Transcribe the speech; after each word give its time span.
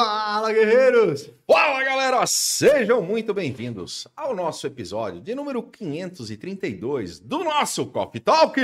Fala, 0.00 0.52
guerreiros! 0.52 1.30
Fala, 1.50 1.82
galera! 1.82 2.26
Sejam 2.26 3.00
muito 3.00 3.32
bem-vindos 3.32 4.06
ao 4.14 4.36
nosso 4.36 4.66
episódio 4.66 5.22
de 5.22 5.34
número 5.34 5.62
532 5.62 7.18
do 7.18 7.42
nosso 7.42 7.86
Coffee 7.86 8.20
Talks! 8.20 8.62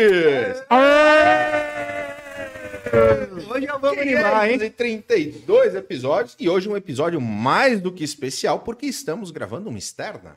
Hoje 3.51 3.67
eu 3.67 3.81
vou 3.81 3.91
animar, 3.99 4.51
hein? 4.51 4.59
532 4.59 5.75
episódios 5.75 6.37
e 6.39 6.51
hoje 6.51 6.69
um 6.69 6.77
episódio 6.77 7.19
mais 7.19 7.81
do 7.81 7.91
que 7.91 8.05
especial 8.05 8.59
porque 8.59 8.85
estamos 8.85 9.31
gravando 9.31 9.71
uma 9.71 9.79
externa. 9.79 10.37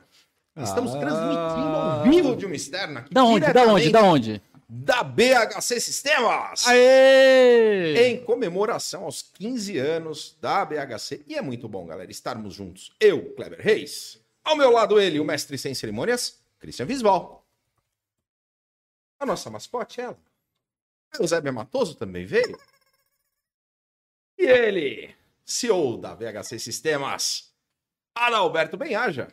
Estamos 0.56 0.94
Ah. 0.94 0.98
transmitindo 0.98 1.76
ao 1.76 2.02
vivo 2.04 2.34
de 2.34 2.46
uma 2.46 2.56
externa. 2.56 3.00
aqui 3.00 3.12
Da 3.12 3.22
onde? 3.22 3.52
Da 3.52 3.66
onde? 3.66 3.90
Da 3.90 4.02
onde? 4.02 4.42
Da 4.68 5.04
BHC 5.04 5.80
Sistemas! 5.80 6.66
Aê! 6.66 8.08
em 8.08 8.24
comemoração 8.24 9.04
aos 9.04 9.22
15 9.22 9.78
anos 9.78 10.36
da 10.40 10.64
BHC. 10.64 11.24
E 11.26 11.36
é 11.36 11.42
muito 11.42 11.68
bom, 11.68 11.86
galera, 11.86 12.10
estarmos 12.10 12.54
juntos. 12.54 12.92
Eu, 12.98 13.32
Kleber 13.34 13.60
Reis. 13.60 14.20
Ao 14.42 14.56
meu 14.56 14.70
lado, 14.70 15.00
ele, 15.00 15.20
o 15.20 15.24
mestre 15.24 15.56
sem 15.56 15.72
cerimônias, 15.72 16.40
Christian 16.58 16.86
Visval. 16.86 17.46
A 19.20 19.26
nossa 19.26 19.48
mascote, 19.50 20.00
ela. 20.00 20.18
A 21.12 21.22
Eusébia 21.22 21.52
Matoso 21.52 21.94
também 21.94 22.26
veio. 22.26 22.58
E 24.36 24.44
ele, 24.44 25.14
CEO 25.44 25.96
da 25.96 26.14
BHC 26.14 26.58
Sistemas, 26.58 27.52
Adalberto 28.14 28.76
Benhaja. 28.76 29.28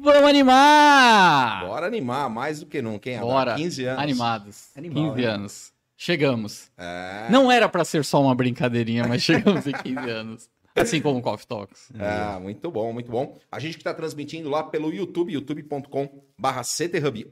Vamos 0.00 0.28
animar! 0.28 1.66
Bora 1.66 1.86
animar 1.86 2.28
mais 2.28 2.60
do 2.60 2.66
que 2.66 2.82
nunca, 2.82 3.10
hein? 3.10 3.20
Bora. 3.20 3.54
15 3.54 3.84
anos. 3.84 4.02
Animados. 4.02 4.68
Animal, 4.76 5.14
15 5.14 5.26
né? 5.26 5.32
anos. 5.32 5.72
Chegamos. 5.96 6.70
É. 6.76 7.28
Não 7.30 7.50
era 7.50 7.68
pra 7.68 7.84
ser 7.84 8.04
só 8.04 8.20
uma 8.20 8.34
brincadeirinha, 8.34 9.06
mas 9.06 9.22
chegamos 9.22 9.66
em 9.66 9.72
15 9.72 10.10
anos. 10.10 10.50
Assim 10.76 11.00
como 11.00 11.20
o 11.20 11.22
Coffee 11.22 11.46
Talks. 11.46 11.92
Ah, 11.98 12.38
muito 12.42 12.68
bom, 12.68 12.92
muito 12.92 13.10
bom. 13.10 13.38
A 13.50 13.60
gente 13.60 13.74
que 13.74 13.80
está 13.80 13.94
transmitindo 13.94 14.50
lá 14.50 14.64
pelo 14.64 14.92
YouTube, 14.92 15.32
youtube.com/barra 15.32 16.62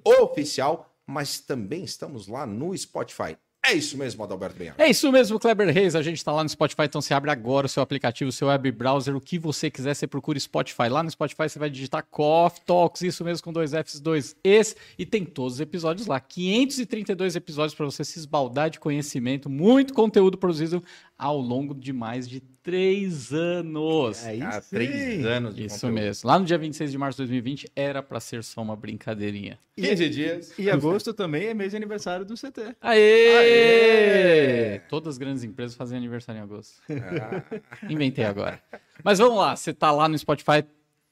oficial, 0.06 0.94
mas 1.04 1.40
também 1.40 1.82
estamos 1.82 2.28
lá 2.28 2.46
no 2.46 2.76
Spotify. 2.76 3.36
É 3.64 3.74
isso 3.74 3.96
mesmo, 3.96 4.24
Adalberto 4.24 4.58
Benhar. 4.58 4.74
É 4.76 4.90
isso 4.90 5.10
mesmo, 5.12 5.38
Kleber 5.38 5.72
Reis. 5.72 5.94
A 5.94 6.02
gente 6.02 6.24
tá 6.24 6.32
lá 6.32 6.42
no 6.42 6.48
Spotify, 6.48 6.82
então 6.82 7.00
você 7.00 7.14
abre 7.14 7.30
agora 7.30 7.66
o 7.66 7.68
seu 7.68 7.80
aplicativo, 7.80 8.28
o 8.28 8.32
seu 8.32 8.48
web 8.48 8.72
browser, 8.72 9.14
o 9.14 9.20
que 9.20 9.38
você 9.38 9.70
quiser, 9.70 9.94
você 9.94 10.04
procura 10.04 10.38
Spotify. 10.40 10.88
Lá 10.88 11.00
no 11.00 11.08
Spotify 11.08 11.48
você 11.48 11.60
vai 11.60 11.70
digitar 11.70 12.04
Coffee 12.10 12.60
Talks, 12.66 13.02
isso 13.02 13.22
mesmo 13.22 13.44
com 13.44 13.52
dois 13.52 13.70
Fs, 13.70 14.00
dois 14.00 14.34
Es, 14.42 14.74
e 14.98 15.06
tem 15.06 15.24
todos 15.24 15.54
os 15.54 15.60
episódios 15.60 16.08
lá. 16.08 16.18
532 16.18 17.36
episódios 17.36 17.74
para 17.74 17.86
você 17.86 18.04
se 18.04 18.18
esbaldar 18.18 18.68
de 18.68 18.80
conhecimento, 18.80 19.48
muito 19.48 19.94
conteúdo 19.94 20.36
produzido 20.36 20.82
ao 21.22 21.38
longo 21.38 21.72
de 21.74 21.92
mais 21.92 22.28
de 22.28 22.40
três 22.40 23.32
anos. 23.32 24.24
Aí 24.26 24.42
Há 24.42 24.60
sim. 24.60 24.76
três 24.76 25.24
anos 25.24 25.54
de 25.54 25.64
Isso 25.66 25.74
conteúdo. 25.76 25.94
mesmo. 25.94 26.28
Lá 26.28 26.38
no 26.38 26.44
dia 26.44 26.58
26 26.58 26.90
de 26.90 26.98
março 26.98 27.16
de 27.16 27.22
2020 27.28 27.70
era 27.76 28.02
pra 28.02 28.18
ser 28.18 28.42
só 28.42 28.60
uma 28.60 28.74
brincadeirinha. 28.74 29.58
15 29.76 30.08
dias. 30.08 30.58
E 30.58 30.68
agosto 30.70 31.14
também 31.14 31.44
é 31.46 31.54
mês 31.54 31.70
de 31.70 31.76
aniversário 31.76 32.24
do 32.24 32.34
CT. 32.34 32.76
Aê! 32.80 33.36
Aê! 33.36 34.78
Todas 34.88 35.14
as 35.14 35.18
grandes 35.18 35.44
empresas 35.44 35.76
fazem 35.76 35.96
aniversário 35.96 36.40
em 36.40 36.42
agosto. 36.42 36.80
Ah, 36.90 37.42
Inventei 37.88 38.24
agora. 38.24 38.60
Mas 39.04 39.18
vamos 39.18 39.36
lá, 39.38 39.54
você 39.56 39.72
tá 39.72 39.90
lá 39.92 40.08
no 40.08 40.18
Spotify, 40.18 40.64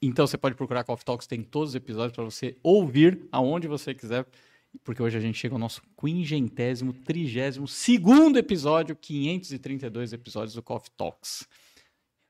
então 0.03 0.27
você 0.27 0.37
pode 0.39 0.55
procurar 0.55 0.85
Coffee 0.85 1.05
Talks, 1.05 1.27
tem 1.27 1.43
todos 1.43 1.71
os 1.71 1.75
episódios 1.75 2.13
para 2.15 2.25
você 2.25 2.57
ouvir 2.63 3.21
aonde 3.31 3.67
você 3.69 3.95
quiser, 3.95 4.25
porque 4.85 5.03
hoje 5.03 5.17
a 5.17 5.21
gente 5.21 5.39
chega 5.39 5.55
ao 5.55 5.59
nosso 5.59 5.83
quingentésimo, 6.01 6.93
trigésimo, 6.93 7.67
segundo 7.67 8.39
episódio, 8.39 8.97
532 8.97 10.13
episódios 10.13 10.55
do 10.55 10.63
Coffee 10.63 10.91
Talks. 10.97 11.47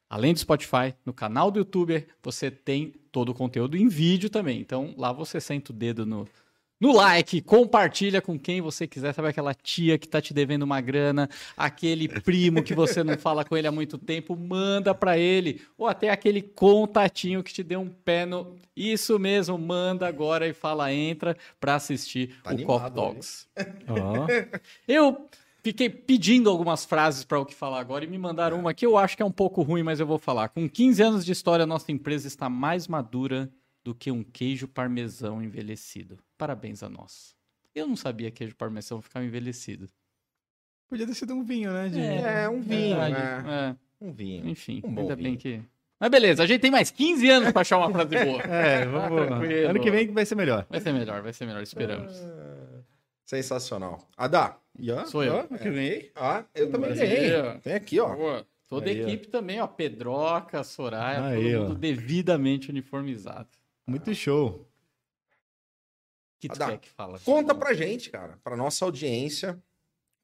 Além 0.08 0.32
do 0.32 0.40
Spotify, 0.40 0.94
no 1.06 1.12
canal 1.12 1.50
do 1.50 1.60
YouTube, 1.60 2.06
você 2.22 2.50
tem 2.50 2.92
todo 3.12 3.28
o 3.28 3.34
conteúdo 3.34 3.76
em 3.76 3.86
vídeo 3.88 4.28
também. 4.28 4.60
Então 4.60 4.94
lá 4.98 5.12
você 5.12 5.40
senta 5.40 5.70
o 5.70 5.74
dedo 5.74 6.04
no, 6.04 6.28
no 6.80 6.92
like, 6.96 7.42
compartilha 7.42 8.22
com 8.22 8.38
quem 8.38 8.62
você 8.62 8.86
quiser. 8.86 9.12
Sabe 9.12 9.28
aquela 9.28 9.52
tia 9.52 9.98
que 9.98 10.08
tá 10.08 10.20
te 10.20 10.32
devendo 10.32 10.62
uma 10.62 10.80
grana, 10.80 11.28
aquele 11.54 12.08
primo 12.08 12.62
que 12.62 12.74
você 12.74 13.04
não 13.04 13.18
fala 13.18 13.44
com 13.44 13.54
ele 13.54 13.66
há 13.66 13.72
muito 13.72 13.98
tempo, 13.98 14.34
manda 14.34 14.94
para 14.94 15.18
ele. 15.18 15.60
Ou 15.76 15.86
até 15.86 16.08
aquele 16.08 16.40
contatinho 16.40 17.42
que 17.42 17.52
te 17.52 17.62
deu 17.62 17.80
um 17.80 17.88
pé 17.90 18.24
no. 18.24 18.56
Isso 18.74 19.18
mesmo, 19.18 19.58
manda 19.58 20.08
agora 20.08 20.48
e 20.48 20.54
fala, 20.54 20.90
entra 20.90 21.36
para 21.60 21.74
assistir 21.74 22.40
Tá 22.42 22.50
o 22.50 22.52
animado? 22.54 22.94
Talks. 22.94 23.46
Ó. 23.86 24.26
Eu 24.88 25.28
fiquei 25.62 25.90
pedindo 25.90 26.48
algumas 26.48 26.86
frases 26.86 27.24
para 27.24 27.38
o 27.38 27.44
que 27.44 27.54
falar 27.54 27.80
agora 27.80 28.06
e 28.06 28.08
me 28.08 28.16
mandaram 28.16 28.58
uma 28.58 28.72
que 28.72 28.86
eu 28.86 28.96
acho 28.96 29.14
que 29.14 29.22
é 29.22 29.26
um 29.26 29.30
pouco 29.30 29.60
ruim, 29.60 29.82
mas 29.82 30.00
eu 30.00 30.06
vou 30.06 30.18
falar. 30.18 30.48
Com 30.48 30.66
15 30.66 31.02
anos 31.02 31.24
de 31.26 31.32
história, 31.32 31.66
nossa 31.66 31.92
empresa 31.92 32.26
está 32.26 32.48
mais 32.48 32.88
madura 32.88 33.52
do 33.84 33.94
que 33.94 34.10
um 34.10 34.22
queijo 34.22 34.66
parmesão 34.66 35.42
envelhecido. 35.42 36.18
Parabéns 36.40 36.82
a 36.82 36.88
nós. 36.88 37.36
Eu 37.74 37.86
não 37.86 37.94
sabia 37.96 38.30
que 38.30 38.38
queijo 38.38 38.56
parmesão 38.56 39.00
ficava 39.02 39.24
envelhecido. 39.24 39.88
Podia 40.88 41.06
ter 41.06 41.14
sido 41.14 41.34
um 41.34 41.44
vinho, 41.44 41.70
né? 41.72 41.88
de- 41.88 42.00
É, 42.00 42.48
um 42.48 42.60
vinho, 42.62 42.96
Verdade. 42.96 43.12
né? 43.46 43.76
É, 44.00 44.04
Um 44.04 44.10
vinho. 44.12 44.48
enfim, 44.48 44.80
Um 44.82 44.88
ainda 44.98 45.14
vinho. 45.14 45.28
bem 45.30 45.36
que. 45.36 45.62
Mas 46.00 46.10
beleza, 46.10 46.42
a 46.42 46.46
gente 46.46 46.62
tem 46.62 46.70
mais 46.70 46.90
15 46.90 47.28
anos 47.28 47.52
para 47.52 47.60
achar 47.60 47.76
uma 47.76 47.90
frase 47.92 48.24
boa. 48.24 48.40
É, 48.50 48.86
vamos. 48.86 49.26
Tranquilo. 49.26 49.68
ano 49.68 49.80
que 49.80 49.90
vem 49.90 50.08
vai 50.08 50.24
ser 50.24 50.34
melhor. 50.34 50.66
Vai 50.70 50.80
ser 50.80 50.92
melhor, 50.94 51.20
vai 51.22 51.32
ser 51.34 51.44
melhor, 51.46 51.62
esperamos. 51.62 52.12
Ah, 52.16 52.80
Sensacional. 53.26 54.08
Adá. 54.16 54.58
Ó, 54.98 55.04
Sou 55.06 55.22
eu. 55.22 55.34
ó, 55.36 55.42
que 55.44 55.68
eu 55.68 55.72
ganhei. 55.74 56.10
Ah, 56.16 56.44
eu 56.54 56.70
também 56.70 56.94
ganhei. 56.94 57.30
Tem 57.62 57.74
aqui, 57.74 58.00
ó. 58.00 58.16
Boa. 58.16 58.46
Toda 58.66 58.88
a 58.88 58.92
Aí, 58.92 59.04
ó. 59.04 59.08
equipe 59.08 59.28
também, 59.28 59.60
ó. 59.60 59.66
Pedroca, 59.66 60.64
Soraya, 60.64 61.24
Aí, 61.26 61.52
todo 61.52 61.62
ó. 61.64 61.68
mundo 61.68 61.78
devidamente 61.78 62.70
uniformizado. 62.70 63.48
Muito 63.86 64.14
show. 64.14 64.66
Que 66.40 66.48
tu 66.48 66.58
quer 66.58 66.78
que 66.78 66.88
fala? 66.90 67.18
Conta 67.20 67.54
pra 67.54 67.72
gente, 67.74 68.10
cara, 68.10 68.38
pra 68.42 68.56
nossa 68.56 68.84
audiência, 68.84 69.62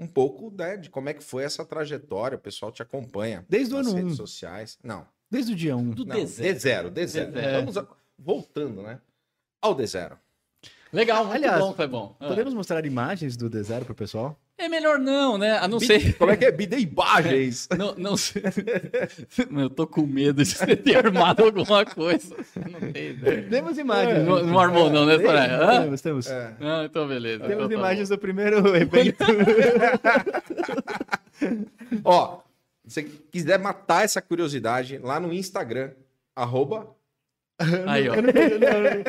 um 0.01 0.07
pouco 0.07 0.51
né, 0.57 0.77
de 0.77 0.89
como 0.91 1.09
é 1.09 1.15
que 1.15 1.23
foi 1.23 1.45
essa 1.45 1.65
trajetória. 1.65 2.37
O 2.37 2.41
pessoal 2.41 2.73
te 2.73 2.83
acompanha 2.83 3.45
Desde 3.49 3.75
o 3.75 3.77
nas 3.79 3.87
ano 3.89 3.97
redes 3.97 4.13
1. 4.15 4.17
sociais. 4.17 4.79
Não, 4.83 5.07
Desde 5.31 5.53
o 5.53 5.57
dia 5.57 5.77
1. 5.77 5.91
Do 5.91 6.05
não, 6.07 6.17
deserto. 6.17 6.53
D 6.55 6.59
zero, 6.59 6.91
D 6.91 7.07
zero. 7.07 7.33
D0. 7.33 7.53
Vamos 7.61 7.77
a- 7.77 7.87
voltando, 8.19 8.83
né? 8.83 9.01
Ao 9.61 9.75
D 9.75 9.87
zero. 9.87 10.19
Legal, 10.93 11.25
muito 11.25 11.37
Aliás, 11.37 11.61
bom, 11.61 11.75
foi 11.75 11.87
bom. 11.87 12.17
Ah. 12.21 12.29
Podemos 12.29 12.55
mostrar 12.55 12.87
imagens 12.87 13.37
do 13.37 13.51
D0 13.51 13.85
pro 13.85 13.95
pessoal? 13.95 14.39
É 14.59 14.71
melhor 14.71 14.99
não, 14.99 15.37
né? 15.37 15.59
A 15.59 15.69
não 15.69 15.79
Bi- 15.79 15.87
ser... 15.87 16.15
Como 16.17 16.31
é 16.31 16.37
que 16.37 16.47
é? 16.47 16.51
Bideibagens. 16.51 17.69
Não, 17.77 17.95
não 17.97 18.17
sei. 18.17 18.43
Eu 19.55 19.69
tô 19.69 19.87
com 19.87 20.07
medo 20.07 20.43
de 20.43 20.51
você 20.51 20.75
ter 20.75 20.97
armado 20.97 21.45
alguma 21.45 21.85
coisa. 21.85 22.35
Não 22.71 22.91
tenho 22.91 23.11
ideia. 23.11 23.47
Temos 23.51 23.77
imagens. 23.77 24.25
Não, 24.25 24.43
não 24.43 24.59
armou 24.59 24.89
não, 24.89 25.05
né, 25.05 25.19
Soraya? 25.19 25.83
Temos, 25.83 26.01
temos. 26.01 26.27
É. 26.27 26.55
Não, 26.59 26.85
então 26.87 27.07
beleza. 27.07 27.41
Temos 27.41 27.67
então 27.67 27.69
tá 27.69 27.75
imagens 27.75 28.09
do 28.09 28.17
primeiro 28.17 28.75
evento. 28.75 29.25
Ó, 32.03 32.39
se 32.87 32.95
você 32.95 33.03
quiser 33.31 33.59
matar 33.59 34.05
essa 34.05 34.23
curiosidade, 34.23 34.99
lá 34.99 35.21
no 35.21 35.33
Instagram, 35.33 35.91
arroba. 36.35 36.89
Aí, 37.87 38.09
ó. 38.09 38.15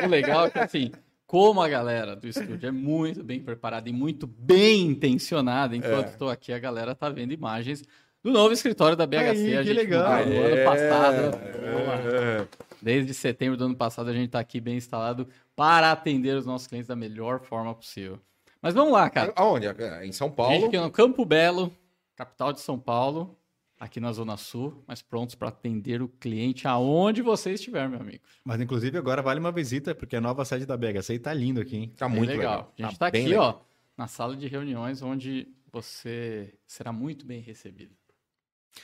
O 0.04 0.08
legal 0.08 0.46
é 0.46 0.50
que, 0.50 0.58
assim, 0.58 0.92
como 1.28 1.60
a 1.62 1.68
galera 1.68 2.16
do 2.16 2.26
estúdio 2.26 2.66
é 2.66 2.72
muito 2.72 3.22
bem 3.22 3.38
preparada 3.38 3.86
e 3.88 3.92
muito 3.92 4.26
bem 4.26 4.86
intencionada, 4.86 5.76
enquanto 5.76 6.06
É. 6.06 6.10
estou 6.10 6.30
aqui, 6.30 6.52
a 6.54 6.58
galera 6.58 6.94
tá 6.94 7.08
vendo 7.10 7.32
imagens 7.32 7.84
do 8.24 8.32
novo 8.32 8.52
escritório 8.52 8.96
da 8.96 9.06
BHC. 9.06 9.18
Aí, 9.46 9.56
a 9.56 9.60
que 9.60 9.68
gente 9.68 9.76
legal. 9.76 10.24
no 10.26 10.42
ano 10.42 10.64
passado. 10.64 11.38
É. 11.62 12.46
Desde 12.80 13.12
setembro 13.12 13.56
do 13.56 13.64
ano 13.66 13.76
passado, 13.76 14.08
a 14.08 14.12
gente 14.12 14.26
está 14.26 14.40
aqui 14.40 14.60
bem 14.60 14.76
instalado 14.76 15.28
para 15.54 15.92
atender 15.92 16.34
os 16.36 16.46
nossos 16.46 16.66
clientes 16.66 16.88
da 16.88 16.96
melhor 16.96 17.40
forma 17.40 17.74
possível. 17.74 18.18
Mas 18.62 18.74
vamos 18.74 18.92
lá, 18.92 19.08
cara. 19.10 19.32
Aonde? 19.36 19.66
É, 19.66 20.06
Em 20.06 20.12
São 20.12 20.26
A 20.28 20.30
gente 20.30 20.36
Paulo. 20.36 20.66
aqui 20.66 20.78
no 20.78 20.90
Campo 20.90 21.24
Belo, 21.24 21.72
capital 22.16 22.52
de 22.52 22.60
São 22.60 22.78
Paulo, 22.78 23.36
aqui 23.80 24.00
na 24.00 24.12
Zona 24.12 24.36
Sul, 24.36 24.82
mas 24.86 25.02
prontos 25.02 25.34
para 25.34 25.48
atender 25.48 26.02
o 26.02 26.08
cliente 26.08 26.66
aonde 26.66 27.22
você 27.22 27.52
estiver, 27.52 27.88
meu 27.88 28.00
amigo. 28.00 28.22
Mas, 28.44 28.60
inclusive, 28.60 28.98
agora 28.98 29.22
vale 29.22 29.38
uma 29.40 29.52
visita, 29.52 29.94
porque 29.94 30.16
a 30.16 30.20
nova 30.20 30.44
sede 30.44 30.66
da 30.66 30.76
BHC 30.76 31.18
tá 31.18 31.32
lindo 31.32 31.60
aqui, 31.60 31.76
hein? 31.76 31.92
Tá 31.96 32.08
Bem 32.08 32.16
muito 32.18 32.30
legal. 32.30 32.50
legal. 32.56 32.74
A 32.78 32.82
gente 32.82 32.88
Tá 32.88 32.92
está 33.06 33.10
bem 33.10 33.22
aqui, 33.22 33.30
legal. 33.30 33.64
ó, 33.64 33.92
na 33.96 34.06
sala 34.08 34.36
de 34.36 34.46
reuniões, 34.48 35.02
onde 35.02 35.48
você 35.72 36.54
será 36.66 36.92
muito 36.92 37.24
bem 37.26 37.40
recebido. 37.40 37.94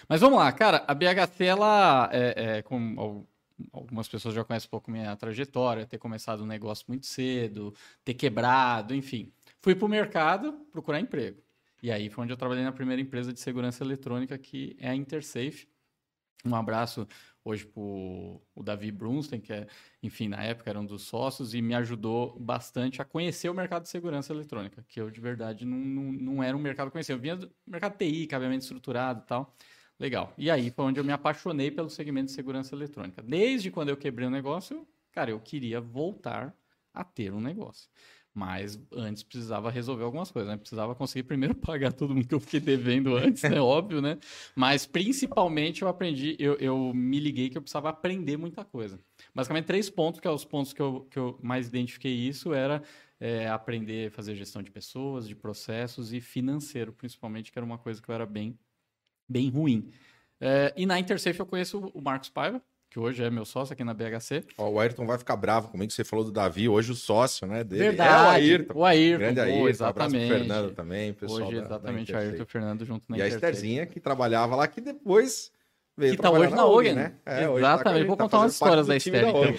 Mas 0.09 0.21
vamos 0.21 0.39
lá, 0.39 0.51
cara. 0.53 0.85
A 0.89 0.95
BHC, 0.95 1.45
ela, 1.45 2.09
é, 2.13 2.57
é, 2.59 2.63
como 2.63 3.01
al- 3.01 3.29
algumas 3.73 4.09
pessoas 4.09 4.35
já 4.35 4.43
conhecem 4.45 4.67
um 4.67 4.71
pouco 4.71 4.91
minha 4.91 5.15
trajetória, 5.17 5.87
ter 5.87 5.99
começado 5.99 6.43
um 6.43 6.47
negócio 6.47 6.85
muito 6.89 7.07
cedo, 7.07 7.73
ter 8.05 8.15
quebrado, 8.15 8.95
enfim. 8.95 9.33
Fui 9.63 9.75
para 9.75 9.87
o 9.87 9.89
mercado 9.89 10.53
procurar 10.73 11.01
emprego. 11.01 11.41
E 11.85 11.93
aí 11.93 12.09
foi 12.09 12.25
onde 12.25 12.33
eu 12.33 12.37
trabalhei 12.39 12.65
na 12.65 12.73
primeira 12.73 13.03
empresa 13.03 13.31
de 13.31 13.39
segurança 13.39 13.85
eletrônica, 13.85 14.39
que 14.39 14.75
é 14.81 14.89
a 14.89 14.95
Intersafe. 14.95 15.69
Um 16.43 16.55
abraço 16.55 17.07
hoje 17.45 17.67
para 17.67 17.79
o 17.83 18.63
Davi 18.63 18.91
Brunstein, 18.91 19.39
que 19.39 19.53
é, 19.53 19.67
enfim, 20.03 20.27
na 20.27 20.43
época 20.43 20.71
era 20.71 20.81
um 20.81 20.87
dos 20.87 21.03
sócios 21.03 21.53
e 21.53 21.61
me 21.61 21.75
ajudou 21.75 22.39
bastante 22.41 23.03
a 23.03 23.05
conhecer 23.05 23.51
o 23.51 23.55
mercado 23.55 23.83
de 23.83 23.91
segurança 23.91 24.33
eletrônica, 24.33 24.83
que 24.89 24.99
eu 24.99 25.11
de 25.11 25.21
verdade 25.21 25.67
não, 25.67 25.77
não, 25.77 26.13
não 26.13 26.43
era 26.43 26.57
um 26.57 26.61
mercado 26.61 26.91
conhecido. 26.91 27.17
Eu 27.17 27.21
vinha 27.21 27.37
do 27.37 27.55
mercado 27.67 27.99
TI, 27.99 28.27
cabeamento 28.29 28.63
estruturado 28.63 29.21
e 29.23 29.27
tal. 29.27 29.55
Legal. 30.01 30.33
E 30.39 30.51
aí 30.51 30.71
foi 30.71 30.87
onde 30.87 30.99
eu 30.99 31.05
me 31.05 31.13
apaixonei 31.13 31.71
pelo 31.71 31.91
segmento 31.91 32.29
de 32.29 32.33
segurança 32.33 32.75
eletrônica. 32.75 33.23
Desde 33.23 33.71
quando 33.71 33.91
eu 33.91 33.97
quebrei 33.99 34.27
o 34.27 34.31
negócio, 34.31 34.89
cara, 35.13 35.31
eu 35.33 35.39
queria 35.39 35.83
voltar 35.83 36.57
a 36.95 37.05
ter 37.05 37.31
um 37.31 37.43
negócio. 37.43 37.91
Mas 38.35 38.77
antes 38.93 39.23
precisava 39.23 39.71
resolver 39.71 40.03
algumas 40.03 40.29
coisas, 40.29 40.51
né? 40.51 40.57
Precisava 40.57 40.93
conseguir 40.95 41.23
primeiro 41.23 41.55
pagar 41.57 41.93
todo 41.93 42.15
mundo 42.15 42.27
que 42.27 42.35
eu 42.35 42.41
fiquei 42.41 42.59
devendo 42.59 43.17
antes, 43.17 43.43
né? 43.45 43.61
Óbvio, 43.63 44.03
né? 44.03 44.19
Mas 44.57 44.85
principalmente 44.85 45.83
eu 45.83 45.89
aprendi, 45.89 46.35
eu, 46.39 46.55
eu 46.57 46.93
me 46.93 47.21
liguei 47.21 47.49
que 47.49 47.57
eu 47.57 47.63
precisava 47.63 47.91
aprender 47.91 48.37
muita 48.37 48.65
coisa. 48.65 48.99
Basicamente, 49.33 49.67
três 49.67 49.89
pontos, 49.89 50.21
que 50.21 50.27
é 50.27 50.31
os 50.31 50.45
pontos 50.45 50.73
que 50.73 50.83
eu, 50.83 51.07
que 51.09 51.19
eu 51.19 51.39
mais 51.41 51.69
identifiquei 51.69 52.13
isso, 52.13 52.53
era 52.53 52.83
é, 53.21 53.49
aprender 53.49 54.09
a 54.09 54.11
fazer 54.11 54.35
gestão 54.35 54.63
de 54.63 54.71
pessoas, 54.71 55.29
de 55.29 55.37
processos 55.37 56.13
e 56.13 56.21
financeiro, 56.21 56.93
principalmente, 56.93 57.53
que 57.53 57.59
era 57.59 57.65
uma 57.65 57.79
coisa 57.79 58.03
que 58.03 58.09
eu 58.09 58.15
era 58.15 58.27
bem, 58.27 58.59
bem 59.29 59.49
ruim. 59.49 59.91
É, 60.41 60.75
e 60.77 60.85
na 60.85 60.99
Intersafe 60.99 61.39
eu 61.39 61.47
conheço 61.47 61.79
o 61.95 62.03
Marcos 62.03 62.29
Paiva, 62.29 62.61
que 62.95 63.01
hoje 63.01 63.25
é 63.25 63.29
meu 63.29 63.45
sócio 63.45 63.73
aqui 63.73 63.83
na 63.83 63.93
BHC. 63.93 64.45
Ó, 64.57 64.69
o 64.71 64.79
Ayrton 64.79 65.05
vai 65.05 65.19
ficar 65.19 65.35
bravo 65.35 65.67
comigo, 65.69 65.91
você 65.91 66.05
falou 66.05 66.25
do 66.25 66.31
Davi, 66.31 66.69
hoje 66.69 66.93
o 66.93 66.95
sócio, 66.95 67.45
né, 67.45 67.65
dele. 67.65 67.83
Verdade, 67.89 68.09
é 68.09 68.17
o 68.17 68.31
Ayrton. 68.31 68.75
O 68.79 68.85
Ayrton, 68.85 69.19
Grande 69.19 69.41
pô, 69.41 69.47
Ayrton, 69.47 69.69
exatamente. 69.69 70.15
abraço 70.15 70.29
pro 70.29 70.39
Fernando 70.39 70.71
também, 70.77 71.13
pessoal 71.13 71.49
Hoje, 71.49 71.57
da- 71.57 71.61
da 71.63 71.67
exatamente, 71.75 72.13
o. 72.13 72.17
Ayrton 72.17 72.37
e 72.37 72.43
o 72.43 72.47
Fernando 72.47 72.85
junto 72.85 73.05
na 73.11 73.19
E 73.19 73.23
a. 73.23 73.27
Estherzinha, 73.27 73.85
que 73.85 73.99
trabalhava 73.99 74.55
lá, 74.55 74.69
que 74.69 74.81
depois 74.81 75.51
veio 75.97 76.15
Que 76.15 76.23
tá 76.23 76.31
hoje 76.31 76.55
na 76.55 76.67
Ogen. 76.67 76.95
né? 76.95 77.15
É, 77.27 77.49
hoje 77.49 77.63
tá 77.63 77.75
Exatamente. 77.75 77.99
gente, 77.99 78.07
Vou 78.07 78.17
tá 78.17 78.23
contar 78.25 78.39
umas 78.39 78.53
histórias 78.53 78.87
da 78.87 78.97
Esther, 78.97 79.35
Ogen. 79.35 79.55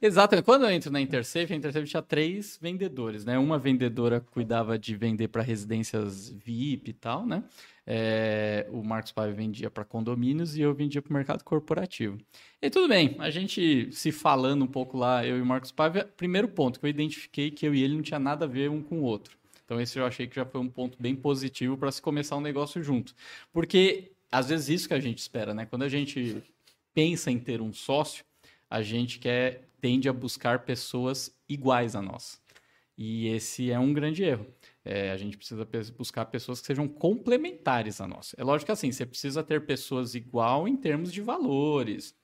Exatamente. 0.00 0.44
Quando 0.44 0.64
eu 0.64 0.70
entro 0.70 0.90
na 0.90 1.00
Intersafe, 1.00 1.52
a 1.52 1.56
Intersafe 1.56 1.86
tinha 1.86 2.02
três 2.02 2.58
vendedores, 2.60 3.24
né? 3.24 3.38
Uma 3.38 3.58
vendedora 3.58 4.18
cuidava 4.20 4.78
de 4.78 4.96
vender 4.96 5.28
para 5.28 5.42
residências 5.42 6.30
VIP 6.30 6.90
e 6.90 6.94
tal, 6.94 7.26
né? 7.26 7.42
É, 7.86 8.66
o 8.70 8.82
Marcos 8.82 9.12
Paiva 9.12 9.34
vendia 9.34 9.70
para 9.70 9.84
condomínios 9.84 10.56
e 10.56 10.62
eu 10.62 10.74
vendia 10.74 11.02
para 11.02 11.10
o 11.10 11.12
mercado 11.12 11.44
corporativo. 11.44 12.18
E 12.60 12.70
tudo 12.70 12.88
bem, 12.88 13.14
a 13.18 13.30
gente 13.30 13.92
se 13.92 14.10
falando 14.10 14.64
um 14.64 14.68
pouco 14.68 14.96
lá, 14.96 15.24
eu 15.26 15.36
e 15.36 15.42
o 15.42 15.46
Marcos 15.46 15.70
Paiva, 15.70 16.04
primeiro 16.16 16.48
ponto 16.48 16.80
que 16.80 16.86
eu 16.86 16.90
identifiquei 16.90 17.50
que 17.50 17.66
eu 17.66 17.74
e 17.74 17.82
ele 17.82 17.94
não 17.94 18.02
tinha 18.02 18.18
nada 18.18 18.46
a 18.46 18.48
ver 18.48 18.70
um 18.70 18.82
com 18.82 19.00
o 19.00 19.02
outro. 19.02 19.36
Então 19.64 19.80
esse 19.80 19.98
eu 19.98 20.06
achei 20.06 20.26
que 20.26 20.36
já 20.36 20.44
foi 20.44 20.60
um 20.60 20.68
ponto 20.68 20.96
bem 21.00 21.14
positivo 21.14 21.76
para 21.76 21.92
se 21.92 22.00
começar 22.00 22.36
um 22.36 22.40
negócio 22.40 22.82
junto. 22.82 23.14
Porque 23.52 24.12
às 24.30 24.48
vezes 24.48 24.68
isso 24.68 24.88
que 24.88 24.94
a 24.94 25.00
gente 25.00 25.18
espera, 25.18 25.54
né? 25.54 25.66
Quando 25.66 25.82
a 25.82 25.88
gente 25.88 26.42
pensa 26.94 27.30
em 27.30 27.38
ter 27.38 27.60
um 27.60 27.72
sócio, 27.72 28.24
a 28.68 28.82
gente 28.82 29.18
quer 29.18 29.68
tende 29.80 30.08
a 30.08 30.12
buscar 30.14 30.60
pessoas 30.60 31.30
iguais 31.46 31.94
a 31.94 32.00
nós. 32.00 32.40
E 32.96 33.28
esse 33.28 33.70
é 33.70 33.78
um 33.78 33.92
grande 33.92 34.22
erro. 34.22 34.46
É, 34.84 35.10
a 35.10 35.16
gente 35.16 35.36
precisa 35.36 35.66
buscar 35.96 36.26
pessoas 36.26 36.60
que 36.60 36.66
sejam 36.66 36.86
complementares 36.86 38.00
a 38.00 38.06
nós. 38.06 38.34
É 38.36 38.44
lógico 38.44 38.66
que 38.66 38.72
assim, 38.72 38.92
você 38.92 39.06
precisa 39.06 39.42
ter 39.42 39.64
pessoas 39.64 40.14
igual 40.14 40.68
em 40.68 40.76
termos 40.76 41.12
de 41.12 41.22
valores. 41.22 42.14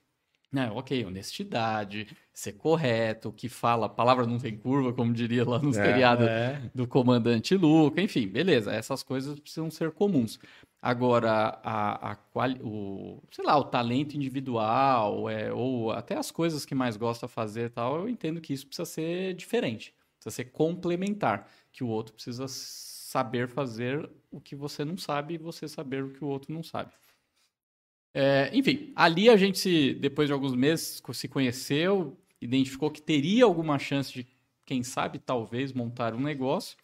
Né? 0.51 0.69
Ok, 0.69 1.05
honestidade, 1.05 2.07
ser 2.33 2.51
correto, 2.53 3.31
que 3.31 3.47
fala, 3.47 3.87
palavra 3.87 4.27
não 4.27 4.37
tem 4.37 4.57
curva, 4.57 4.91
como 4.91 5.13
diria 5.13 5.47
lá 5.47 5.59
no 5.59 5.69
É, 5.69 5.73
seriado 5.73 6.25
É. 6.25 6.69
do 6.75 6.85
comandante 6.85 7.55
Luca, 7.55 8.01
enfim, 8.01 8.27
beleza, 8.27 8.69
essas 8.73 9.01
coisas 9.01 9.39
precisam 9.39 9.71
ser 9.71 9.91
comuns. 9.91 10.37
Agora, 10.81 11.57
a, 11.63 12.11
a 12.11 12.15
quali, 12.15 12.59
o, 12.61 13.23
sei 13.31 13.45
lá, 13.45 13.55
o 13.57 13.63
talento 13.63 14.15
individual, 14.15 15.29
é, 15.29 15.53
ou 15.53 15.91
até 15.91 16.17
as 16.17 16.31
coisas 16.31 16.65
que 16.65 16.75
mais 16.75 16.97
gosta 16.97 17.27
de 17.27 17.33
fazer 17.33 17.67
e 17.67 17.69
tal, 17.69 17.99
eu 17.99 18.09
entendo 18.09 18.41
que 18.41 18.51
isso 18.51 18.67
precisa 18.67 18.85
ser 18.85 19.33
diferente, 19.35 19.93
precisa 20.21 20.35
ser 20.35 20.45
complementar, 20.51 21.49
que 21.71 21.83
o 21.83 21.87
outro 21.87 22.13
precisa 22.13 22.45
saber 22.47 23.47
fazer 23.47 24.09
o 24.29 24.39
que 24.39 24.55
você 24.55 24.85
não 24.85 24.95
sabe 24.97 25.33
e 25.33 25.37
você 25.37 25.67
saber 25.67 26.03
o 26.03 26.11
que 26.11 26.23
o 26.23 26.27
outro 26.27 26.53
não 26.53 26.63
sabe. 26.63 26.91
É, 28.13 28.49
enfim, 28.53 28.91
ali 28.95 29.29
a 29.29 29.37
gente, 29.37 29.57
se, 29.57 29.93
depois 29.95 30.27
de 30.27 30.33
alguns 30.33 30.53
meses, 30.53 31.01
se 31.13 31.27
conheceu, 31.27 32.17
identificou 32.39 32.91
que 32.91 33.01
teria 33.01 33.45
alguma 33.45 33.79
chance 33.79 34.13
de, 34.13 34.27
quem 34.65 34.83
sabe, 34.83 35.17
talvez, 35.17 35.73
montar 35.73 36.13
um 36.13 36.19
negócio. 36.21 36.77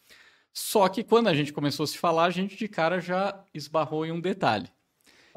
Só 0.52 0.88
que 0.88 1.04
quando 1.04 1.28
a 1.28 1.34
gente 1.34 1.52
começou 1.52 1.84
a 1.84 1.86
se 1.86 1.96
falar, 1.98 2.24
a 2.24 2.30
gente 2.30 2.56
de 2.56 2.66
cara 2.66 3.00
já 3.00 3.44
esbarrou 3.54 4.04
em 4.04 4.10
um 4.12 4.20
detalhe. 4.20 4.68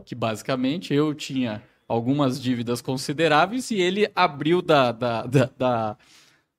Que 0.03 0.15
basicamente 0.15 0.94
eu 0.94 1.13
tinha 1.13 1.62
algumas 1.88 2.42
dívidas 2.42 2.81
consideráveis 2.81 3.69
e 3.69 3.75
ele 3.80 4.09
abriu 4.15 4.62
da, 4.62 4.92
da, 4.92 5.25
da- 5.25 5.51
da- 5.57 5.98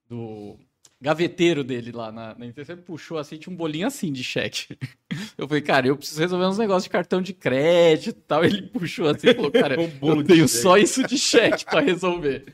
do 0.08 0.58
gaveteiro 1.02 1.62
dele 1.64 1.90
lá 1.92 2.10
na, 2.12 2.34
na 2.38 2.46
Intercept, 2.46 2.84
puxou 2.84 3.18
assim, 3.18 3.36
tinha 3.36 3.52
um 3.52 3.56
bolinho 3.56 3.86
assim 3.86 4.12
de 4.12 4.22
cheque. 4.24 4.76
Eu 5.36 5.46
falei, 5.48 5.60
cara, 5.62 5.86
eu 5.88 5.96
preciso 5.96 6.20
resolver 6.20 6.46
uns 6.46 6.56
negócios 6.58 6.84
de 6.84 6.90
cartão 6.90 7.20
de 7.20 7.32
crédito 7.34 8.16
e 8.18 8.22
tal. 8.22 8.44
Ele 8.44 8.62
puxou 8.62 9.08
assim 9.08 9.28
e 9.28 9.34
falou, 9.34 9.50
cara, 9.52 9.78
Um 9.78 9.90
eu 10.08 10.22
de 10.22 10.28
tenho 10.28 10.48
cheque. 10.48 10.62
só 10.62 10.78
isso 10.78 11.06
de 11.06 11.18
cheque 11.18 11.64
para 11.64 11.80
resolver. 11.80 12.44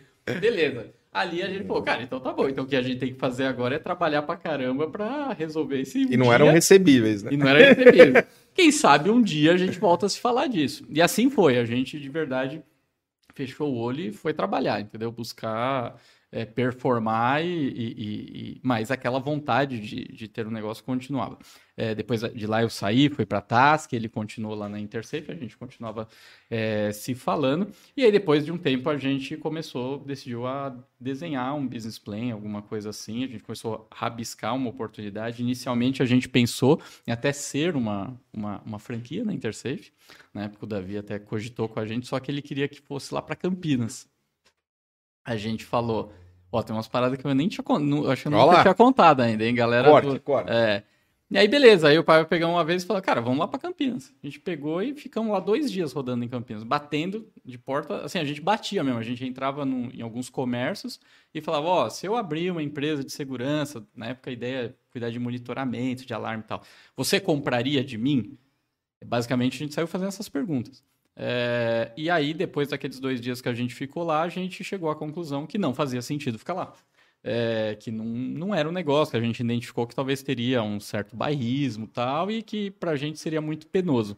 Beleza. 0.40 0.92
Ali 1.12 1.42
a 1.42 1.48
gente 1.48 1.66
falou, 1.66 1.82
cara, 1.82 2.02
então 2.02 2.18
tá 2.20 2.32
bom. 2.32 2.48
Então 2.48 2.64
o 2.64 2.66
que 2.66 2.76
a 2.76 2.82
gente 2.82 2.98
tem 2.98 3.12
que 3.12 3.18
fazer 3.18 3.44
agora 3.44 3.76
é 3.76 3.78
trabalhar 3.78 4.22
pra 4.22 4.36
caramba 4.36 4.88
pra 4.88 5.32
resolver 5.32 5.80
esse 5.80 6.00
E 6.02 6.16
não 6.16 6.26
dia. 6.26 6.34
eram 6.34 6.50
recebíveis, 6.50 7.22
né? 7.22 7.30
E 7.32 7.36
não 7.36 7.46
era 7.48 7.74
recebido. 7.74 8.24
Quem 8.54 8.70
sabe 8.72 9.10
um 9.10 9.22
dia 9.22 9.52
a 9.52 9.56
gente 9.56 9.78
volta 9.78 10.06
a 10.06 10.08
se 10.08 10.18
falar 10.20 10.46
disso. 10.46 10.84
E 10.90 11.00
assim 11.02 11.30
foi. 11.30 11.58
A 11.58 11.64
gente, 11.64 11.98
de 11.98 12.08
verdade, 12.08 12.62
fechou 13.34 13.72
o 13.72 13.76
olho 13.78 14.00
e 14.06 14.12
foi 14.12 14.32
trabalhar, 14.34 14.80
entendeu? 14.80 15.10
Buscar 15.12 15.96
é, 16.30 16.44
performar 16.44 17.44
e, 17.44 17.48
e- 17.48 18.52
e- 18.54 18.60
aquela 18.92 19.18
vontade 19.18 19.78
de, 19.80 20.04
de 20.12 20.28
ter 20.28 20.46
um 20.46 20.50
negócio 20.50 20.84
continuava. 20.84 21.38
É, 21.76 21.94
depois 21.94 22.20
de 22.20 22.46
lá 22.46 22.60
eu 22.62 22.68
saí, 22.68 23.08
fui 23.08 23.24
para 23.24 23.40
Task, 23.40 23.92
ele 23.92 24.08
continuou 24.08 24.54
lá 24.54 24.68
na 24.68 24.80
Intersafe, 24.80 25.30
a 25.30 25.34
gente 25.34 25.56
continuava 25.56 26.08
é, 26.50 26.90
se 26.92 27.14
falando. 27.14 27.70
E 27.96 28.02
aí, 28.04 28.10
depois 28.10 28.44
de 28.44 28.50
um 28.50 28.58
tempo, 28.58 28.90
a 28.90 28.96
gente 28.96 29.36
começou, 29.36 29.98
decidiu 30.00 30.46
a 30.46 30.76
desenhar 30.98 31.54
um 31.54 31.66
business 31.66 31.98
plan, 31.98 32.32
alguma 32.32 32.62
coisa 32.62 32.90
assim. 32.90 33.24
A 33.24 33.28
gente 33.28 33.44
começou 33.44 33.86
a 33.90 33.94
rabiscar 33.94 34.54
uma 34.56 34.68
oportunidade. 34.70 35.42
Inicialmente, 35.42 36.02
a 36.02 36.06
gente 36.06 36.28
pensou 36.28 36.80
em 37.06 37.12
até 37.12 37.32
ser 37.32 37.76
uma, 37.76 38.20
uma, 38.32 38.60
uma 38.66 38.78
franquia 38.78 39.24
na 39.24 39.32
Intersafe. 39.32 39.92
Na 40.34 40.44
época, 40.44 40.64
o 40.64 40.68
Davi 40.68 40.98
até 40.98 41.18
cogitou 41.18 41.68
com 41.68 41.78
a 41.78 41.86
gente, 41.86 42.06
só 42.08 42.18
que 42.18 42.30
ele 42.30 42.42
queria 42.42 42.66
que 42.68 42.80
fosse 42.80 43.14
lá 43.14 43.22
para 43.22 43.36
Campinas. 43.36 44.08
A 45.30 45.36
gente 45.36 45.64
falou, 45.64 46.12
ó, 46.50 46.62
tem 46.62 46.74
umas 46.74 46.88
paradas 46.88 47.18
que 47.18 47.26
eu 47.26 47.34
nem 47.34 47.48
tinha, 47.48 47.62
con- 47.62 47.78
não- 47.78 48.10
acho 48.10 48.22
que 48.22 48.28
eu 48.28 48.32
nunca 48.32 48.62
tinha 48.62 48.74
contado 48.74 49.20
ainda, 49.20 49.44
hein, 49.44 49.54
galera? 49.54 49.90
Corte, 49.90 50.08
do- 50.08 50.20
corte. 50.20 50.50
é. 50.50 50.82
E 51.30 51.36
aí, 51.36 51.46
beleza. 51.46 51.88
Aí 51.88 51.98
o 51.98 52.02
pai 52.02 52.24
pegou 52.24 52.48
uma 52.48 52.64
vez 52.64 52.82
e 52.82 52.86
falou, 52.86 53.02
cara, 53.02 53.20
vamos 53.20 53.38
lá 53.38 53.46
pra 53.46 53.58
Campinas. 53.58 54.10
A 54.22 54.26
gente 54.26 54.40
pegou 54.40 54.80
e 54.82 54.94
ficamos 54.94 55.30
lá 55.30 55.38
dois 55.38 55.70
dias 55.70 55.92
rodando 55.92 56.24
em 56.24 56.28
Campinas, 56.28 56.62
batendo 56.64 57.28
de 57.44 57.58
porta. 57.58 57.98
Assim, 58.02 58.18
a 58.18 58.24
gente 58.24 58.40
batia 58.40 58.82
mesmo. 58.82 58.98
A 58.98 59.02
gente 59.02 59.22
entrava 59.26 59.66
num- 59.66 59.90
em 59.92 60.00
alguns 60.00 60.30
comércios 60.30 60.98
e 61.34 61.42
falava, 61.42 61.66
ó, 61.66 61.90
se 61.90 62.06
eu 62.06 62.16
abrir 62.16 62.50
uma 62.50 62.62
empresa 62.62 63.04
de 63.04 63.12
segurança, 63.12 63.86
na 63.94 64.06
época 64.06 64.30
a 64.30 64.32
ideia 64.32 64.56
é 64.68 64.74
cuidar 64.90 65.10
de 65.10 65.18
monitoramento, 65.18 66.06
de 66.06 66.14
alarme 66.14 66.42
e 66.44 66.46
tal, 66.46 66.62
você 66.96 67.20
compraria 67.20 67.84
de 67.84 67.98
mim? 67.98 68.38
Basicamente, 69.04 69.56
a 69.56 69.58
gente 69.58 69.74
saiu 69.74 69.86
fazendo 69.86 70.08
essas 70.08 70.30
perguntas. 70.30 70.82
É, 71.20 71.90
e 71.96 72.08
aí, 72.08 72.32
depois 72.32 72.68
daqueles 72.68 73.00
dois 73.00 73.20
dias 73.20 73.40
que 73.40 73.48
a 73.48 73.54
gente 73.54 73.74
ficou 73.74 74.04
lá, 74.04 74.22
a 74.22 74.28
gente 74.28 74.62
chegou 74.62 74.88
à 74.88 74.94
conclusão 74.94 75.46
que 75.46 75.58
não 75.58 75.74
fazia 75.74 76.00
sentido 76.00 76.38
ficar 76.38 76.54
lá. 76.54 76.72
É, 77.24 77.76
que 77.80 77.90
não, 77.90 78.04
não 78.04 78.54
era 78.54 78.68
um 78.68 78.72
negócio, 78.72 79.10
que 79.10 79.16
a 79.16 79.20
gente 79.20 79.40
identificou 79.40 79.84
que 79.86 79.94
talvez 79.96 80.22
teria 80.22 80.62
um 80.62 80.78
certo 80.78 81.16
bairrismo 81.16 81.86
e 81.86 81.88
tal, 81.88 82.30
e 82.30 82.40
que 82.40 82.70
pra 82.70 82.94
gente 82.94 83.18
seria 83.18 83.40
muito 83.40 83.66
penoso. 83.66 84.16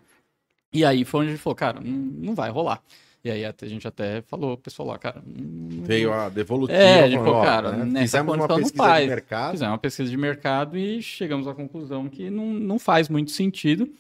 E 0.71 0.85
aí 0.85 1.05
foi 1.05 1.21
onde 1.21 1.31
a 1.31 1.33
gente 1.33 1.43
falou, 1.43 1.57
cara, 1.57 1.81
não, 1.81 1.91
não 1.91 2.35
vai 2.35 2.51
rolar. 2.51 2.83
E 3.25 3.31
aí 3.31 3.45
a 3.45 3.55
gente 3.63 3.87
até 3.89 4.23
falou, 4.23 4.57
pessoal 4.57 4.89
lá, 4.89 4.99
cara, 4.99 5.23
não- 5.27 5.83
Veio 5.83 6.13
a 6.13 6.29
devolutiva. 6.29 6.79
É, 6.79 7.05
a 7.05 7.09
gente 7.09 7.19
falou, 7.19 7.43
cara, 7.43 7.73
né? 7.73 8.03
Fizemos 8.03 8.35
uma 8.35 8.49
pesquisa 8.49 8.75
faz. 8.77 9.03
de 9.05 9.09
mercado. 9.09 9.51
Fizemos 9.53 9.73
uma 9.73 9.79
pesquisa 9.79 10.11
de 10.11 10.17
mercado 10.17 10.79
e 10.79 11.03
chegamos 11.03 11.49
à 11.49 11.55
conclusão 11.55 12.09
que 12.09 12.31
não, 12.31 12.47
não 12.47 12.79
faz 12.79 13.09
muito 13.09 13.31
sentido. 13.31 13.91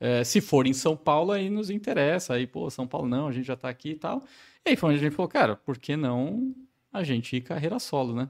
É, 0.00 0.24
se 0.24 0.40
for 0.40 0.66
em 0.66 0.72
São 0.72 0.96
Paulo, 0.96 1.32
aí 1.32 1.48
nos 1.50 1.70
interessa. 1.70 2.34
Aí, 2.34 2.46
pô, 2.46 2.68
São 2.70 2.86
Paulo 2.86 3.08
não, 3.08 3.28
a 3.28 3.32
gente 3.32 3.46
já 3.46 3.56
tá 3.56 3.68
aqui 3.68 3.90
e 3.90 3.96
tal. 3.96 4.24
E 4.64 4.70
aí 4.70 4.76
foi 4.76 4.90
onde 4.90 4.98
a 5.00 5.02
gente 5.02 5.14
falou, 5.14 5.28
cara, 5.28 5.56
por 5.56 5.78
que 5.78 5.96
não 5.96 6.54
a 6.92 7.02
gente 7.04 7.36
ir 7.36 7.40
carreira 7.42 7.78
solo, 7.78 8.14
né? 8.14 8.28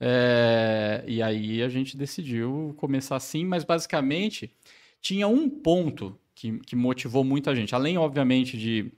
É, 0.00 1.04
e 1.06 1.22
aí 1.22 1.62
a 1.62 1.68
gente 1.68 1.96
decidiu 1.96 2.74
começar 2.76 3.16
assim, 3.16 3.44
mas 3.44 3.64
basicamente 3.64 4.52
tinha 5.00 5.28
um 5.28 5.48
ponto 5.48 6.18
que, 6.34 6.58
que 6.60 6.74
motivou 6.76 7.24
muito 7.24 7.48
a 7.50 7.54
gente. 7.54 7.74
Além, 7.74 7.96
obviamente, 7.98 8.58
de, 8.58 8.92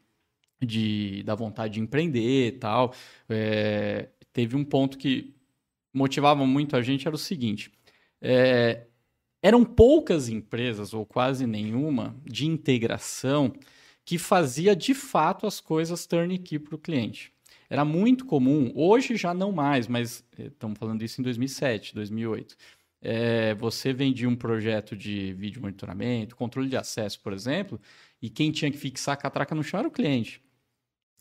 de 0.62 1.22
da 1.24 1.34
vontade 1.34 1.74
de 1.74 1.80
empreender 1.80 2.48
e 2.48 2.52
tal, 2.52 2.94
é, 3.28 4.08
teve 4.32 4.56
um 4.56 4.64
ponto 4.64 4.98
que 4.98 5.34
motivava 5.92 6.46
muito 6.46 6.76
a 6.76 6.82
gente, 6.82 7.06
era 7.06 7.14
o 7.14 7.18
seguinte. 7.18 7.70
é, 8.20 8.86
eram 9.44 9.62
poucas 9.62 10.30
empresas, 10.30 10.94
ou 10.94 11.04
quase 11.04 11.46
nenhuma, 11.46 12.16
de 12.24 12.46
integração 12.46 13.52
que 14.02 14.16
fazia 14.16 14.74
de 14.74 14.94
fato 14.94 15.46
as 15.46 15.60
coisas 15.60 16.06
turnkey 16.06 16.58
para 16.58 16.74
o 16.74 16.78
cliente. 16.78 17.30
Era 17.68 17.84
muito 17.84 18.24
comum, 18.24 18.72
hoje 18.74 19.16
já 19.16 19.34
não 19.34 19.52
mais, 19.52 19.86
mas 19.86 20.24
eh, 20.38 20.46
estamos 20.46 20.78
falando 20.78 21.02
isso 21.02 21.20
em 21.20 21.24
2007, 21.24 21.94
2008. 21.94 22.56
É, 23.02 23.54
você 23.56 23.92
vendia 23.92 24.26
um 24.26 24.34
projeto 24.34 24.96
de 24.96 25.34
vídeo 25.34 25.60
monitoramento, 25.60 26.34
controle 26.34 26.70
de 26.70 26.76
acesso, 26.78 27.20
por 27.20 27.34
exemplo, 27.34 27.78
E 28.22 28.30
quem 28.30 28.50
tinha 28.50 28.70
que 28.70 28.78
fixar 28.78 29.12
a 29.12 29.16
catraca 29.18 29.54
no 29.54 29.62
chão 29.62 29.78
era 29.80 29.88
o 29.88 29.90
cliente. 29.90 30.42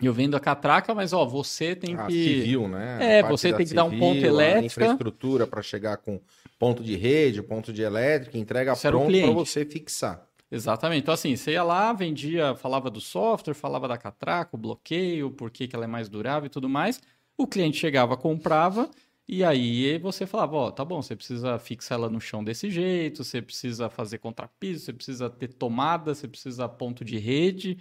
Eu 0.02 0.14
vendo 0.14 0.36
a 0.36 0.40
catraca, 0.40 0.94
mas 0.94 1.14
ó, 1.14 1.26
você 1.26 1.76
tem 1.76 1.96
Ah, 1.96 2.08
que. 2.08 2.12
civil, 2.24 2.68
né? 2.68 3.18
É, 3.18 3.20
A 3.22 3.28
você 3.30 3.54
tem 3.54 3.66
que 3.66 3.74
dar 3.74 3.86
um 3.86 3.98
ponto 3.98 4.24
a 4.24 4.28
elétrica. 4.28 4.66
infraestrutura 4.66 5.48
para 5.48 5.62
chegar 5.62 5.98
com 5.98 6.20
ponto 6.60 6.84
de 6.84 6.96
rede, 6.96 7.42
ponto 7.42 7.72
de 7.72 7.82
elétrica, 7.82 8.38
entrega 8.38 8.74
Isso 8.74 8.88
pronto 8.88 9.12
para 9.12 9.32
você 9.32 9.66
fixar. 9.66 10.28
Exatamente. 10.52 11.02
Então, 11.02 11.14
assim, 11.14 11.36
você 11.36 11.52
ia 11.52 11.64
lá, 11.64 11.94
vendia, 11.94 12.56
falava 12.56 12.90
do 12.90 13.02
software, 13.02 13.54
falava 13.56 13.88
da 13.88 13.98
catraca, 13.98 14.56
o 14.56 14.58
bloqueio, 14.60 15.32
por 15.32 15.50
que, 15.50 15.68
que 15.68 15.76
ela 15.76 15.86
é 15.86 15.88
mais 15.88 16.10
durável 16.10 16.46
e 16.46 16.50
tudo 16.50 16.70
mais. 16.70 17.02
O 17.36 17.48
cliente 17.48 17.78
chegava, 17.78 18.16
comprava, 18.16 18.90
e 19.28 19.44
aí 19.44 19.98
você 19.98 20.28
falava, 20.28 20.56
ó, 20.56 20.72
tá 20.72 20.86
bom, 20.86 21.02
você 21.02 21.16
precisa 21.16 21.58
fixar 21.58 21.98
ela 21.98 22.10
no 22.10 22.22
chão 22.22 22.44
desse 22.44 22.70
jeito, 22.70 23.24
você 23.24 23.42
precisa 23.42 23.90
fazer 23.90 24.20
contrapiso, 24.20 24.86
você 24.86 24.94
precisa 24.94 25.28
ter 25.30 25.48
tomada, 25.48 26.14
você 26.14 26.28
precisa 26.28 26.70
ponto 26.70 27.04
de 27.04 27.18
rede. 27.18 27.80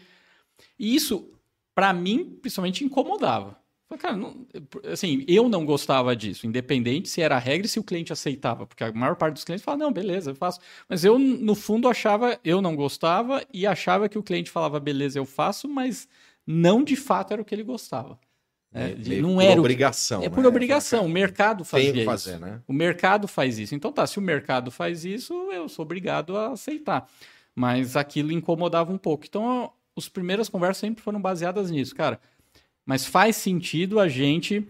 E 0.78 0.94
isso, 0.94 1.30
pra 1.74 1.92
mim, 1.92 2.38
principalmente 2.40 2.84
incomodava. 2.84 3.60
Falei, 3.88 4.00
Cara, 4.00 4.16
não- 4.16 4.46
assim, 4.90 5.24
eu 5.28 5.48
não 5.48 5.66
gostava 5.66 6.16
disso, 6.16 6.46
independente 6.46 7.08
se 7.08 7.20
era 7.20 7.36
a 7.36 7.38
regra 7.38 7.66
e 7.66 7.68
se 7.68 7.78
o 7.78 7.84
cliente 7.84 8.12
aceitava, 8.12 8.66
porque 8.66 8.82
a 8.82 8.92
maior 8.92 9.16
parte 9.16 9.34
dos 9.34 9.44
clientes 9.44 9.64
fala, 9.64 9.76
não, 9.76 9.92
beleza, 9.92 10.30
eu 10.30 10.34
faço. 10.34 10.60
Mas 10.88 11.04
eu, 11.04 11.18
no 11.18 11.54
fundo, 11.54 11.88
achava, 11.88 12.38
eu 12.44 12.62
não 12.62 12.74
gostava 12.74 13.44
e 13.52 13.66
achava 13.66 14.08
que 14.08 14.18
o 14.18 14.22
cliente 14.22 14.50
falava, 14.50 14.80
beleza, 14.80 15.18
eu 15.18 15.26
faço, 15.26 15.68
mas 15.68 16.08
não 16.46 16.82
de 16.82 16.96
fato 16.96 17.32
era 17.32 17.42
o 17.42 17.44
que 17.44 17.54
ele 17.54 17.62
gostava. 17.62 18.18
É, 18.74 18.94
meio 18.94 19.22
não 19.22 19.34
por 19.34 19.42
era 19.42 19.60
obrigação. 19.60 20.22
É 20.22 20.30
por 20.30 20.42
né? 20.42 20.48
obrigação, 20.48 21.04
o 21.04 21.08
mercado 21.08 21.62
fazia 21.62 21.86
Tem 21.88 21.92
que 21.92 21.98
isso. 22.00 22.06
fazer, 22.06 22.40
né? 22.40 22.62
O 22.66 22.72
mercado 22.72 23.28
faz 23.28 23.58
isso. 23.58 23.74
Então 23.74 23.92
tá, 23.92 24.06
se 24.06 24.18
o 24.18 24.22
mercado 24.22 24.70
faz 24.70 25.04
isso, 25.04 25.34
eu 25.52 25.68
sou 25.68 25.84
obrigado 25.84 26.36
a 26.36 26.52
aceitar. 26.52 27.06
Mas 27.54 27.96
aquilo 27.96 28.32
incomodava 28.32 28.90
um 28.90 28.96
pouco. 28.96 29.26
Então, 29.26 29.70
as 29.96 30.08
primeiras 30.08 30.48
conversas 30.48 30.78
sempre 30.78 31.02
foram 31.02 31.20
baseadas 31.20 31.70
nisso, 31.70 31.94
cara. 31.94 32.20
Mas 32.84 33.06
faz 33.06 33.36
sentido 33.36 34.00
a 34.00 34.08
gente 34.08 34.66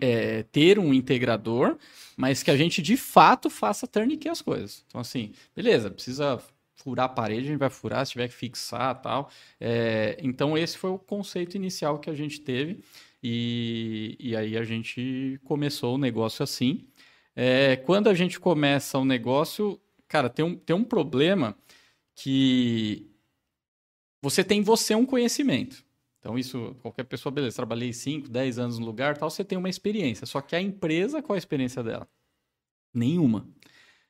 é, 0.00 0.42
ter 0.44 0.78
um 0.78 0.92
integrador, 0.92 1.76
mas 2.16 2.42
que 2.42 2.50
a 2.50 2.56
gente 2.56 2.82
de 2.82 2.96
fato 2.96 3.50
faça 3.50 3.86
turnkey 3.86 4.28
as 4.28 4.42
coisas. 4.42 4.84
Então, 4.86 5.00
assim, 5.00 5.32
beleza, 5.54 5.90
precisa 5.90 6.42
furar 6.76 7.06
a 7.06 7.08
parede, 7.08 7.46
a 7.46 7.50
gente 7.50 7.58
vai 7.58 7.70
furar, 7.70 8.04
se 8.04 8.12
tiver 8.12 8.28
que 8.28 8.34
fixar 8.34 9.00
tal. 9.00 9.30
É, 9.60 10.18
então, 10.20 10.56
esse 10.56 10.76
foi 10.76 10.90
o 10.90 10.98
conceito 10.98 11.56
inicial 11.56 11.98
que 11.98 12.10
a 12.10 12.14
gente 12.14 12.40
teve. 12.40 12.80
E, 13.22 14.16
e 14.20 14.36
aí 14.36 14.56
a 14.56 14.64
gente 14.64 15.40
começou 15.44 15.94
o 15.94 15.98
negócio 15.98 16.42
assim. 16.42 16.86
É, 17.34 17.76
quando 17.76 18.08
a 18.08 18.14
gente 18.14 18.38
começa 18.38 18.98
o 18.98 19.04
negócio, 19.04 19.80
cara, 20.06 20.28
tem 20.28 20.44
um, 20.44 20.54
tem 20.54 20.76
um 20.76 20.84
problema 20.84 21.56
que 22.14 23.10
você 24.24 24.42
tem 24.42 24.62
você 24.62 24.94
um 24.94 25.04
conhecimento. 25.04 25.84
Então, 26.18 26.38
isso, 26.38 26.74
qualquer 26.80 27.04
pessoa, 27.04 27.30
beleza, 27.30 27.56
trabalhei 27.56 27.92
5, 27.92 28.28
10 28.28 28.58
anos 28.58 28.78
no 28.78 28.86
lugar, 28.86 29.18
tal, 29.18 29.28
você 29.28 29.44
tem 29.44 29.58
uma 29.58 29.68
experiência. 29.68 30.26
Só 30.26 30.40
que 30.40 30.56
a 30.56 30.60
empresa, 30.60 31.22
qual 31.22 31.34
a 31.34 31.38
experiência 31.38 31.82
dela? 31.82 32.08
Nenhuma. 32.94 33.46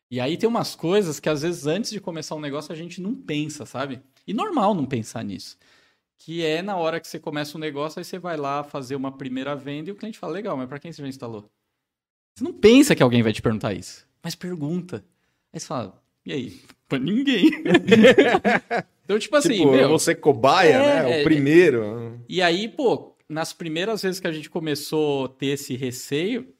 E 0.08 0.20
aí 0.20 0.36
tem 0.36 0.48
umas 0.48 0.76
coisas 0.76 1.18
que, 1.18 1.28
às 1.28 1.42
vezes, 1.42 1.66
antes 1.66 1.90
de 1.90 2.00
começar 2.00 2.36
um 2.36 2.40
negócio, 2.40 2.72
a 2.72 2.76
gente 2.76 3.00
não 3.00 3.16
pensa, 3.16 3.66
sabe? 3.66 4.00
E 4.24 4.32
normal 4.32 4.74
não 4.74 4.86
pensar 4.86 5.24
nisso. 5.24 5.58
Que 6.16 6.44
é 6.44 6.62
na 6.62 6.76
hora 6.76 7.00
que 7.00 7.08
você 7.08 7.18
começa 7.18 7.56
um 7.56 7.60
negócio, 7.60 7.98
aí 7.98 8.04
você 8.04 8.18
vai 8.18 8.36
lá 8.36 8.62
fazer 8.62 8.94
uma 8.94 9.10
primeira 9.10 9.56
venda 9.56 9.90
e 9.90 9.92
o 9.92 9.96
cliente 9.96 10.18
fala, 10.18 10.32
legal, 10.32 10.56
mas 10.56 10.68
para 10.68 10.78
quem 10.78 10.92
você 10.92 11.02
já 11.02 11.08
instalou? 11.08 11.50
Você 12.36 12.44
não 12.44 12.52
pensa 12.52 12.94
que 12.94 13.02
alguém 13.02 13.22
vai 13.22 13.32
te 13.32 13.42
perguntar 13.42 13.74
isso, 13.74 14.06
mas 14.22 14.36
pergunta. 14.36 15.04
Aí 15.52 15.58
você 15.58 15.66
fala, 15.66 16.00
e 16.24 16.32
aí? 16.32 16.60
Pra 16.88 17.00
ninguém. 17.00 17.50
então, 19.04 19.18
tipo 19.18 19.36
assim, 19.36 19.50
tipo, 19.54 19.70
meu, 19.70 19.88
você 19.88 20.14
cobaia, 20.14 20.74
É, 20.74 21.02
né? 21.02 21.18
é. 21.18 21.20
O 21.20 21.24
primeiro. 21.24 22.20
e 22.28 22.40
aí, 22.42 22.68
pô, 22.68 23.16
nas 23.28 23.52
primeiras 23.52 24.02
vezes 24.02 24.20
que 24.20 24.26
a 24.26 24.32
gente 24.32 24.50
começou 24.50 25.26
a 25.26 25.28
ter 25.28 25.46
esse 25.46 25.76
receio, 25.76 26.52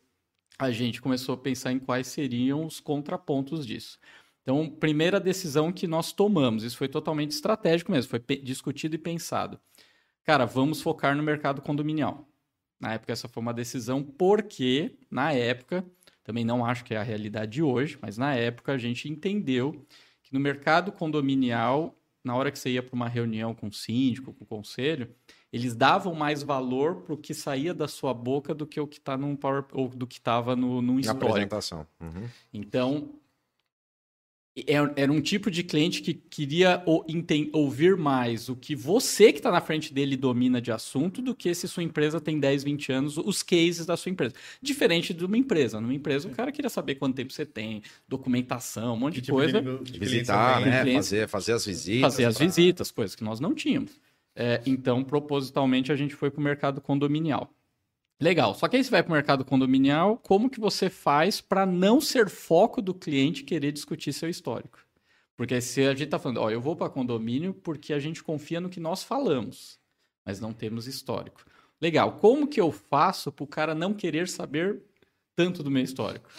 a 0.59 0.71
gente 0.71 1.01
começou 1.03 1.35
a 1.35 1.39
pensar 1.39 1.73
em 1.73 1.79
quais 1.79 2.07
seriam 2.07 2.65
os 2.65 2.81
contrapontos 2.81 3.67
disso. 3.67 3.99
Então, 4.43 4.69
primeira 4.69 5.19
decisão 5.19 5.73
que 5.73 5.87
nós 5.87 6.13
tomamos, 6.13 6.65
isso 6.65 6.77
foi 6.77 6.87
totalmente 6.89 7.31
estratégico 7.31 7.91
mesmo, 7.91 8.11
foi 8.11 8.21
discutido 8.43 8.95
e 8.95 8.99
pensado. 8.99 9.59
Cara, 10.23 10.45
vamos 10.45 10.81
focar 10.83 11.17
no 11.17 11.23
mercado 11.23 11.63
condominial. 11.63 12.29
Na 12.79 12.93
época, 12.95 13.13
essa 13.13 13.27
foi 13.29 13.41
uma 13.43 13.55
decisão, 13.55 14.03
porque, 14.03 14.97
na 15.11 15.33
época, 15.33 15.85
também 16.23 16.45
não 16.45 16.65
acho 16.65 16.85
que 16.85 16.95
é 16.95 16.99
a 16.99 17.03
realidade 17.03 17.53
de 17.53 17.63
hoje, 17.63 17.99
mas 18.03 18.19
na 18.19 18.35
época 18.35 18.73
a 18.73 18.79
gente 18.79 19.09
entendeu 19.09 19.85
que 20.23 20.33
no 20.33 20.41
mercado 20.41 20.93
condominial, 20.93 21.95
na 22.25 22.35
hora 22.35 22.51
que 22.51 22.59
você 22.59 22.71
ia 22.71 22.83
para 22.83 22.95
uma 22.95 23.09
reunião 23.09 23.55
com 23.55 23.69
o 23.69 23.73
síndico, 23.73 24.33
com 24.33 24.45
o 24.45 24.47
conselho, 24.47 25.15
eles 25.53 25.77
davam 25.77 26.15
mais 26.15 26.43
valor 26.43 27.03
para 27.03 27.15
o 27.15 27.19
que 27.19 27.35
saía 27.35 27.75
da 27.75 27.87
sua 27.87 28.15
boca 28.15 28.55
do 28.55 28.67
que 28.67 28.81
o 28.81 28.87
que 28.87 28.99
está 28.99 29.17
num 29.17 29.37
power, 29.37 29.67
ou 29.73 29.89
do 29.89 30.07
que 30.07 30.15
estava 30.15 30.57
no, 30.57 30.81
num 30.81 30.95
Na 30.95 31.01
histórico. 31.01 31.27
apresentação. 31.27 31.87
Uhum. 32.01 32.29
Então, 32.53 33.21
era 34.97 35.11
um 35.11 35.21
tipo 35.21 35.51
de 35.51 35.65
cliente 35.65 36.01
que 36.01 36.15
queria 36.15 36.81
ouvir 37.53 37.97
mais 37.97 38.49
o 38.49 38.55
que 38.55 38.77
você 38.77 39.33
que 39.33 39.41
está 39.41 39.51
na 39.51 39.61
frente 39.61 39.93
dele 39.93 40.17
domina 40.17 40.61
de 40.61 40.71
assunto 40.71 41.21
do 41.21 41.35
que 41.35 41.53
se 41.55 41.67
sua 41.67 41.83
empresa 41.83 42.21
tem 42.21 42.39
10, 42.39 42.63
20 42.63 42.93
anos, 42.93 43.19
os 43.19 43.43
cases 43.43 43.85
da 43.85 43.97
sua 43.97 44.11
empresa. 44.11 44.35
Diferente 44.63 45.13
de 45.13 45.25
uma 45.25 45.37
empresa. 45.37 45.81
Numa 45.81 45.93
empresa, 45.95 46.29
o 46.29 46.31
cara 46.31 46.53
queria 46.53 46.71
saber 46.71 46.95
quanto 46.95 47.17
tempo 47.17 47.33
você 47.33 47.45
tem, 47.45 47.83
documentação, 48.09 48.95
um 48.95 48.97
monte 48.97 49.15
Que 49.15 49.21
de 49.23 49.27
tipo 49.27 49.39
coisa 49.39 49.61
de 49.83 49.99
Visitar, 49.99 50.61
né? 50.61 50.83
Clientes. 50.83 51.09
Fazer, 51.09 51.29
fazer 51.29 51.53
as 51.53 51.67
visitas. 51.67 52.01
fazer 52.13 52.25
as 52.27 52.37
pra- 52.37 52.47
visitas, 52.47 52.91
coisas 52.93 53.17
que 53.17 53.25
nós 53.25 53.41
não 53.41 53.55
tínhamos. 53.55 53.93
É, 54.37 54.61
então, 54.67 55.03
propositalmente, 55.03 55.91
a 55.93 55.97
gente 55.97 56.15
foi 56.15 56.31
para 56.31 56.41
o 56.41 56.43
mercado 56.45 56.81
condominial. 56.81 57.53
Legal. 58.21 58.55
Só 58.55 58.69
que 58.69 58.77
aí 58.77 58.85
você 58.85 58.91
vai 58.91 59.03
para 59.03 59.11
o 59.11 59.15
mercado 59.15 59.45
condominial, 59.45 60.17
como 60.19 60.49
que 60.49 60.61
você 60.61 60.89
faz 60.89 61.41
para 61.41 61.67
não 61.67 62.01
ser 62.01 62.29
foco 62.29 62.81
do 62.81 62.95
cliente 62.95 63.43
querer 63.43 63.73
discutir 63.73 64.13
seu 64.13 64.29
histórico? 64.29 64.79
Porque 65.37 65.61
se 65.61 65.83
a 65.83 65.91
gente 65.91 66.05
está 66.05 66.19
falando, 66.19 66.39
ó, 66.39 66.51
eu 66.51 66.61
vou 66.61 66.77
para 66.77 66.89
condomínio 66.89 67.53
porque 67.55 67.93
a 67.93 67.99
gente 67.99 68.23
confia 68.23 68.61
no 68.61 68.71
que 68.71 68.79
nós 68.79 69.03
falamos, 69.03 69.81
mas 70.25 70.41
não 70.41 70.53
temos 70.53 70.87
histórico. 70.87 71.45
Legal. 71.81 72.13
Como 72.19 72.47
que 72.47 72.61
eu 72.61 72.71
faço 72.71 73.33
para 73.33 73.45
o 73.45 73.49
cara 73.49 73.75
não 73.75 73.93
querer 73.93 74.29
saber 74.29 74.81
tanto 75.35 75.63
do 75.63 75.71
meu 75.71 75.83
histórico? 75.83 76.31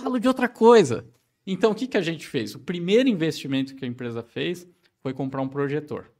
Falo 0.00 0.18
de 0.18 0.26
outra 0.26 0.48
coisa. 0.48 1.06
Então, 1.46 1.70
o 1.70 1.74
que, 1.74 1.86
que 1.86 1.96
a 1.96 2.02
gente 2.02 2.26
fez? 2.26 2.54
O 2.54 2.58
primeiro 2.58 3.08
investimento 3.08 3.74
que 3.74 3.84
a 3.84 3.88
empresa 3.88 4.22
fez 4.22 4.68
foi 5.00 5.14
comprar 5.14 5.42
um 5.42 5.48
projetor. 5.48 6.10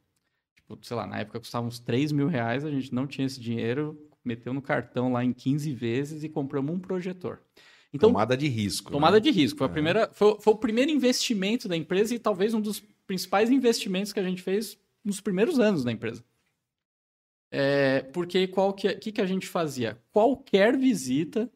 Tipo, 0.55 0.77
sei 0.81 0.95
lá, 0.95 1.05
na 1.05 1.19
época 1.19 1.39
custava 1.39 1.67
uns 1.67 1.79
3 1.79 2.11
mil 2.11 2.27
reais, 2.27 2.63
a 2.63 2.71
gente 2.71 2.93
não 2.93 3.05
tinha 3.05 3.27
esse 3.27 3.39
dinheiro, 3.39 3.97
meteu 4.23 4.53
no 4.53 4.61
cartão 4.61 5.11
lá 5.11 5.23
em 5.23 5.33
15 5.33 5.73
vezes 5.73 6.23
e 6.23 6.29
compramos 6.29 6.75
um 6.75 6.79
projetor. 6.79 7.39
Então, 7.93 8.09
Tomada 8.09 8.35
de 8.35 8.47
risco. 8.47 8.91
tomada 8.91 9.17
né? 9.17 9.19
de 9.19 9.29
risco. 9.29 9.59
Foi, 9.59 9.67
a 9.67 9.69
primeira, 9.69 10.09
foi, 10.13 10.37
foi 10.39 10.53
o 10.53 10.57
primeiro 10.57 10.89
investimento 10.89 11.67
da 11.67 11.77
empresa 11.77 12.15
e 12.15 12.19
talvez 12.19 12.53
um 12.53 12.61
dos 12.61 12.79
principais 13.05 13.51
investimentos 13.51 14.11
que 14.11 14.19
a 14.19 14.23
gente 14.23 14.41
fez 14.41 14.77
nos 15.05 15.21
primeiros 15.21 15.59
anos 15.59 15.83
da 15.83 15.91
empresa. 15.91 16.23
É, 17.51 18.01
porque 18.11 18.47
qual 18.47 18.73
que, 18.73 18.91
que, 18.95 19.11
que 19.11 19.21
a 19.21 19.27
gente 19.27 19.47
fazia? 19.47 19.99
Qualquer 20.11 20.75
visita, 20.75 21.47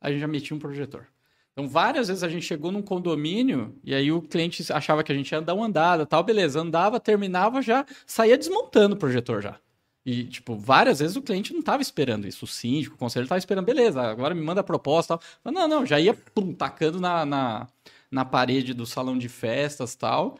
a 0.00 0.10
gente 0.10 0.20
já 0.20 0.26
metia 0.26 0.56
um 0.56 0.60
projetor. 0.60 1.08
Então, 1.52 1.68
várias 1.68 2.08
vezes 2.08 2.22
a 2.22 2.28
gente 2.30 2.46
chegou 2.46 2.72
num 2.72 2.80
condomínio 2.80 3.78
e 3.84 3.94
aí 3.94 4.10
o 4.10 4.22
cliente 4.22 4.72
achava 4.72 5.04
que 5.04 5.12
a 5.12 5.14
gente 5.14 5.30
ia 5.30 5.42
dar 5.42 5.52
uma 5.52 5.66
andada, 5.66 6.06
tal, 6.06 6.24
beleza. 6.24 6.58
Andava, 6.58 6.98
terminava, 6.98 7.60
já 7.60 7.84
saía 8.06 8.38
desmontando 8.38 8.94
o 8.94 8.98
projetor 8.98 9.42
já. 9.42 9.60
E, 10.04 10.24
tipo, 10.24 10.56
várias 10.56 10.98
vezes 10.98 11.16
o 11.16 11.22
cliente 11.22 11.52
não 11.52 11.60
estava 11.60 11.80
esperando 11.80 12.26
isso. 12.26 12.44
O 12.44 12.48
síndico, 12.48 12.96
o 12.96 12.98
conselheiro 12.98 13.26
estava 13.26 13.38
esperando, 13.38 13.64
beleza, 13.64 14.02
agora 14.02 14.34
me 14.34 14.42
manda 14.42 14.60
a 14.60 14.64
proposta. 14.64 15.18
Mas, 15.44 15.54
não, 15.54 15.68
não, 15.68 15.86
já 15.86 16.00
ia 16.00 16.12
pum, 16.12 16.52
tacando 16.52 17.00
na, 17.00 17.24
na, 17.24 17.68
na 18.10 18.24
parede 18.24 18.74
do 18.74 18.84
salão 18.84 19.16
de 19.16 19.28
festas 19.28 19.94
tal. 19.94 20.38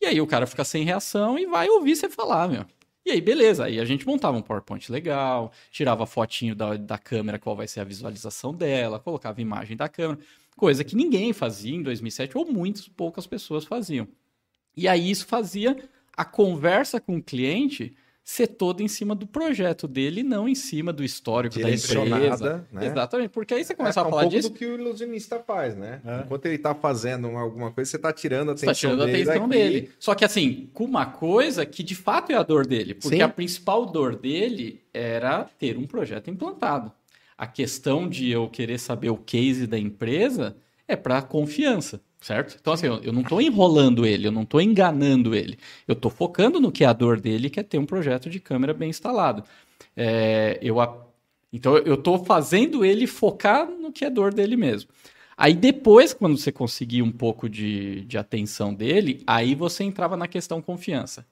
E 0.00 0.06
aí 0.06 0.20
o 0.20 0.26
cara 0.26 0.46
fica 0.46 0.64
sem 0.64 0.84
reação 0.84 1.38
e 1.38 1.46
vai 1.46 1.68
ouvir 1.68 1.96
você 1.96 2.08
falar, 2.08 2.48
meu. 2.48 2.64
E 3.06 3.10
aí, 3.12 3.20
beleza. 3.20 3.64
Aí 3.64 3.80
a 3.80 3.84
gente 3.84 4.06
montava 4.06 4.36
um 4.36 4.42
PowerPoint 4.42 4.90
legal, 4.90 5.52
tirava 5.70 6.04
fotinho 6.04 6.54
da, 6.54 6.76
da 6.76 6.98
câmera, 6.98 7.38
qual 7.38 7.56
vai 7.56 7.68
ser 7.68 7.80
a 7.80 7.84
visualização 7.84 8.52
dela, 8.52 8.98
colocava 8.98 9.40
imagem 9.40 9.76
da 9.76 9.88
câmera. 9.88 10.20
Coisa 10.56 10.82
que 10.82 10.96
ninguém 10.96 11.32
fazia 11.32 11.74
em 11.74 11.82
2007, 11.82 12.36
ou 12.36 12.44
muitas 12.44 12.88
poucas 12.88 13.26
pessoas 13.26 13.64
faziam. 13.64 14.08
E 14.76 14.88
aí 14.88 15.10
isso 15.10 15.24
fazia 15.26 15.76
a 16.16 16.24
conversa 16.24 17.00
com 17.00 17.16
o 17.16 17.22
cliente 17.22 17.94
ser 18.28 18.46
toda 18.46 18.82
em 18.82 18.88
cima 18.88 19.14
do 19.14 19.26
projeto 19.26 19.88
dele, 19.88 20.22
não 20.22 20.46
em 20.46 20.54
cima 20.54 20.92
do 20.92 21.02
histórico 21.02 21.58
da 21.58 21.70
empresa. 21.70 22.66
Né? 22.70 22.86
Exatamente, 22.86 23.30
porque 23.30 23.54
aí 23.54 23.64
você 23.64 23.74
começa 23.74 24.00
é, 24.00 24.02
a 24.02 24.06
um 24.06 24.10
falar 24.10 24.22
pouco 24.24 24.36
disso, 24.36 24.50
do 24.50 24.54
que 24.54 24.66
o 24.66 24.74
ilusionista 24.74 25.38
faz, 25.40 25.74
né? 25.74 26.02
É. 26.04 26.20
Enquanto 26.20 26.44
ele 26.44 26.58
tá 26.58 26.74
fazendo 26.74 27.28
alguma 27.28 27.72
coisa, 27.72 27.90
você 27.90 27.98
tá 27.98 28.12
tirando 28.12 28.50
a 28.50 28.52
você 28.54 28.66
atenção 28.66 28.72
está 28.72 28.80
tirando 28.80 29.02
a 29.02 29.06
dele 29.06 29.22
atenção 29.22 29.48
daqui. 29.48 29.62
dele. 29.62 29.90
Só 29.98 30.14
que 30.14 30.26
assim, 30.26 30.68
com 30.74 30.84
uma 30.84 31.06
coisa 31.06 31.64
que 31.64 31.82
de 31.82 31.94
fato 31.94 32.30
é 32.30 32.34
a 32.34 32.42
dor 32.42 32.66
dele, 32.66 32.92
porque 32.92 33.16
Sim. 33.16 33.22
a 33.22 33.30
principal 33.30 33.86
dor 33.86 34.14
dele 34.14 34.82
era 34.92 35.44
ter 35.58 35.78
um 35.78 35.86
projeto 35.86 36.28
implantado. 36.28 36.92
A 37.36 37.46
questão 37.46 38.06
de 38.06 38.30
eu 38.30 38.46
querer 38.50 38.78
saber 38.78 39.08
o 39.08 39.16
case 39.16 39.66
da 39.66 39.78
empresa 39.78 40.54
é 40.86 40.96
para 40.96 41.22
confiança. 41.22 41.98
Certo? 42.20 42.56
Então, 42.60 42.72
assim, 42.72 42.86
eu, 42.86 42.96
eu 43.02 43.12
não 43.12 43.22
estou 43.22 43.40
enrolando 43.40 44.06
ele, 44.06 44.26
eu 44.26 44.32
não 44.32 44.42
estou 44.42 44.60
enganando 44.60 45.34
ele. 45.34 45.58
Eu 45.86 45.92
estou 45.94 46.10
focando 46.10 46.60
no 46.60 46.72
que 46.72 46.84
é 46.84 46.86
a 46.86 46.92
dor 46.92 47.20
dele, 47.20 47.50
que 47.50 47.60
é 47.60 47.62
ter 47.62 47.78
um 47.78 47.86
projeto 47.86 48.28
de 48.30 48.40
câmera 48.40 48.74
bem 48.74 48.90
instalado. 48.90 49.44
É, 49.96 50.58
eu, 50.62 50.76
então, 51.52 51.76
eu 51.78 51.94
estou 51.94 52.24
fazendo 52.24 52.84
ele 52.84 53.06
focar 53.06 53.68
no 53.70 53.92
que 53.92 54.04
é 54.04 54.10
dor 54.10 54.32
dele 54.34 54.56
mesmo. 54.56 54.90
Aí 55.36 55.54
depois, 55.54 56.12
quando 56.12 56.36
você 56.36 56.50
conseguir 56.50 57.00
um 57.02 57.12
pouco 57.12 57.48
de, 57.48 58.04
de 58.06 58.18
atenção 58.18 58.74
dele, 58.74 59.22
aí 59.26 59.54
você 59.54 59.84
entrava 59.84 60.16
na 60.16 60.26
questão 60.26 60.60
confiança. 60.60 61.24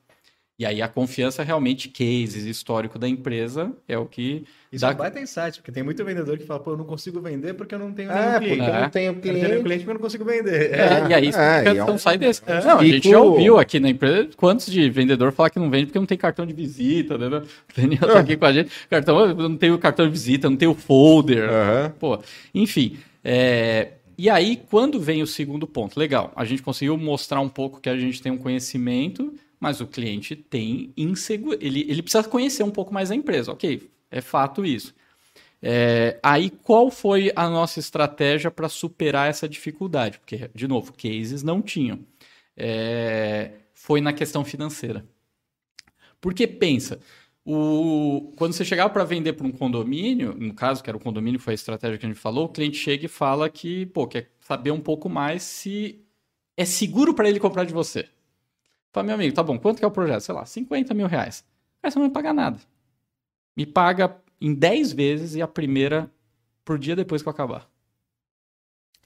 E 0.59 0.65
aí 0.65 0.81
a 0.81 0.89
confiança 0.89 1.43
realmente, 1.43 1.89
cases, 1.91 2.45
histórico 2.47 2.99
da 2.99 3.07
empresa, 3.07 3.73
é 3.87 3.99
o 3.99 4.07
que 4.07 4.43
Isso 4.73 4.81
dá- 4.81 4.91
é 4.91 4.95
um 4.95 4.97
baita 4.97 5.21
insight, 5.21 5.59
porque 5.59 5.71
tem 5.71 5.83
muito 5.83 6.03
vendedor 6.03 6.39
que 6.39 6.47
fala, 6.47 6.61
pô, 6.61 6.71
eu 6.71 6.79
não 6.79 6.87
consigo 6.87 7.21
vender 7.21 7.53
porque 7.53 7.75
eu 7.75 7.79
não 7.79 7.93
tenho 7.93 8.09
nenhum 8.09 8.23
É, 8.23 8.33
porque 8.41 8.47
cliente. 8.55 8.69
eu 8.71 8.75
É. 8.75 8.81
não 8.81 8.89
tenho 8.91 9.07
Eu 9.09 9.13
não 9.13 9.21
tenho 9.21 9.35
cliente. 9.35 9.63
cliente 9.63 9.79
porque 9.85 9.91
eu 9.91 9.95
não 9.95 10.01
consigo 10.01 10.25
vender. 10.25 10.73
É, 10.73 11.09
e 11.11 11.15
aí 11.15 11.27
é, 11.29 11.31
fica- 11.33 11.63
é 11.65 11.73
então 11.73 11.95
um- 11.95 11.99
sai 11.99 12.17
desse. 12.17 12.41
é 12.47 12.65
não, 12.65 12.79
a 12.79 12.85
gente 12.87 13.11
já 13.11 13.21
ouviu 13.21 13.59
aqui 13.59 13.79
na 13.79 13.91
empresa 13.91 14.31
quantos 14.35 14.65
de 14.73 14.89
vendedor 14.89 15.31
falar 15.31 15.51
que 15.51 15.59
não 15.59 15.69
vende 15.69 15.87
porque 15.87 15.99
não 15.99 16.07
tem 16.07 16.17
cartão 16.17 16.47
de 16.47 16.55
visita, 16.55 17.19
né? 17.19 17.27
O 17.37 17.43
Daniel 17.79 18.01
tá 18.01 18.19
aqui 18.21 18.35
com 18.39 18.47
a 18.47 18.53
gente. 18.55 18.71
Cartão, 18.89 19.21
eu 19.29 19.35
não 19.35 19.57
tenho 19.59 19.79
cartão 19.79 20.07
de 20.07 20.13
visita, 20.13 20.49
não 20.49 20.57
tenho 20.57 20.73
folder. 20.75 21.51
Aham. 21.51 21.93
Pô, 21.99 22.19
enfim. 22.55 22.97
é, 23.23 23.89
E 24.19 24.31
aí, 24.31 24.59
quando 24.71 24.99
vem 24.99 25.21
o 25.23 25.27
segundo 25.27 25.67
ponto? 25.67 26.01
Legal, 26.01 26.33
a 26.35 26.43
gente 26.47 26.63
conseguiu 26.63 26.97
mostrar 26.97 27.39
um 27.43 27.51
pouco 27.51 27.79
que 27.79 27.91
a 27.91 27.99
gente 27.99 28.23
tem 28.23 28.33
um 28.33 28.39
conhecimento, 28.39 29.35
mas 29.59 29.81
o 29.81 29.87
cliente 29.87 30.37
tem 30.37 30.93
insegurança. 30.97 31.65
Ele, 31.65 31.81
ele 31.89 32.03
precisa 32.03 32.25
conhecer 32.25 32.63
um 32.63 32.71
pouco 32.71 32.93
mais 32.93 33.11
a 33.11 33.15
empresa. 33.15 33.53
Ok, 33.53 33.91
é 34.11 34.21
fato 34.21 34.65
isso. 34.65 34.95
É, 35.63 36.19
aí, 36.23 36.51
qual 36.51 36.91
foi 36.91 37.33
a 37.35 37.49
nossa 37.49 37.81
estratégia 37.81 38.51
para 38.51 38.69
superar 38.69 39.29
essa 39.29 39.49
dificuldade? 39.49 40.19
Porque, 40.19 40.51
de 40.55 40.69
novo, 40.69 40.93
cases 40.93 41.43
não 41.43 41.63
tinham. 41.63 42.01
É, 42.57 43.53
foi 43.73 44.01
na 44.01 44.13
questão 44.13 44.45
financeira. 44.45 45.05
Porque 46.21 46.47
pensa, 46.47 47.01
o, 47.45 48.33
quando 48.37 48.53
você 48.53 48.65
chegava 48.65 48.91
para 48.91 49.05
vender 49.05 49.35
para 49.35 49.47
um 49.47 49.53
condomínio, 49.53 50.35
no 50.39 50.55
caso 50.55 50.83
que 50.83 50.91
era 50.91 50.97
o 50.97 51.01
condomínio, 51.01 51.39
foi 51.39 51.53
a 51.53 51.55
estratégia 51.55 51.99
que 51.99 52.05
a 52.05 52.09
gente 52.09 52.19
falou, 52.19 52.47
o 52.47 52.49
cliente 52.49 52.77
chega 52.77 53.07
e 53.07 53.09
fala 53.09 53.49
que 53.49 53.87
pô, 53.87 54.07
quer 54.07 54.31
saber 54.41 54.73
um 54.73 54.81
pouco 54.81 55.09
mais 55.09 55.43
se 55.43 56.05
é 56.57 56.65
seguro 56.65 57.15
para 57.15 57.29
ele 57.29 57.39
comprar 57.39 57.65
de 57.65 57.73
você. 57.73 58.09
Fala, 58.93 59.07
meu 59.07 59.15
amigo, 59.15 59.35
tá 59.35 59.43
bom, 59.43 59.59
quanto 59.59 59.79
que 59.79 59.85
é 59.85 59.89
o 59.89 59.91
projeto? 59.91 60.21
Sei 60.21 60.35
lá, 60.35 60.45
50 60.47 60.95
mil 60.95 61.07
reais. 61.07 61.45
Aí 61.83 61.91
você 61.91 61.99
não 61.99 62.07
vai 62.07 62.13
pagar 62.13 62.33
nada. 62.33 62.59
Me 63.57 63.67
paga 63.67 64.17
em 64.41 64.55
10 64.55 64.93
vezes 64.93 65.35
e 65.35 65.43
a 65.43 65.49
primeira 65.49 66.11
por 66.65 66.79
dia 66.79 66.97
depois 66.97 67.23
que 67.23 67.29
eu 67.29 67.33
acabar. 67.33 67.69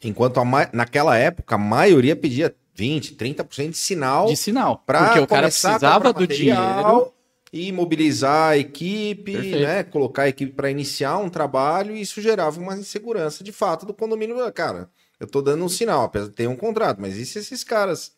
Enquanto 0.02 0.38
a 0.40 0.44
ma- 0.44 0.70
naquela 0.72 1.16
época 1.16 1.56
a 1.56 1.58
maioria 1.58 2.16
pedia 2.16 2.54
20, 2.74 3.14
30% 3.16 3.70
de 3.72 3.76
sinal 3.76 4.26
De 4.26 4.36
sinal. 4.36 4.78
porque 4.86 5.18
o 5.18 5.26
cara 5.26 5.48
precisava 5.48 6.12
do 6.12 6.26
dinheiro. 6.26 7.12
e 7.52 7.72
mobilizar 7.72 8.50
a 8.52 8.56
equipe, 8.56 9.32
Perfeito. 9.32 9.58
né, 9.58 9.82
colocar 9.82 10.22
a 10.22 10.28
equipe 10.28 10.52
para 10.52 10.70
iniciar 10.70 11.18
um 11.18 11.28
trabalho 11.28 11.96
e 11.96 12.00
isso 12.00 12.20
gerava 12.22 12.60
uma 12.60 12.76
insegurança 12.76 13.42
de 13.42 13.50
fato 13.50 13.84
do 13.84 13.92
condomínio. 13.92 14.36
Cara, 14.52 14.88
eu 15.18 15.26
tô 15.26 15.42
dando 15.42 15.64
um 15.64 15.68
sinal, 15.68 16.04
apesar 16.04 16.28
de 16.28 16.32
ter 16.34 16.46
um 16.48 16.54
contrato, 16.56 17.00
mas 17.00 17.16
e 17.16 17.26
se 17.26 17.40
esses 17.40 17.64
caras, 17.64 18.12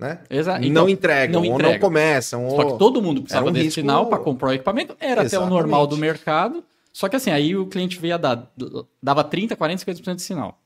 né, 0.00 0.20
Exato. 0.30 0.60
não 0.60 0.66
Então, 0.68 0.88
entregam 0.88 1.42
não 1.44 1.50
ou 1.52 1.58
não 1.58 1.78
começam 1.78 2.48
Só 2.50 2.56
ou 2.56 2.72
que 2.72 2.78
todo 2.78 3.00
mundo 3.02 3.20
precisava 3.22 3.48
um 3.50 3.52
desse 3.52 3.66
risco- 3.66 3.80
sinal 3.82 4.06
para 4.06 4.18
comprar 4.18 4.48
o 4.50 4.52
equipamento. 4.54 4.96
Era 4.98 5.20
até 5.20 5.22
o 5.22 5.26
Exatamente. 5.26 5.50
normal 5.52 5.86
do 5.86 5.96
mercado. 5.96 6.64
Só 6.92 7.08
que 7.08 7.14
assim, 7.16 7.30
aí 7.30 7.54
o 7.54 7.66
cliente 7.66 7.98
veio 8.00 8.14
a 8.14 8.18
dar, 8.18 8.50
dava 9.02 9.22
30, 9.22 9.54
40, 9.54 9.84
50% 9.84 10.16
de 10.16 10.22
sinal. 10.22 10.58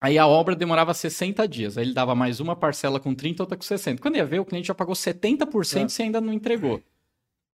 Aí 0.00 0.18
a 0.18 0.26
obra 0.26 0.56
demorava 0.56 0.92
60 0.92 1.46
dias. 1.46 1.78
Aí 1.78 1.84
ele 1.84 1.92
dava 1.94 2.14
mais 2.16 2.40
uma 2.40 2.56
parcela 2.56 2.98
com 2.98 3.14
30, 3.14 3.44
outra 3.44 3.56
com 3.56 3.62
60. 3.62 4.02
Quando 4.02 4.16
ia 4.16 4.24
ver, 4.26 4.40
o 4.40 4.44
cliente 4.44 4.66
já 4.66 4.74
pagou 4.74 4.96
70% 4.96 5.84
É. 5.84 5.88
se 5.88 6.02
ainda 6.02 6.20
não 6.20 6.32
entregou. 6.32 6.80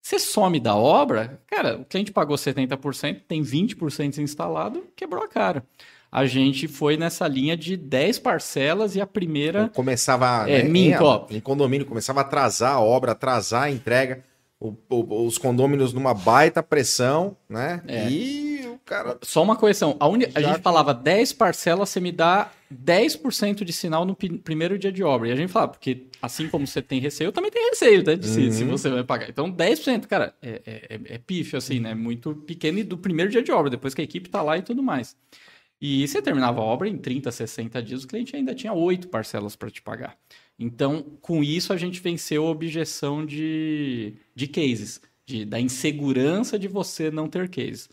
Você 0.00 0.18
some 0.18 0.58
da 0.58 0.74
obra, 0.74 1.38
cara, 1.46 1.76
o 1.76 1.84
cliente 1.84 2.10
pagou 2.10 2.36
70%, 2.38 3.20
tem 3.28 3.42
20% 3.42 4.16
instalado, 4.22 4.86
quebrou 4.96 5.22
a 5.22 5.28
cara. 5.28 5.62
A 6.10 6.24
gente 6.26 6.66
foi 6.66 6.96
nessa 6.96 7.28
linha 7.28 7.56
de 7.56 7.76
10 7.76 8.18
parcelas 8.18 8.96
e 8.96 9.00
a 9.00 9.06
primeira 9.06 9.68
começava 9.74 10.48
É, 10.48 10.62
né, 10.62 10.68
em, 11.30 11.36
em 11.36 11.40
condomínio 11.40 11.86
começava 11.86 12.20
a 12.20 12.22
atrasar 12.22 12.72
a 12.76 12.80
obra, 12.80 13.12
atrasar 13.12 13.64
a 13.64 13.70
entrega, 13.70 14.24
o- 14.58 14.74
o- 14.88 15.26
os 15.26 15.36
condôminos 15.38 15.92
numa 15.92 16.14
baita 16.14 16.62
pressão, 16.62 17.36
né? 17.48 17.82
É. 17.86 18.08
E 18.10 18.66
o 18.66 18.78
cara 18.84 19.18
Só 19.22 19.42
uma 19.42 19.54
correção. 19.54 19.96
A, 20.00 20.08
uni- 20.08 20.26
a 20.34 20.40
gente 20.40 20.60
falava 20.62 20.94
10 20.94 21.32
parcelas, 21.32 21.90
você 21.90 22.00
me 22.00 22.10
dá 22.10 22.50
10% 22.70 23.62
de 23.64 23.72
sinal 23.72 24.04
no 24.06 24.16
primeiro 24.16 24.78
dia 24.78 24.90
de 24.90 25.04
obra. 25.04 25.28
E 25.28 25.32
a 25.32 25.36
gente 25.36 25.50
falava, 25.52 25.72
porque 25.72 26.06
assim 26.22 26.48
como 26.48 26.66
você 26.66 26.80
tem 26.82 26.98
receio, 27.00 27.28
eu 27.28 27.32
também 27.32 27.50
tenho 27.50 27.68
receio, 27.70 28.02
né? 28.04 28.16
De 28.16 28.26
se, 28.26 28.50
se 28.50 28.64
Uhum. 28.64 28.70
você 28.70 28.88
vai 28.90 29.04
pagar. 29.04 29.28
Então, 29.28 29.48
10%, 29.50 30.06
cara, 30.08 30.34
é, 30.42 30.60
é, 30.66 30.94
é- 30.94 31.14
é 31.14 31.18
pífio, 31.18 31.56
assim, 31.58 31.78
né? 31.80 31.94
Muito 31.94 32.34
pequeno 32.34 32.78
e 32.78 32.82
do 32.82 32.96
primeiro 32.98 33.30
dia 33.30 33.42
de 33.42 33.52
obra, 33.52 33.70
depois 33.70 33.94
que 33.94 34.00
a 34.00 34.04
equipe 34.04 34.28
tá 34.30 34.40
lá 34.42 34.56
e 34.58 34.62
tudo 34.62 34.82
mais. 34.82 35.14
E 35.80 36.06
você 36.06 36.20
terminava 36.20 36.60
a 36.60 36.64
obra 36.64 36.88
em 36.88 36.96
30, 36.96 37.30
60 37.30 37.82
dias, 37.82 38.04
o 38.04 38.08
cliente 38.08 38.34
ainda 38.34 38.54
tinha 38.54 38.72
oito 38.72 39.08
parcelas 39.08 39.54
para 39.54 39.70
te 39.70 39.80
pagar. 39.80 40.18
Então, 40.58 41.02
com 41.20 41.42
isso, 41.42 41.72
a 41.72 41.76
gente 41.76 42.00
venceu 42.00 42.46
a 42.46 42.50
objeção 42.50 43.24
de, 43.24 44.14
de 44.34 44.48
cases, 44.48 45.00
de, 45.24 45.44
da 45.44 45.60
insegurança 45.60 46.58
de 46.58 46.66
você 46.66 47.10
não 47.10 47.28
ter 47.28 47.48
cases. 47.48 47.88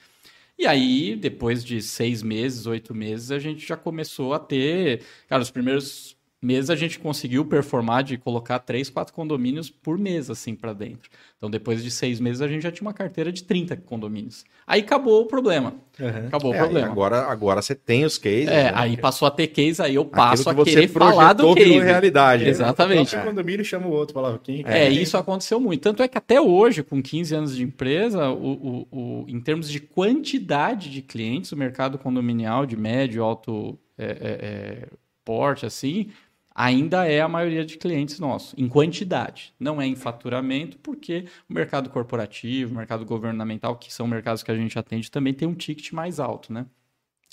E 0.57 0.65
aí, 0.65 1.15
depois 1.15 1.63
de 1.63 1.81
seis 1.81 2.23
meses, 2.23 2.65
oito 2.65 2.95
meses, 2.95 3.29
a 3.29 3.37
gente 3.39 3.67
já 3.67 3.75
começou 3.75 4.33
a 4.33 4.39
ter. 4.39 5.03
Cara, 5.27 5.41
os 5.41 5.51
primeiros 5.51 6.14
meses 6.45 6.69
a 6.69 6.75
gente 6.75 6.97
conseguiu 6.99 7.43
performar 7.43 8.03
de 8.03 8.17
colocar 8.17 8.59
três, 8.59 8.89
quatro 8.89 9.13
condomínios 9.13 9.69
por 9.69 9.97
mês, 9.97 10.29
assim, 10.29 10.55
para 10.55 10.71
dentro. 10.71 11.09
Então, 11.37 11.49
depois 11.49 11.83
de 11.83 11.91
seis 11.91 12.19
meses, 12.19 12.41
a 12.41 12.47
gente 12.47 12.61
já 12.63 12.71
tinha 12.71 12.85
uma 12.87 12.93
carteira 12.93 13.31
de 13.31 13.43
30 13.43 13.75
condomínios. 13.75 14.45
Aí 14.65 14.79
acabou 14.81 15.21
o 15.21 15.25
problema. 15.25 15.73
Uhum. 15.99 16.27
Acabou 16.27 16.53
É, 16.53 16.57
o 16.57 16.59
problema. 16.63 16.87
agora, 16.87 17.21
agora 17.25 17.61
você 17.61 17.73
tem 17.75 18.05
os 18.05 18.17
cases. 18.17 18.47
É, 18.47 18.63
né? 18.65 18.71
aí 18.75 18.95
passou 18.97 19.27
a 19.27 19.31
ter 19.31 19.47
case, 19.47 19.81
aí 19.81 19.95
eu 19.95 20.05
passo 20.05 20.49
a 20.49 20.53
que 20.53 20.59
você 20.59 20.71
querer 20.71 20.87
falar 20.89 21.33
do 21.33 21.43
projetou 21.43 21.55
virou 21.55 21.73
case. 21.79 21.85
realidade. 21.85 22.43
né? 22.45 22.49
Exatamente. 22.49 23.07
O 23.07 23.09
próprio 23.11 23.29
condomínio 23.31 23.65
chama 23.65 23.87
o 23.87 23.91
outro, 23.91 24.13
falava 24.13 24.39
quem 24.39 24.63
É, 24.67 24.87
isso 24.89 25.17
aconteceu 25.17 25.59
muito. 25.59 25.81
Tanto 25.81 26.03
é 26.03 26.07
que 26.07 26.17
até 26.17 26.39
hoje, 26.39 26.83
com 26.83 27.01
15 27.01 27.33
anos 27.35 27.55
de 27.55 27.63
empresa, 27.63 28.29
o, 28.29 28.85
o- 28.91 28.97
o- 29.23 29.25
em 29.27 29.39
termos 29.41 29.69
de 29.69 29.79
quantidade 29.79 30.89
de 30.89 31.01
clientes, 31.01 31.51
o 31.51 31.57
mercado 31.57 31.97
condominial 31.97 32.65
de 32.65 32.75
médio, 32.77 33.23
alto 33.23 33.77
é, 33.97 34.05
é, 34.05 34.09
é, 34.11 34.87
porte, 35.23 35.65
assim, 35.65 36.09
ainda 36.55 37.05
é 37.05 37.19
a 37.19 37.27
maioria 37.27 37.65
de 37.65 37.77
clientes 37.77 38.17
nossos, 38.17 38.55
em 38.57 38.69
quantidade. 38.69 39.53
Não 39.59 39.81
é 39.81 39.85
em 39.85 39.95
faturamento, 39.95 40.77
porque 40.77 41.25
o 41.49 41.53
mercado 41.53 41.89
corporativo, 41.89 42.73
o 42.73 42.77
mercado 42.77 43.05
governamental, 43.05 43.75
que 43.75 43.93
são 43.93 44.07
mercados 44.07 44.41
que 44.41 44.49
a 44.49 44.55
gente 44.55 44.79
atende, 44.79 45.11
também 45.11 45.33
tem 45.33 45.45
um 45.45 45.53
ticket 45.53 45.91
mais 45.91 46.17
alto, 46.17 46.53
né? 46.53 46.65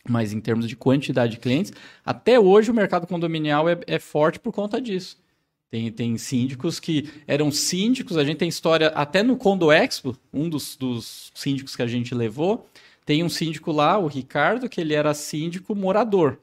Mas 0.08 0.32
em 0.32 0.40
termos 0.40 0.68
de 0.68 0.74
quantidade 0.74 1.34
de 1.34 1.38
clientes, 1.38 1.72
até 2.04 2.40
hoje 2.40 2.72
o 2.72 2.74
mercado 2.74 3.06
condominial 3.06 3.68
é, 3.68 3.78
é 3.86 4.00
forte 4.00 4.40
por 4.40 4.52
conta 4.52 4.80
disso. 4.80 5.22
Tem, 5.70 5.90
tem 5.92 6.18
síndicos 6.18 6.80
que 6.80 7.08
eram 7.26 7.52
síndicos, 7.52 8.18
a 8.18 8.24
gente 8.24 8.38
tem 8.38 8.48
história 8.48 8.88
até 8.88 9.22
no 9.22 9.36
Condo 9.36 9.70
Expo, 9.70 10.16
um 10.32 10.48
dos, 10.48 10.76
dos 10.76 11.30
síndicos 11.34 11.76
que 11.76 11.82
a 11.82 11.86
gente 11.86 12.12
levou, 12.14 12.68
tem 13.06 13.22
um 13.22 13.28
síndico 13.28 13.70
lá, 13.70 13.96
o 13.96 14.08
Ricardo, 14.08 14.68
que 14.68 14.80
ele 14.80 14.94
era 14.94 15.14
síndico 15.14 15.74
morador. 15.74 16.38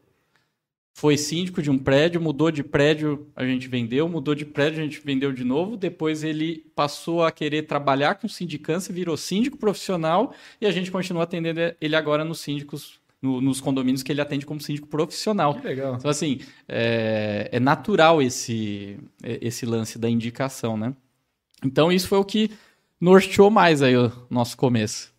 Foi 1.00 1.16
síndico 1.16 1.62
de 1.62 1.72
um 1.72 1.78
prédio, 1.78 2.20
mudou 2.20 2.52
de 2.52 2.62
prédio, 2.62 3.26
a 3.34 3.46
gente 3.46 3.70
vendeu, 3.70 4.10
mudou 4.10 4.36
de 4.36 4.46
prédio, 4.46 4.82
a 4.82 4.84
gente 4.84 5.00
vendeu 5.00 5.32
de 5.32 5.46
novo. 5.46 5.78
Depois 5.78 6.26
ele 6.26 6.66
passou 6.76 7.24
a 7.24 7.32
querer 7.32 7.62
trabalhar 7.62 8.16
com 8.16 8.28
sindicância, 8.28 8.94
virou 8.94 9.16
síndico 9.16 9.56
profissional 9.56 10.34
e 10.60 10.66
a 10.66 10.72
gente 10.72 10.92
continua 10.92 11.24
atendendo 11.24 11.62
ele 11.80 11.96
agora 11.96 12.26
nos 12.26 12.42
síndicos, 12.42 13.00
no- 13.22 13.40
nos 13.40 13.62
condomínios 13.62 14.04
que 14.04 14.12
ele 14.12 14.20
atende 14.20 14.46
como 14.46 14.60
síndico 14.60 14.88
profissional. 14.90 15.56
Que 15.56 15.66
legal. 15.66 15.96
Então, 15.96 16.12
assim, 16.12 16.42
é, 16.68 17.48
é 17.50 17.60
natural 17.62 18.22
esse, 18.22 18.98
é, 19.24 19.40
esse 19.42 19.66
lance 19.66 19.98
da 19.98 20.10
indicação, 20.10 20.76
né? 20.76 20.94
Então, 21.64 21.90
isso 21.90 22.10
foi 22.10 22.18
o 22.18 22.26
que 22.26 22.52
norteou 23.00 23.50
mais 23.50 23.82
aí 23.82 23.96
o 23.96 24.12
nosso 24.30 24.58
começo. 24.58 25.14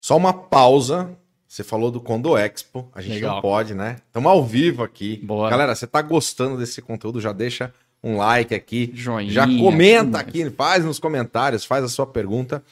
Só 0.00 0.16
uma 0.16 0.32
pausa. 0.32 1.18
Você 1.48 1.62
falou 1.62 1.90
do 1.90 2.00
Condo 2.00 2.36
Expo. 2.36 2.90
A 2.94 3.00
gente 3.00 3.14
Legal. 3.14 3.36
não 3.36 3.42
pode, 3.42 3.74
né? 3.74 3.96
Estamos 4.06 4.30
ao 4.30 4.44
vivo 4.44 4.82
aqui. 4.82 5.18
Bora. 5.18 5.50
Galera, 5.50 5.74
você 5.74 5.86
tá 5.86 6.02
gostando 6.02 6.58
desse 6.58 6.82
conteúdo? 6.82 7.20
Já 7.20 7.32
deixa 7.32 7.72
um 8.02 8.16
like 8.16 8.54
aqui. 8.54 8.90
Joinha. 8.94 9.30
Já 9.30 9.46
comenta 9.46 10.10
mais. 10.12 10.26
aqui, 10.26 10.50
faz 10.50 10.84
nos 10.84 10.98
comentários, 10.98 11.64
faz 11.64 11.84
a 11.84 11.88
sua 11.88 12.06
pergunta. 12.06 12.62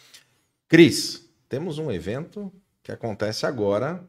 Cris, 0.68 1.28
temos 1.48 1.78
um 1.78 1.90
evento 1.90 2.52
que 2.82 2.90
acontece 2.90 3.46
agora 3.46 4.02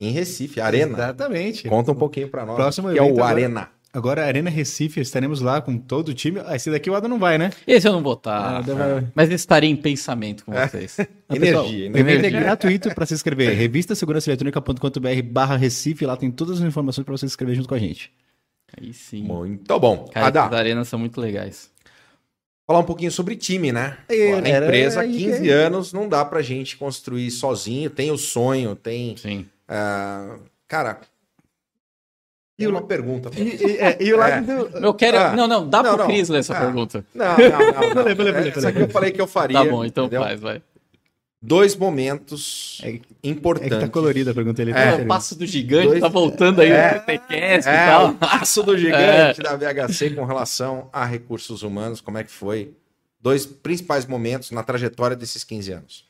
em 0.00 0.10
Recife, 0.10 0.60
Arena. 0.60 0.96
Exatamente. 0.98 1.68
Conta 1.68 1.92
um 1.92 1.94
pouquinho 1.94 2.28
pra 2.28 2.44
nós. 2.44 2.56
Próximo 2.56 2.92
que 2.92 2.98
é 2.98 3.02
o 3.02 3.08
agora. 3.08 3.26
Arena. 3.26 3.70
Agora, 3.96 4.26
Arena 4.26 4.50
Recife, 4.50 5.00
estaremos 5.00 5.40
lá 5.40 5.60
com 5.62 5.78
todo 5.78 6.10
o 6.10 6.14
time. 6.14 6.38
Ah, 6.44 6.54
esse 6.54 6.70
daqui 6.70 6.90
o 6.90 6.94
Adam 6.94 7.08
não 7.08 7.18
vai, 7.18 7.38
né? 7.38 7.50
Esse 7.66 7.88
eu 7.88 7.92
não 7.92 8.02
vou 8.02 8.12
estar. 8.12 8.58
Ah, 8.58 8.60
daí 8.60 8.74
vai- 8.76 9.06
Mas 9.14 9.30
estarei 9.30 9.70
em 9.70 9.76
pensamento 9.76 10.44
com 10.44 10.52
vocês. 10.52 10.98
Ah, 11.28 11.34
pessoal, 11.34 11.64
Energia, 11.66 11.90
O 11.90 11.96
evento 11.98 12.18
energia. 12.18 12.38
é 12.38 12.42
gratuito 12.44 12.94
para 12.94 13.04
se 13.06 13.14
inscrever. 13.14 13.56
Revista 13.56 13.94
segurança 13.96 14.28
eletrônica.com.br 14.30 15.22
barra 15.24 15.56
Recife. 15.56 16.04
Lá 16.06 16.16
tem 16.16 16.30
todas 16.30 16.60
as 16.60 16.66
informações 16.66 17.04
para 17.04 17.16
você 17.16 17.26
se 17.26 17.32
inscrever 17.32 17.56
junto 17.56 17.68
com 17.68 17.74
a 17.74 17.78
gente. 17.78 18.12
Aí 18.78 18.92
sim. 18.92 19.22
Muito 19.22 19.78
bom. 19.80 20.04
Cara, 20.12 20.26
Adá, 20.26 20.46
as 20.46 20.52
arenas 20.52 20.86
são 20.88 20.98
muito 20.98 21.20
legais. 21.20 21.68
falar 22.66 22.80
um 22.80 22.84
pouquinho 22.84 23.10
sobre 23.10 23.34
time, 23.34 23.72
né? 23.72 23.96
É, 24.08 24.34
a 24.34 24.38
era- 24.46 24.66
empresa, 24.66 25.00
há 25.00 25.02
aí 25.04 25.16
15 25.16 25.42
que- 25.42 25.50
anos, 25.50 25.92
não 25.92 26.08
dá 26.08 26.24
pra 26.24 26.42
gente 26.42 26.76
construir 26.76 27.30
sozinho. 27.30 27.88
Tem 27.90 28.10
o 28.12 28.18
sonho, 28.18 28.76
tem. 28.76 29.16
Sim. 29.16 29.46
ah, 29.68 30.36
cara. 30.68 31.00
E 32.58 32.66
o- 32.66 32.70
uma 32.70 32.82
pergunta. 32.82 33.30
E, 33.36 33.42
e- 33.42 33.76
é, 33.78 33.98
e 34.02 34.12
o 34.14 34.16
lado 34.16 34.46
do. 34.70 34.78
Eu 34.78 34.94
quero. 34.94 35.18
Ah. 35.18 35.32
não, 35.36 35.46
não, 35.46 35.68
dá 35.68 35.82
Não, 35.82 35.90
pro 35.94 35.98
não. 36.04 36.06
Cris 36.06 36.28
ler 36.28 36.38
essa 36.38 36.56
Ah. 36.56 36.60
pergunta. 36.60 37.04
Não, 37.14 37.26
não, 37.26 37.34
não. 37.94 38.04
não. 38.04 38.08
Essa 38.08 38.60
falei. 38.62 38.68
aqui 38.70 38.80
eu 38.80 38.88
falei 38.88 39.10
que 39.12 39.20
eu 39.20 39.26
faria. 39.26 39.58
Tá 39.58 39.64
bom, 39.70 39.84
então 39.84 40.06
entendeu? 40.06 40.22
faz, 40.22 40.40
vai. 40.40 40.62
Dois 41.42 41.76
momentos 41.76 42.80
É- 42.82 42.92
É 42.92 43.00
importantes. 43.22 43.74
que 43.74 43.80
tá 43.84 43.88
colorida 43.88 44.30
a 44.30 44.34
pergunta 44.34 44.62
ele. 44.62 44.70
É, 44.70 44.74
tá 44.74 44.80
É, 44.80 44.94
o 45.02 45.06
passo 45.06 45.36
do 45.36 45.46
gigante 45.46 45.88
Dois- 45.88 46.00
tá 46.00 46.08
voltando 46.08 46.60
aí 46.62 46.70
É. 46.70 46.94
no 46.94 47.00
TTCast 47.00 47.68
e 47.68 47.72
É, 47.72 47.86
tal. 47.86 48.08
o 48.08 48.14
passo 48.14 48.62
do 48.62 48.76
gigante 48.78 49.42
da 49.42 49.54
VHC 49.54 50.10
com 50.10 50.24
relação 50.24 50.88
a 50.92 51.04
recursos 51.04 51.62
humanos, 51.62 52.00
como 52.00 52.16
é 52.16 52.24
que 52.24 52.30
foi? 52.30 52.72
Dois 53.20 53.44
principais 53.44 54.06
momentos 54.06 54.50
na 54.50 54.62
trajetória 54.62 55.14
desses 55.14 55.44
15 55.44 55.72
anos. 55.72 56.06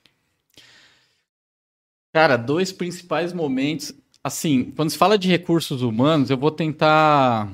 Cara, 2.14 2.37
dois 2.37 2.72
principais 2.72 3.32
momentos. 3.32 3.92
Assim, 4.26 4.72
quando 4.72 4.90
se 4.90 4.98
fala 4.98 5.16
de 5.16 5.28
recursos 5.28 5.82
humanos, 5.82 6.30
eu 6.30 6.36
vou 6.36 6.50
tentar. 6.50 7.48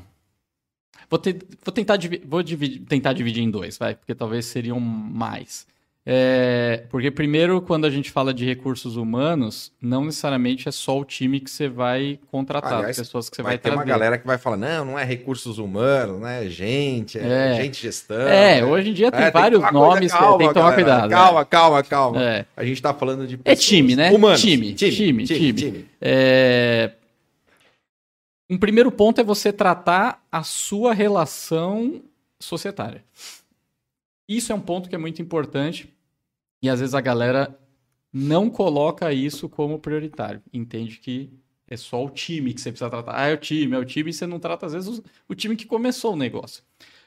Vou, 1.10 1.18
te- 1.18 1.38
vou 1.62 1.70
tentar, 1.70 1.98
vou 2.24 2.42
dividir- 2.42 2.80
tentar 2.86 3.12
dividir 3.12 3.42
em 3.42 3.50
dois, 3.50 3.76
vai, 3.76 3.94
porque 3.94 4.14
talvez 4.14 4.46
seriam 4.46 4.80
mais. 4.80 5.66
É, 6.04 6.84
porque, 6.90 7.12
primeiro, 7.12 7.62
quando 7.62 7.84
a 7.84 7.90
gente 7.90 8.10
fala 8.10 8.34
de 8.34 8.44
recursos 8.44 8.96
humanos, 8.96 9.70
não 9.80 10.04
necessariamente 10.04 10.68
é 10.68 10.72
só 10.72 10.98
o 10.98 11.04
time 11.04 11.38
que 11.38 11.48
você 11.48 11.68
vai 11.68 12.18
contratar, 12.28 12.72
Aliás, 12.72 12.98
as 12.98 13.06
pessoas 13.06 13.30
que 13.30 13.36
você 13.36 13.42
vai 13.42 13.52
vai, 13.52 13.58
ter 13.58 13.68
uma 13.70 13.76
trazer. 13.84 13.88
galera 13.90 14.18
que 14.18 14.26
vai 14.26 14.36
falar: 14.36 14.56
não, 14.56 14.84
não 14.84 14.98
é 14.98 15.04
recursos 15.04 15.58
humanos, 15.58 16.20
não 16.20 16.26
é 16.26 16.48
gente, 16.48 17.18
é, 17.20 17.52
É. 17.52 17.62
gente 17.62 17.80
gestão. 17.80 18.16
É, 18.26 18.60
né? 18.60 18.64
hoje 18.64 18.90
em 18.90 18.92
dia 18.94 19.12
tem 19.12 19.20
É, 19.26 19.30
vários 19.30 19.60
que 19.62 19.68
tomar 19.68 19.78
coisa- 19.78 19.94
nomes, 19.94 20.12
calma, 20.12 20.38
tem 20.38 20.48
que 20.48 20.54
tomar 20.54 20.70
galera, 20.70 20.82
cuidado. 20.84 21.10
Calma, 21.10 21.44
calma, 21.44 21.82
calma. 21.84 22.22
É. 22.22 22.46
A 22.56 22.64
gente 22.64 22.82
tá 22.82 22.92
falando 22.92 23.24
de 23.24 23.38
É 23.44 23.54
time, 23.54 23.94
né? 23.94 24.10
humanos. 24.10 24.40
Time, 24.40 24.74
time, 24.74 25.24
time. 25.24 25.86
É, 26.00 26.90
Um 28.50 28.58
primeiro 28.58 28.90
ponto 28.90 29.20
é 29.20 29.24
você 29.24 29.52
tratar 29.52 30.20
a 30.32 30.42
sua 30.42 30.92
relação 30.92 32.02
societária. 32.40 33.04
Isso 34.28 34.50
é 34.50 34.54
um 34.54 34.60
ponto 34.60 34.88
que 34.88 34.94
é 34.94 34.98
muito 34.98 35.22
importante 35.22 35.91
e 36.62 36.68
às 36.70 36.80
vezes 36.80 36.94
a 36.94 37.00
galera 37.00 37.58
não 38.12 38.50
coloca 38.50 39.12
isso 39.12 39.48
como 39.48 39.78
prioritário. 39.78 40.42
Entende 40.52 40.98
que 40.98 41.32
é 41.68 41.76
só 41.76 42.04
o 42.04 42.10
time 42.10 42.52
que 42.54 42.60
você 42.60 42.70
precisa 42.70 42.90
tratar. 42.90 43.14
Ah, 43.16 43.28
é 43.28 43.34
o 43.34 43.38
time, 43.38 43.74
é 43.74 43.78
o 43.78 43.84
time, 43.84 44.10
e 44.10 44.12
você 44.14 44.26
não 44.26 44.38
trata, 44.38 44.66
às 44.66 44.72
vezes, 44.74 45.02
o- 45.28 45.34
time 45.34 45.56
que 45.56 45.64
começou 45.66 46.12
o 46.12 46.16
negócio. 46.16 46.62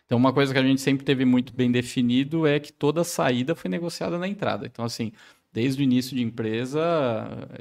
Então, 0.06 0.18
uma 0.18 0.34
coisa 0.34 0.54
que 0.54 0.60
a 0.60 0.63
gente 0.63 0.82
sempre 0.82 1.06
teve 1.06 1.26
muito 1.26 1.54
bem 1.54 1.72
definido 1.72 2.46
é 2.48 2.60
que 2.60 2.72
toda 2.74 3.04
saída 3.04 3.56
foi 3.56 3.70
negociada 3.70 4.18
na 4.18 4.28
entrada. 4.28 4.65
Então, 4.65 4.86
assim, 4.86 5.12
desde 5.54 5.82
o 5.82 5.84
início 5.84 6.15
de 6.15 6.22
empresa, 6.24 6.82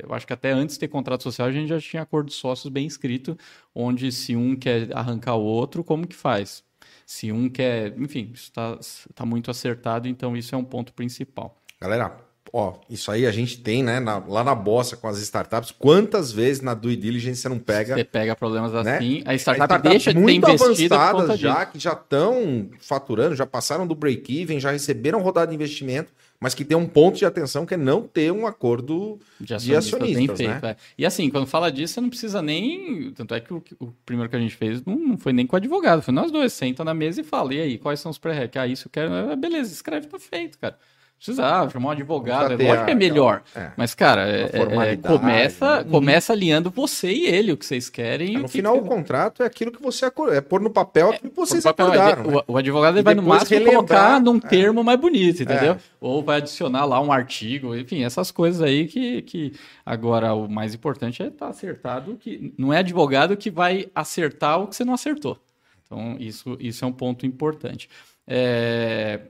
eu 0.02 0.12
acho 0.14 0.26
que 0.26 0.32
até 0.32 0.50
antes 0.52 0.74
de 0.76 0.80
ter 0.80 0.88
contrato 0.88 1.22
social, 1.22 1.48
a 1.48 1.52
gente 1.52 1.68
já 1.68 1.80
tinha 1.80 2.02
acordo 2.02 2.28
de 2.28 2.34
sócios 2.34 2.70
bem 2.72 2.86
escrito, 2.86 3.36
onde 3.74 4.10
se 4.12 4.36
um 4.36 4.56
quer 4.56 4.94
arrancar 4.96 5.34
o 5.36 5.42
outro, 5.44 5.82
como 5.84 6.06
que 6.06 6.14
faz? 6.16 6.64
Se 7.06 7.30
um 7.32 7.48
quer, 7.48 7.98
enfim, 7.98 8.30
isso 8.34 8.44
está 8.44 8.78
tá 9.14 9.26
muito 9.26 9.50
acertado, 9.50 10.08
então 10.08 10.36
isso 10.36 10.54
é 10.54 10.58
um 10.58 10.64
ponto 10.64 10.92
principal. 10.94 11.60
Galera, 11.80 12.16
ó, 12.52 12.74
isso 12.88 13.10
aí 13.10 13.26
a 13.26 13.32
gente 13.32 13.58
tem, 13.60 13.82
né, 13.82 14.00
na- 14.00 14.18
lá 14.26 14.42
na 14.44 14.54
bossa 14.54 14.96
com 14.96 15.08
as 15.08 15.18
startups. 15.18 15.70
Quantas 15.70 16.30
vezes 16.32 16.62
na 16.62 16.72
due 16.74 16.96
diligence 16.96 17.40
você 17.42 17.48
não 17.48 17.58
pega 17.58 17.94
Você 17.96 18.04
pega 18.04 18.34
problemas 18.36 18.72
Né? 18.84 18.96
assim, 18.96 19.22
a 19.26 19.32
A 19.32 19.34
startup, 19.34 19.64
startup 19.66 19.88
deixa 19.88 20.10
de 20.12 20.16
ter 20.16 20.22
muito 20.22 20.48
investido 20.50 20.94
por 20.94 21.00
avançadas 21.00 21.40
já, 21.40 21.58
disso. 21.60 21.72
que 21.72 21.78
já 21.78 21.92
estão 21.92 22.70
faturando, 22.80 23.34
já 23.36 23.44
passaram 23.46 23.86
do 23.86 23.94
break-even, 23.94 24.60
já 24.60 24.70
receberam 24.70 25.20
rodada 25.20 25.48
de 25.48 25.54
investimento, 25.54 26.12
mas 26.40 26.54
que 26.54 26.64
tem 26.64 26.76
um 26.76 26.86
ponto 26.86 27.16
de 27.18 27.24
atenção 27.24 27.64
que 27.66 27.74
é 27.74 27.76
não 27.76 28.02
ter 28.02 28.30
um 28.30 28.46
acordo 28.46 29.18
de 29.40 29.46
de 29.46 29.54
acionistas, 29.54 29.98
bem 30.00 30.10
acionistas, 30.10 30.38
feito. 30.38 30.62
né? 30.62 30.70
é. 30.70 30.76
E 30.98 31.06
assim, 31.06 31.28
quando 31.30 31.46
fala 31.46 31.72
disso, 31.72 31.94
você 31.94 32.00
não 32.02 32.08
precisa 32.10 32.40
nem. 32.42 33.12
Tanto 33.12 33.34
é 33.34 33.40
que 33.40 33.52
o, 33.52 33.62
o 33.80 33.92
primeiro 34.04 34.28
que 34.30 34.36
a 34.36 34.38
gente 34.38 34.54
fez 34.54 34.84
não, 34.84 34.94
não 34.96 35.18
foi 35.18 35.32
nem 35.32 35.46
com 35.46 35.56
o 35.56 35.58
advogado, 35.58 36.02
foi 36.02 36.12
nós 36.14 36.30
dois. 36.30 36.52
Senta 36.52 36.84
na 36.84 36.92
mesa 36.94 37.20
e 37.20 37.24
fala: 37.24 37.54
e 37.54 37.60
aí, 37.60 37.78
quais 37.78 37.98
são 38.00 38.10
os 38.10 38.18
pré-requisitos? 38.18 38.60
Ah, 38.62 38.66
isso 38.66 38.86
eu 38.88 38.90
quero. 38.92 39.12
Ah, 39.14 39.34
beleza, 39.36 39.72
escreve, 39.72 40.06
tá 40.06 40.18
feito, 40.18 40.58
cara. 40.58 40.76
Precisa 41.24 41.46
ah, 41.46 41.70
chamar 41.70 41.88
um 41.88 41.92
advogado, 41.92 42.52
é 42.52 42.68
lógico 42.68 42.84
que 42.84 42.90
é 42.90 42.94
melhor. 42.94 43.42
É. 43.56 43.70
Mas, 43.78 43.94
cara, 43.94 44.28
é- 44.28 44.42
é- 44.42 44.92
é, 44.92 44.96
começa, 44.98 45.82
né? 45.82 45.90
começa 45.90 46.32
alinhando 46.34 46.70
você 46.70 47.10
e 47.10 47.24
ele, 47.26 47.52
o 47.52 47.56
que 47.56 47.64
vocês 47.64 47.88
querem. 47.88 48.32
e 48.32 48.34
É, 48.34 48.38
o 48.38 48.42
no 48.42 48.44
que 48.44 48.52
final, 48.52 48.74
que 48.74 48.80
o 48.80 48.84
contrato 48.84 49.42
é 49.42 49.46
aquilo 49.46 49.72
que 49.72 49.80
você 49.80 50.04
acor- 50.04 50.30
é 50.34 50.42
pôr 50.42 50.60
no 50.60 50.68
papel 50.68 51.10
aquilo 51.10 51.30
que 51.30 51.36
vocês 51.36 51.64
papel, 51.64 51.86
acordaram. 51.86 52.30
né? 52.30 52.42
o, 52.46 52.52
o 52.52 52.56
advogado 52.58 53.02
vai 53.02 53.14
no 53.14 53.22
máximo 53.22 53.58
relembrar, 53.58 53.74
colocar 53.76 54.20
num 54.20 54.36
é. 54.36 54.40
termo 54.40 54.84
mais 54.84 55.00
bonito, 55.00 55.42
entendeu? 55.42 55.72
É. 55.72 55.78
Ou 55.98 56.22
vai 56.22 56.36
adicionar 56.36 56.84
lá 56.84 57.00
um 57.00 57.10
artigo, 57.10 57.74
enfim, 57.74 58.04
essas 58.04 58.30
coisas 58.30 58.60
aí 58.60 58.86
que, 58.86 59.22
que 59.22 59.52
agora 59.86 60.34
o 60.34 60.46
mais 60.46 60.74
importante 60.74 61.22
é 61.22 61.28
estar 61.28 61.48
acertado 61.48 62.16
que 62.20 62.52
não 62.58 62.70
é 62.70 62.80
advogado 62.80 63.34
que 63.34 63.50
vai 63.50 63.86
acertar 63.94 64.60
o 64.60 64.66
que 64.66 64.76
você 64.76 64.84
não 64.84 64.92
acertou. 64.92 65.38
Então 65.86 66.16
isso, 66.20 66.54
isso 66.60 66.84
é 66.84 66.88
um 66.88 66.92
ponto 66.92 67.24
importante. 67.24 67.88
É, 68.26 69.20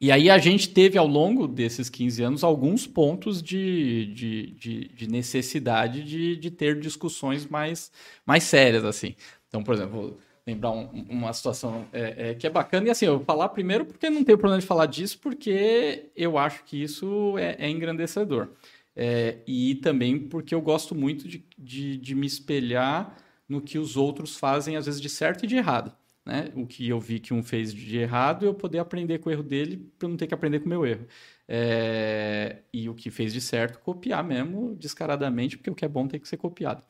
E 0.00 0.12
aí 0.12 0.28
a 0.28 0.36
gente 0.38 0.68
teve 0.68 0.98
ao 0.98 1.06
longo 1.06 1.48
desses 1.48 1.88
15 1.88 2.22
anos 2.22 2.44
alguns 2.44 2.86
pontos 2.86 3.42
de, 3.42 4.06
de, 4.14 4.46
de, 4.52 4.88
de 4.88 5.08
necessidade 5.08 6.02
de, 6.04 6.36
de 6.36 6.50
ter 6.50 6.78
discussões 6.78 7.46
mais, 7.46 7.90
mais 8.26 8.44
sérias, 8.44 8.84
assim. 8.84 9.14
Então, 9.48 9.62
por 9.62 9.74
exemplo, 9.74 9.92
vou 9.96 10.18
lembrar 10.46 10.70
um- 10.72 11.06
uma 11.08 11.32
situação 11.32 11.86
é, 11.92 12.30
é, 12.30 12.34
que 12.34 12.46
é 12.46 12.50
bacana. 12.50 12.86
E 12.88 12.90
assim, 12.90 13.06
eu 13.06 13.16
vou 13.16 13.24
falar 13.24 13.48
primeiro 13.48 13.86
porque 13.86 14.10
não 14.10 14.22
tenho 14.22 14.36
problema 14.38 14.60
de 14.60 14.66
falar 14.66 14.86
disso, 14.86 15.18
porque 15.18 16.10
eu 16.14 16.36
acho 16.36 16.62
que 16.64 16.82
isso 16.82 17.36
é, 17.38 17.56
é 17.58 17.70
engrandecedor. 17.70 18.48
É, 18.94 19.38
e 19.46 19.76
também 19.76 20.18
porque 20.18 20.54
eu 20.54 20.60
gosto 20.60 20.94
muito 20.94 21.26
de, 21.28 21.44
de, 21.58 21.96
de 21.98 22.14
me 22.14 22.26
espelhar 22.26 23.16
no 23.48 23.60
que 23.60 23.78
os 23.78 23.96
outros 23.96 24.36
fazem, 24.36 24.76
às 24.76 24.86
vezes, 24.86 25.00
de 25.00 25.08
certo 25.08 25.44
e 25.44 25.46
de 25.48 25.56
errado. 25.56 25.92
Né? 26.26 26.50
O 26.56 26.66
que 26.66 26.88
eu 26.88 26.98
vi 26.98 27.20
que 27.20 27.32
um 27.32 27.42
fez 27.42 27.72
de 27.72 27.98
errado, 27.98 28.44
eu 28.44 28.52
poder 28.52 28.80
aprender 28.80 29.18
com 29.20 29.30
o 29.30 29.32
erro 29.32 29.44
dele 29.44 29.88
para 29.96 30.08
não 30.08 30.16
ter 30.16 30.26
que 30.26 30.34
aprender 30.34 30.58
com 30.58 30.66
o 30.66 30.68
meu 30.68 30.84
erro. 30.84 31.06
É, 31.48 32.62
e 32.72 32.88
o 32.88 32.94
que 32.94 33.10
fez 33.10 33.32
de 33.32 33.40
certo, 33.40 33.78
copiar 33.78 34.24
mesmo, 34.24 34.74
descaradamente, 34.74 35.56
porque 35.56 35.70
o 35.70 35.74
que 35.74 35.84
é 35.84 35.88
bom 35.88 36.08
tem 36.08 36.18
que 36.18 36.26
ser 36.28 36.36
copiado. 36.36 36.82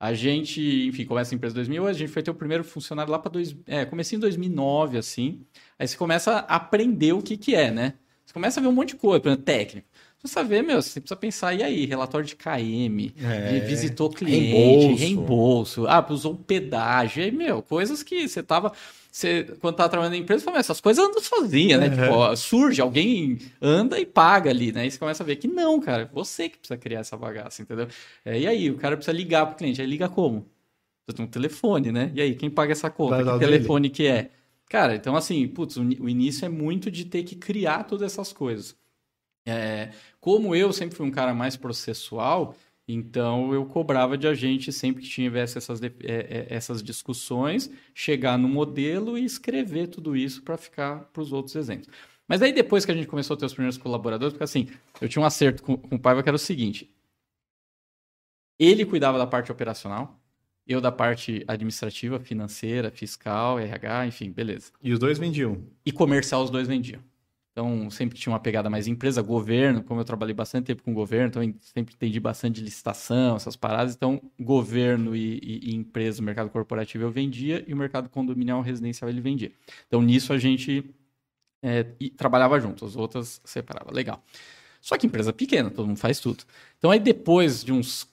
A 0.00 0.12
gente, 0.14 0.60
enfim, 0.88 1.04
começa 1.04 1.32
a 1.32 1.36
empresa 1.36 1.54
em 1.54 1.56
2000, 1.56 1.86
a 1.86 1.92
gente 1.92 2.10
foi 2.10 2.22
ter 2.24 2.32
o 2.32 2.34
primeiro 2.34 2.64
funcionário 2.64 3.12
lá 3.12 3.20
para 3.20 3.30
dois, 3.30 3.56
é, 3.66 3.84
comecei 3.84 4.16
em 4.16 4.20
2009, 4.20 4.98
assim. 4.98 5.46
Aí 5.78 5.86
você 5.86 5.96
começa 5.96 6.32
a 6.32 6.56
aprender 6.56 7.12
o 7.12 7.22
que 7.22 7.36
que 7.36 7.54
é, 7.54 7.70
né? 7.70 7.94
Você 8.24 8.32
começa 8.32 8.60
a 8.60 8.62
ver 8.62 8.68
um 8.68 8.72
monte 8.72 8.90
de 8.90 8.96
coisa, 8.96 9.20
por 9.20 9.28
exemplo, 9.28 9.44
técnico. 9.44 9.86
Você 10.18 10.22
precisa 10.22 10.44
ver, 10.44 10.62
meu, 10.62 10.80
você 10.80 11.00
precisa 11.00 11.16
pensar, 11.16 11.52
e 11.52 11.62
aí, 11.64 11.84
relatório 11.84 12.24
de 12.26 12.36
KM, 12.36 13.12
É. 13.20 13.58
de 13.58 13.60
visitou 13.66 14.08
cliente, 14.08 14.52
Reembolso. 14.54 14.96
reembolso, 14.96 15.86
ah, 15.88 16.06
usou 16.10 16.36
pedágio, 16.36 17.24
aí, 17.24 17.32
meu, 17.32 17.60
coisas 17.60 18.04
que 18.04 18.28
você 18.28 18.40
tava, 18.40 18.72
você, 19.10 19.44
quando 19.60 19.74
tava 19.74 19.88
trabalhando 19.88 20.12
na 20.12 20.18
empresa, 20.18 20.38
você 20.40 20.44
fala, 20.44 20.54
"Meu, 20.54 20.60
essas 20.60 20.80
coisas 20.80 21.04
andam 21.04 21.20
sozinha, 21.20 21.76
né? 21.76 21.86
Uhum. 21.88 21.90
Tipo, 21.92 22.12
ó, 22.12 22.36
surge, 22.36 22.80
alguém 22.80 23.38
anda 23.60 23.98
e 23.98 24.06
paga 24.06 24.50
ali, 24.50 24.70
né? 24.70 24.86
E 24.86 24.90
você 24.92 24.98
começa 24.98 25.24
a 25.24 25.26
ver 25.26 25.36
que 25.36 25.48
não, 25.48 25.80
cara, 25.80 26.08
você 26.14 26.48
que 26.48 26.56
precisa 26.58 26.78
criar 26.78 27.00
essa 27.00 27.16
bagaça, 27.16 27.60
entendeu? 27.60 27.88
É, 28.24 28.38
e 28.38 28.46
aí, 28.46 28.70
o 28.70 28.76
cara 28.76 28.96
precisa 28.96 29.16
ligar 29.16 29.46
pro 29.46 29.56
cliente, 29.56 29.80
aí 29.80 29.86
liga 29.88 30.08
como? 30.08 30.46
Você 31.08 31.16
tem 31.16 31.24
um 31.26 31.28
telefone, 31.28 31.90
né? 31.90 32.12
E 32.14 32.20
aí, 32.22 32.36
quem 32.36 32.48
paga 32.48 32.70
essa 32.70 32.88
conta? 32.88 33.16
Que 33.16 33.22
o 33.28 33.38
dele. 33.38 33.56
telefone 33.56 33.90
que 33.90 34.06
é? 34.06 34.30
Cara, 34.72 34.94
então 34.94 35.14
assim, 35.14 35.46
putz, 35.46 35.76
o, 35.76 36.08
início 36.08 36.46
é 36.46 36.48
muito 36.48 36.90
de 36.90 37.04
ter 37.04 37.24
que 37.24 37.36
criar 37.36 37.84
todas 37.84 38.10
essas 38.10 38.32
coisas. 38.32 38.74
É, 39.46 39.90
como 40.18 40.56
eu 40.56 40.72
sempre 40.72 40.96
fui 40.96 41.06
um 41.06 41.10
cara 41.10 41.34
mais 41.34 41.58
processual, 41.58 42.56
então 42.88 43.52
eu 43.52 43.66
cobrava 43.66 44.16
de 44.16 44.26
a 44.26 44.32
gente 44.32 44.72
sempre 44.72 45.02
que 45.02 45.10
tivesse 45.10 45.58
essas, 45.58 45.82
é, 45.82 45.92
é, 46.00 46.46
essas 46.48 46.82
discussões, 46.82 47.70
chegar 47.92 48.38
no 48.38 48.48
modelo 48.48 49.18
e 49.18 49.26
escrever 49.26 49.88
tudo 49.88 50.16
isso 50.16 50.42
para 50.42 50.56
ficar 50.56 51.00
para 51.12 51.20
os 51.22 51.34
outros 51.34 51.54
exemplos. 51.54 51.90
Mas 52.26 52.40
aí 52.40 52.50
depois 52.50 52.86
que 52.86 52.92
a 52.92 52.94
gente 52.94 53.08
começou 53.08 53.34
a 53.34 53.38
ter 53.38 53.44
os 53.44 53.52
primeiros 53.52 53.76
colaboradores, 53.76 54.32
porque 54.32 54.44
assim, 54.44 54.68
eu 55.02 55.08
tinha 55.08 55.20
um 55.20 55.26
acerto 55.26 55.62
com, 55.62 55.76
com 55.76 55.96
o 55.96 56.00
Paiva 56.00 56.22
que 56.22 56.30
era 56.30 56.36
o 56.36 56.38
seguinte: 56.38 56.90
ele 58.58 58.86
cuidava 58.86 59.18
da 59.18 59.26
parte 59.26 59.52
operacional, 59.52 60.18
eu 60.66 60.80
da 60.80 60.92
parte 60.92 61.44
administrativa, 61.48 62.18
financeira, 62.20 62.90
fiscal, 62.90 63.58
RH, 63.58 64.06
enfim, 64.06 64.30
beleza. 64.30 64.72
E 64.82 64.92
os 64.92 64.98
dois 64.98 65.18
vendiam. 65.18 65.62
E 65.84 65.92
comercial 65.92 66.42
os 66.42 66.50
dois 66.50 66.68
vendiam. 66.68 67.00
Então, 67.52 67.90
sempre 67.90 68.18
tinha 68.18 68.32
uma 68.32 68.40
pegada 68.40 68.70
mais 68.70 68.86
empresa, 68.88 69.20
governo, 69.20 69.82
como 69.84 70.00
eu 70.00 70.04
trabalhei 70.06 70.32
bastante 70.34 70.66
tempo 70.66 70.82
com 70.82 70.94
governo, 70.94 71.26
então 71.28 71.54
sempre 71.60 71.94
entendi 71.94 72.18
bastante 72.18 72.56
de 72.56 72.62
licitação, 72.62 73.36
essas 73.36 73.56
paradas. 73.56 73.94
Então, 73.94 74.22
governo 74.40 75.14
e, 75.14 75.38
e- 75.42 75.70
e 75.70 75.74
empresa, 75.74 76.22
mercado 76.22 76.48
corporativo 76.48 77.04
eu 77.04 77.10
vendia 77.10 77.62
e 77.68 77.74
o 77.74 77.76
mercado 77.76 78.08
condominial 78.08 78.62
residencial 78.62 79.10
ele 79.10 79.20
vendia. 79.20 79.52
Então, 79.86 80.00
nisso 80.00 80.32
a 80.32 80.38
gente 80.38 80.94
é, 81.62 81.86
e 82.00 82.10
trabalhava 82.10 82.58
junto, 82.60 82.84
as 82.84 82.96
outras 82.96 83.40
separava. 83.44 83.92
Legal. 83.92 84.22
Só 84.80 84.98
que 84.98 85.06
empresa 85.06 85.32
pequena, 85.32 85.70
todo 85.70 85.86
mundo 85.86 85.98
faz 85.98 86.20
tudo. 86.20 86.44
Então, 86.78 86.90
aí 86.90 86.98
depois 87.00 87.62
de 87.64 87.72
uns, 87.72 88.08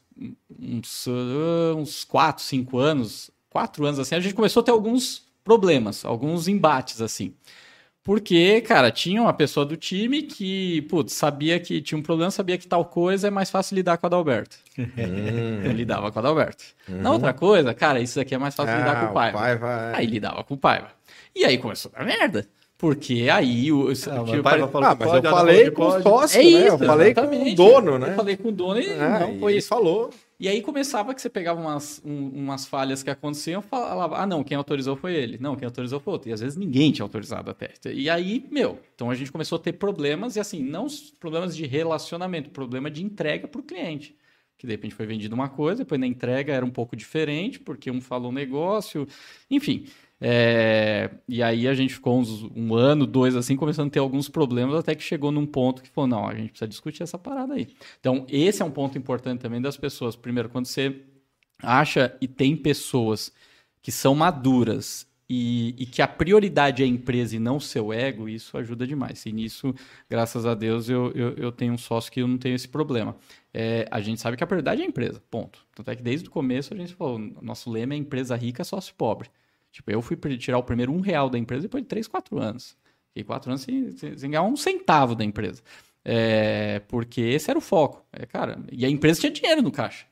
uns, 0.59 1.05
ah, 1.07 1.75
uns 1.75 2.03
4, 2.03 2.43
5 2.43 2.77
anos, 2.77 3.31
quatro 3.49 3.85
anos, 3.85 3.99
assim, 3.99 4.15
a 4.15 4.19
gente 4.19 4.33
começou 4.35 4.61
a 4.61 4.63
ter 4.63 4.71
alguns 4.71 5.23
problemas, 5.43 6.03
alguns 6.05 6.47
embates, 6.47 7.01
assim. 7.01 7.33
Porque, 8.03 8.61
cara, 8.61 8.89
tinha 8.91 9.21
uma 9.21 9.33
pessoa 9.33 9.65
do 9.65 9.75
time 9.77 10.23
que, 10.23 10.81
putz, 10.83 11.13
sabia 11.13 11.59
que 11.59 11.81
tinha 11.81 11.97
um 11.97 12.01
problema, 12.01 12.31
sabia 12.31 12.57
que 12.57 12.67
tal 12.67 12.85
coisa 12.85 13.27
é 13.27 13.29
mais 13.29 13.51
fácil 13.51 13.75
lidar 13.75 13.97
com 13.97 14.05
a 14.05 14.07
Adalberto. 14.07 14.57
Então 15.59 15.71
lidava 15.73 16.11
com 16.11 16.17
a 16.17 16.21
Adalberto. 16.21 16.63
Na 16.87 17.11
outra 17.11 17.33
coisa, 17.33 17.73
cara, 17.73 17.99
isso 17.99 18.19
aqui 18.19 18.33
é 18.33 18.37
mais 18.37 18.55
fácil 18.55 18.75
lidar 18.77 18.99
com 19.01 19.05
o 19.07 19.09
Ah, 19.09 19.13
Paiva. 19.13 19.37
Paiva 19.37 19.67
é- 19.67 19.95
Aí 19.97 20.05
lidava 20.07 20.43
com 20.43 20.53
o 20.53 20.57
Paiva. 20.57 20.91
E 21.35 21.45
aí 21.45 21.57
começou 21.57 21.91
a 21.93 21.99
dar 21.99 22.05
merda. 22.05 22.47
Porque 22.79 23.27
aí 23.29 23.73
o. 23.73 23.89
Ah, 23.89 23.93
tipo, 23.93 24.09
mas 24.25 24.39
o 24.39 24.41
Paiva 24.41 24.67
falou 24.69 24.87
Ah, 24.87 24.95
que 24.95 25.03
mas 25.03 25.11
pode, 25.11 25.25
eu 25.25 25.31
falei 25.31 25.71
com 25.71 25.83
o 25.83 25.89
pode. 25.91 26.03
sócio, 26.03 26.39
é 26.39 26.43
né? 26.43 26.49
isso, 26.49 26.67
Eu 26.67 26.77
falei 26.79 27.13
com 27.13 27.19
o 27.19 27.23
exatamente. 27.25 27.55
dono, 27.55 27.99
né? 27.99 28.11
Eu 28.11 28.15
falei 28.15 28.37
com 28.37 28.47
o 28.47 28.51
dono 28.53 28.79
e 28.79 28.85
É, 28.87 29.19
não 29.19 29.37
foi 29.37 29.51
ele 29.51 29.59
isso. 29.59 29.67
falou. 29.67 30.09
E 30.39 30.47
aí 30.47 30.61
começava 30.61 31.13
que 31.13 31.21
você 31.21 31.29
pegava 31.29 31.59
umas, 31.59 32.01
um- 32.05 32.29
umas 32.29 32.65
falhas 32.65 33.03
que 33.03 33.09
aconteciam, 33.09 33.61
falava, 33.61 34.19
ah, 34.19 34.25
não, 34.25 34.41
quem 34.45 34.55
autorizou 34.55 34.95
foi 34.95 35.13
ele. 35.13 35.37
Não, 35.41 35.57
quem 35.57 35.65
autorizou 35.65 35.99
foi 35.99 36.13
outro. 36.13 36.29
E 36.29 36.31
às 36.31 36.39
vezes 36.39 36.55
ninguém 36.55 36.93
tinha 36.93 37.03
autorizado 37.03 37.51
até. 37.51 37.71
E 37.91 38.09
aí, 38.09 38.45
meu, 38.49 38.79
então 38.95 39.11
a 39.11 39.15
gente 39.15 39.29
começou 39.29 39.57
a 39.57 39.59
ter 39.59 39.73
problemas, 39.73 40.37
e 40.37 40.39
assim, 40.39 40.63
não 40.63 40.87
problemas 41.19 41.53
de 41.57 41.67
relacionamento, 41.67 42.49
problema 42.49 42.89
de 42.89 43.03
entrega 43.03 43.45
para 43.45 43.59
o 43.59 43.63
cliente. 43.63 44.15
Que 44.57 44.65
de 44.65 44.71
repente 44.71 44.95
foi 44.95 45.05
vendido 45.05 45.35
uma 45.35 45.49
coisa, 45.49 45.79
depois 45.83 45.99
na 45.99 46.07
entrega 46.07 46.53
era 46.53 46.65
um 46.65 46.69
pouco 46.71 46.95
diferente, 46.95 47.59
porque 47.59 47.91
um 47.91 47.99
falou 47.99 48.29
um 48.31 48.33
negócio, 48.33 49.05
enfim. 49.51 49.83
É, 50.21 51.09
e 51.27 51.41
aí 51.41 51.67
a 51.67 51.73
gente 51.73 51.93
ficou 51.93 52.19
uns, 52.19 52.43
um 52.55 52.75
ano, 52.75 53.05
dois 53.05 53.35
assim, 53.35 53.55
começando 53.55 53.87
a 53.87 53.91
ter 53.91 53.99
alguns 53.99 54.27
problemas, 54.27 54.75
até 54.75 54.93
que 54.93 55.03
chegou 55.03 55.31
num 55.31 55.45
ponto 55.45 55.81
que 55.81 55.89
falou, 55.89 56.09
não, 56.09 56.27
a 56.27 56.35
gente 56.35 56.49
precisa 56.49 56.67
discutir 56.67 57.03
essa 57.03 57.17
parada 57.17 57.53
aí. 57.53 57.69
Então, 57.99 58.25
esse 58.27 58.61
é 58.61 58.65
um 58.65 58.71
ponto 58.71 58.97
importante 58.97 59.39
também 59.39 59.61
das 59.61 59.77
pessoas. 59.77 60.15
Primeiro, 60.15 60.49
quando 60.49 60.65
você 60.65 61.01
acha 61.61 62.15
e 62.21 62.27
tem 62.27 62.55
pessoas 62.55 63.31
que 63.81 63.91
são 63.91 64.13
maduras 64.13 65.07
e, 65.29 65.75
e 65.77 65.85
que 65.85 66.01
a 66.01 66.07
prioridade 66.07 66.81
é 66.81 66.85
a 66.85 66.89
empresa 66.89 67.35
e 67.35 67.39
não 67.39 67.57
o 67.57 67.61
seu 67.61 67.93
ego, 67.93 68.27
isso 68.27 68.57
ajuda 68.57 68.85
demais. 68.87 69.25
E 69.25 69.31
nisso, 69.31 69.73
graças 70.09 70.45
a 70.45 70.55
Deus, 70.55 70.89
eu, 70.89 71.11
eu, 71.11 71.33
eu 71.35 71.51
tenho 71.51 71.73
um 71.73 71.77
sócio 71.77 72.11
que 72.11 72.21
eu 72.21 72.27
não 72.27 72.37
tenho 72.37 72.55
esse 72.55 72.67
problema. 72.67 73.15
É, 73.53 73.87
a 73.91 74.01
gente 74.01 74.19
sabe 74.19 74.35
que 74.35 74.43
a 74.43 74.47
prioridade 74.47 74.81
é 74.81 74.85
a 74.85 74.87
empresa, 74.87 75.21
ponto. 75.29 75.59
Tanto 75.75 75.91
é 75.91 75.95
que 75.95 76.01
desde 76.01 76.27
o 76.27 76.31
começo 76.31 76.73
a 76.73 76.77
gente 76.77 76.95
falou, 76.95 77.19
nosso 77.41 77.69
lema 77.69 77.93
é 77.93 77.97
empresa 77.97 78.35
rica, 78.35 78.63
sócio 78.63 78.93
pobre. 78.95 79.29
Tipo, 79.71 79.91
eu 79.91 80.01
fui 80.01 80.17
tirar 80.37 80.57
o 80.57 80.63
primeiro 80.63 80.91
um 80.91 80.99
real 80.99 81.29
da 81.29 81.37
empresa 81.37 81.63
depois 81.63 81.83
de 81.83 81.87
três, 81.87 82.07
quatro 82.07 82.39
anos. 82.39 82.75
Fiquei 83.09 83.23
quatro 83.23 83.49
anos 83.51 83.61
sem, 83.61 83.91
sem, 83.97 84.17
sem 84.17 84.31
ganhar 84.31 84.43
um 84.43 84.55
centavo 84.55 85.15
da 85.15 85.23
empresa. 85.23 85.61
É, 86.03 86.81
porque 86.87 87.21
esse 87.21 87.49
era 87.49 87.57
o 87.57 87.61
foco. 87.61 88.05
É, 88.11 88.25
cara, 88.25 88.59
e 88.71 88.85
a 88.85 88.89
empresa 88.89 89.19
tinha 89.21 89.31
dinheiro 89.31 89.61
no 89.61 89.71
caixa. 89.71 90.05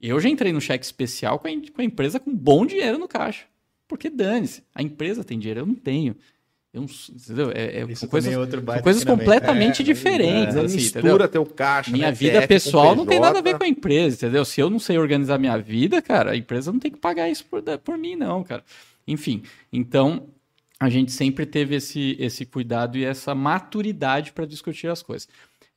Eu 0.00 0.20
já 0.20 0.28
entrei 0.28 0.52
no 0.52 0.60
cheque 0.60 0.84
especial 0.84 1.38
com 1.38 1.48
a, 1.48 1.50
com 1.50 1.80
a 1.80 1.84
empresa 1.84 2.20
com 2.20 2.34
bom 2.34 2.66
dinheiro 2.66 2.98
no 2.98 3.08
caixa. 3.08 3.44
Porque 3.88 4.10
dane-se, 4.10 4.62
a 4.74 4.82
empresa 4.82 5.22
tem 5.22 5.38
dinheiro, 5.38 5.60
eu 5.60 5.66
não 5.66 5.74
tenho. 5.74 6.16
Eu 6.72 6.82
não, 6.82 6.88
entendeu? 7.14 7.52
É, 7.54 7.80
é, 7.80 7.94
são 7.94 8.08
coisas, 8.08 8.30
é 8.30 8.34
são 8.34 8.82
coisas 8.82 9.04
completamente 9.04 9.80
É, 9.80 9.84
diferentes. 9.84 10.56
é, 10.56 10.60
assim, 10.60 10.76
mistura 10.76 11.08
entendeu? 11.08 11.28
teu 11.28 11.46
caixa. 11.46 11.90
Minha 11.90 12.08
né, 12.08 12.12
vida 12.12 12.38
CF 12.40 12.42
com 12.42 12.48
pessoal 12.48 12.94
não 12.96 13.06
tem 13.06 13.18
nada 13.18 13.38
a 13.38 13.42
ver 13.42 13.56
com 13.56 13.64
a 13.64 13.68
empresa, 13.68 14.16
entendeu? 14.16 14.44
Se 14.44 14.60
eu 14.60 14.68
não 14.68 14.78
sei 14.78 14.98
organizar 14.98 15.38
minha 15.38 15.56
vida, 15.56 16.02
cara, 16.02 16.32
a 16.32 16.36
empresa 16.36 16.70
não 16.70 16.78
tem 16.78 16.90
que 16.90 16.98
pagar 16.98 17.30
isso 17.30 17.46
por, 17.46 17.62
por 17.78 17.96
mim, 17.96 18.14
não, 18.16 18.44
cara. 18.44 18.62
Enfim, 19.06 19.42
então 19.72 20.28
a 20.78 20.88
gente 20.90 21.12
sempre 21.12 21.46
teve 21.46 21.76
esse, 21.76 22.16
esse 22.18 22.44
cuidado 22.44 22.98
e 22.98 23.04
essa 23.04 23.34
maturidade 23.34 24.32
para 24.32 24.46
discutir 24.46 24.88
as 24.88 25.02
coisas. 25.02 25.28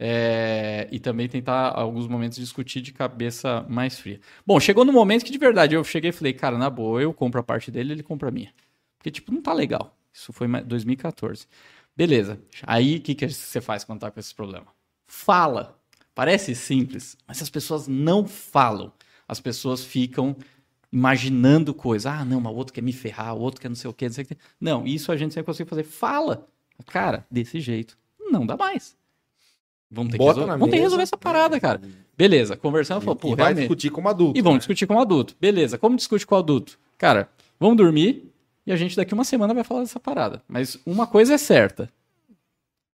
É, 0.01 0.87
e 0.91 0.99
também 0.99 1.27
tentar, 1.27 1.71
alguns 1.71 2.07
momentos, 2.07 2.37
discutir 2.37 2.81
de 2.81 2.93
cabeça 2.93 3.65
mais 3.69 3.99
fria. 3.99 4.19
Bom, 4.45 4.59
chegou 4.59 4.85
no 4.85 4.93
momento 4.93 5.25
que 5.25 5.31
de 5.31 5.37
verdade 5.37 5.75
eu 5.75 5.83
cheguei 5.83 6.09
e 6.09 6.13
falei, 6.13 6.33
cara, 6.33 6.57
na 6.57 6.69
boa, 6.69 7.01
eu 7.01 7.13
compro 7.13 7.39
a 7.39 7.43
parte 7.43 7.69
dele, 7.69 7.93
ele 7.93 8.03
compra 8.03 8.29
a 8.29 8.31
minha. 8.31 8.53
Porque, 8.97 9.11
tipo, 9.11 9.31
não 9.31 9.41
tá 9.41 9.53
legal. 9.53 9.97
Isso 10.13 10.31
foi 10.33 10.47
em 10.47 10.63
2014. 10.63 11.47
Beleza. 11.95 12.39
Aí, 12.63 12.97
o 12.97 13.01
que, 13.01 13.13
que 13.13 13.29
você 13.29 13.59
faz 13.61 13.83
quando 13.83 13.99
tá 13.99 14.11
com 14.11 14.19
esse 14.19 14.33
problema? 14.33 14.67
Fala. 15.05 15.77
Parece 16.15 16.53
simples, 16.55 17.17
mas 17.27 17.41
as 17.41 17.49
pessoas 17.49 17.87
não 17.87 18.27
falam. 18.27 18.91
As 19.27 19.39
pessoas 19.39 19.83
ficam 19.83 20.35
imaginando 20.91 21.73
coisas. 21.73 22.05
Ah, 22.11 22.23
não, 22.25 22.39
mas 22.41 22.53
o 22.53 22.55
outro 22.55 22.73
quer 22.73 22.81
me 22.81 22.93
ferrar, 22.93 23.35
o 23.35 23.39
outro 23.39 23.61
quer 23.61 23.69
não 23.69 23.75
sei 23.75 23.89
o 23.89 23.93
quê, 23.93 24.05
não 24.05 24.13
sei 24.13 24.23
o 24.23 24.27
quê. 24.27 24.37
Não, 24.59 24.85
isso 24.85 25.11
a 25.11 25.17
gente 25.17 25.33
sempre 25.33 25.45
consegue 25.47 25.69
fazer. 25.69 25.83
Fala. 25.83 26.47
Cara, 26.87 27.25
desse 27.29 27.59
jeito, 27.59 27.97
não 28.31 28.45
dá 28.45 28.55
mais. 28.55 28.95
Vamos 29.91 30.11
ter, 30.11 30.17
que, 30.19 30.23
resol- 30.23 30.45
vamos 30.45 30.69
ter 30.69 30.75
que 30.77 30.81
resolver 30.83 31.03
essa 31.03 31.17
parada, 31.17 31.59
cara. 31.59 31.81
Beleza, 32.15 32.55
conversando, 32.55 33.01
falou, 33.01 33.15
pô, 33.15 33.29
E 33.29 33.35
vai 33.35 33.45
realmente. 33.47 33.59
discutir 33.61 33.89
como 33.89 34.07
adulto. 34.07 34.37
E 34.37 34.41
vamos 34.41 34.55
né? 34.55 34.59
discutir 34.59 34.85
com 34.87 34.95
o 34.95 34.99
adulto. 34.99 35.35
Beleza, 35.41 35.77
como 35.77 35.95
discute 35.95 36.25
com 36.27 36.35
o 36.35 36.37
adulto? 36.37 36.79
Cara, 36.97 37.29
vamos 37.59 37.75
dormir 37.77 38.31
e 38.67 38.71
a 38.71 38.75
gente 38.75 38.95
daqui 38.95 39.13
uma 39.13 39.23
semana 39.23 39.53
vai 39.53 39.63
falar 39.63 39.81
dessa 39.81 39.99
parada. 39.99 40.43
Mas 40.47 40.77
uma 40.85 41.07
coisa 41.07 41.33
é 41.33 41.37
certa. 41.37 41.89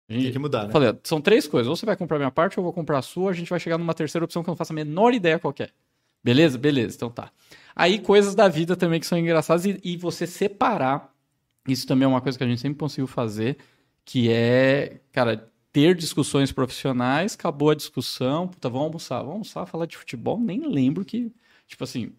A 0.08 0.12
gente- 0.12 0.24
Tem 0.24 0.32
que 0.32 0.38
mudar, 0.38 0.66
né? 0.66 0.72
Falei, 0.72 0.94
são 1.02 1.20
três 1.20 1.48
coisas. 1.48 1.68
Ou 1.68 1.74
você 1.74 1.84
vai 1.84 1.96
comprar 1.96 2.18
minha 2.18 2.30
parte, 2.30 2.58
ou 2.58 2.62
eu 2.62 2.64
vou 2.64 2.72
comprar 2.72 2.98
a 2.98 3.02
sua. 3.02 3.30
A 3.30 3.34
gente 3.34 3.50
vai 3.50 3.58
chegar 3.58 3.76
numa 3.78 3.94
terceira 3.94 4.24
opção 4.24 4.42
que 4.44 4.48
eu 4.48 4.52
não 4.52 4.56
faço 4.56 4.72
a 4.72 4.76
menor 4.76 5.12
ideia 5.14 5.38
qual 5.38 5.54
é. 5.58 5.68
Beleza? 6.24 6.56
Beleza, 6.56 6.96
então 6.96 7.10
tá. 7.10 7.30
Aí 7.76 7.98
coisas 7.98 8.34
da 8.34 8.48
vida 8.48 8.74
também 8.74 8.98
que 8.98 9.06
são 9.06 9.18
engraçadas 9.18 9.66
e, 9.66 9.78
e 9.84 9.96
você 9.96 10.26
separar. 10.26 11.12
Isso 11.68 11.86
também 11.86 12.06
é 12.06 12.08
uma 12.08 12.20
coisa 12.20 12.38
que 12.38 12.44
a 12.44 12.46
gente 12.46 12.60
sempre 12.60 12.78
conseguiu 12.78 13.06
fazer, 13.06 13.58
que 14.04 14.30
é, 14.30 15.00
cara, 15.12 15.50
ter 15.72 15.94
discussões 15.94 16.52
profissionais, 16.52 17.34
acabou 17.34 17.70
a 17.70 17.74
discussão, 17.74 18.48
puta, 18.48 18.68
vamos 18.68 18.86
almoçar, 18.86 19.18
vamos 19.18 19.32
almoçar, 19.32 19.66
falar 19.66 19.86
de 19.86 19.96
futebol, 19.96 20.38
nem 20.38 20.66
lembro 20.68 21.04
que, 21.04 21.32
tipo 21.66 21.82
assim, 21.82 22.12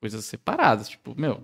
coisas 0.00 0.24
separadas, 0.24 0.88
tipo, 0.88 1.18
meu, 1.18 1.42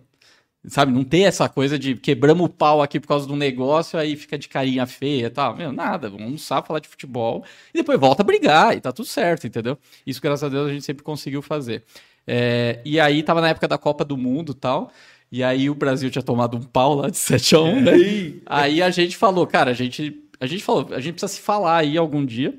sabe, 0.68 0.92
não 0.92 1.04
ter 1.04 1.20
essa 1.20 1.48
coisa 1.48 1.78
de 1.78 1.94
quebramos 1.94 2.46
o 2.46 2.48
pau 2.48 2.82
aqui 2.82 2.98
por 2.98 3.08
causa 3.08 3.30
um 3.32 3.36
negócio, 3.36 3.98
aí 3.98 4.16
fica 4.16 4.38
de 4.38 4.48
carinha 4.48 4.86
feia 4.86 5.26
e 5.26 5.30
tal, 5.30 5.56
meu, 5.56 5.72
nada, 5.72 6.08
vamos 6.08 6.24
almoçar, 6.24 6.62
falar 6.62 6.80
de 6.80 6.88
futebol, 6.88 7.44
e 7.72 7.78
depois 7.78 7.98
volta 7.98 8.22
a 8.22 8.24
brigar, 8.24 8.76
e 8.76 8.80
tá 8.80 8.92
tudo 8.92 9.06
certo, 9.06 9.46
entendeu? 9.46 9.78
Isso, 10.06 10.20
graças 10.20 10.44
a 10.44 10.48
Deus, 10.48 10.68
a 10.68 10.72
gente 10.72 10.84
sempre 10.84 11.04
conseguiu 11.04 11.42
fazer. 11.42 11.84
É, 12.26 12.80
e 12.84 12.98
aí, 12.98 13.22
tava 13.22 13.40
na 13.40 13.48
época 13.48 13.68
da 13.68 13.78
Copa 13.78 14.04
do 14.04 14.16
Mundo 14.16 14.52
e 14.52 14.54
tal, 14.56 14.90
e 15.30 15.42
aí 15.42 15.68
o 15.68 15.74
Brasil 15.74 16.10
tinha 16.10 16.22
tomado 16.22 16.56
um 16.56 16.62
pau 16.62 16.94
lá 16.94 17.10
de 17.10 17.16
7 17.16 17.56
a 17.56 17.60
1 17.60 17.80
né? 17.80 17.92
Aí 18.46 18.82
a 18.82 18.90
gente 18.90 19.16
falou, 19.16 19.46
cara, 19.46 19.70
a 19.70 19.74
gente, 19.74 20.22
a 20.40 20.46
gente 20.46 20.62
falou, 20.62 20.88
a 20.92 21.00
gente 21.00 21.14
precisa 21.14 21.32
se 21.32 21.40
falar 21.40 21.78
aí 21.78 21.96
algum 21.96 22.24
dia. 22.24 22.58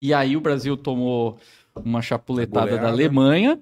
E 0.00 0.14
aí 0.14 0.36
o 0.36 0.40
Brasil 0.40 0.76
tomou 0.76 1.38
uma 1.84 2.00
chapuletada 2.00 2.78
da. 2.78 2.88
Alemanha. 2.88 3.58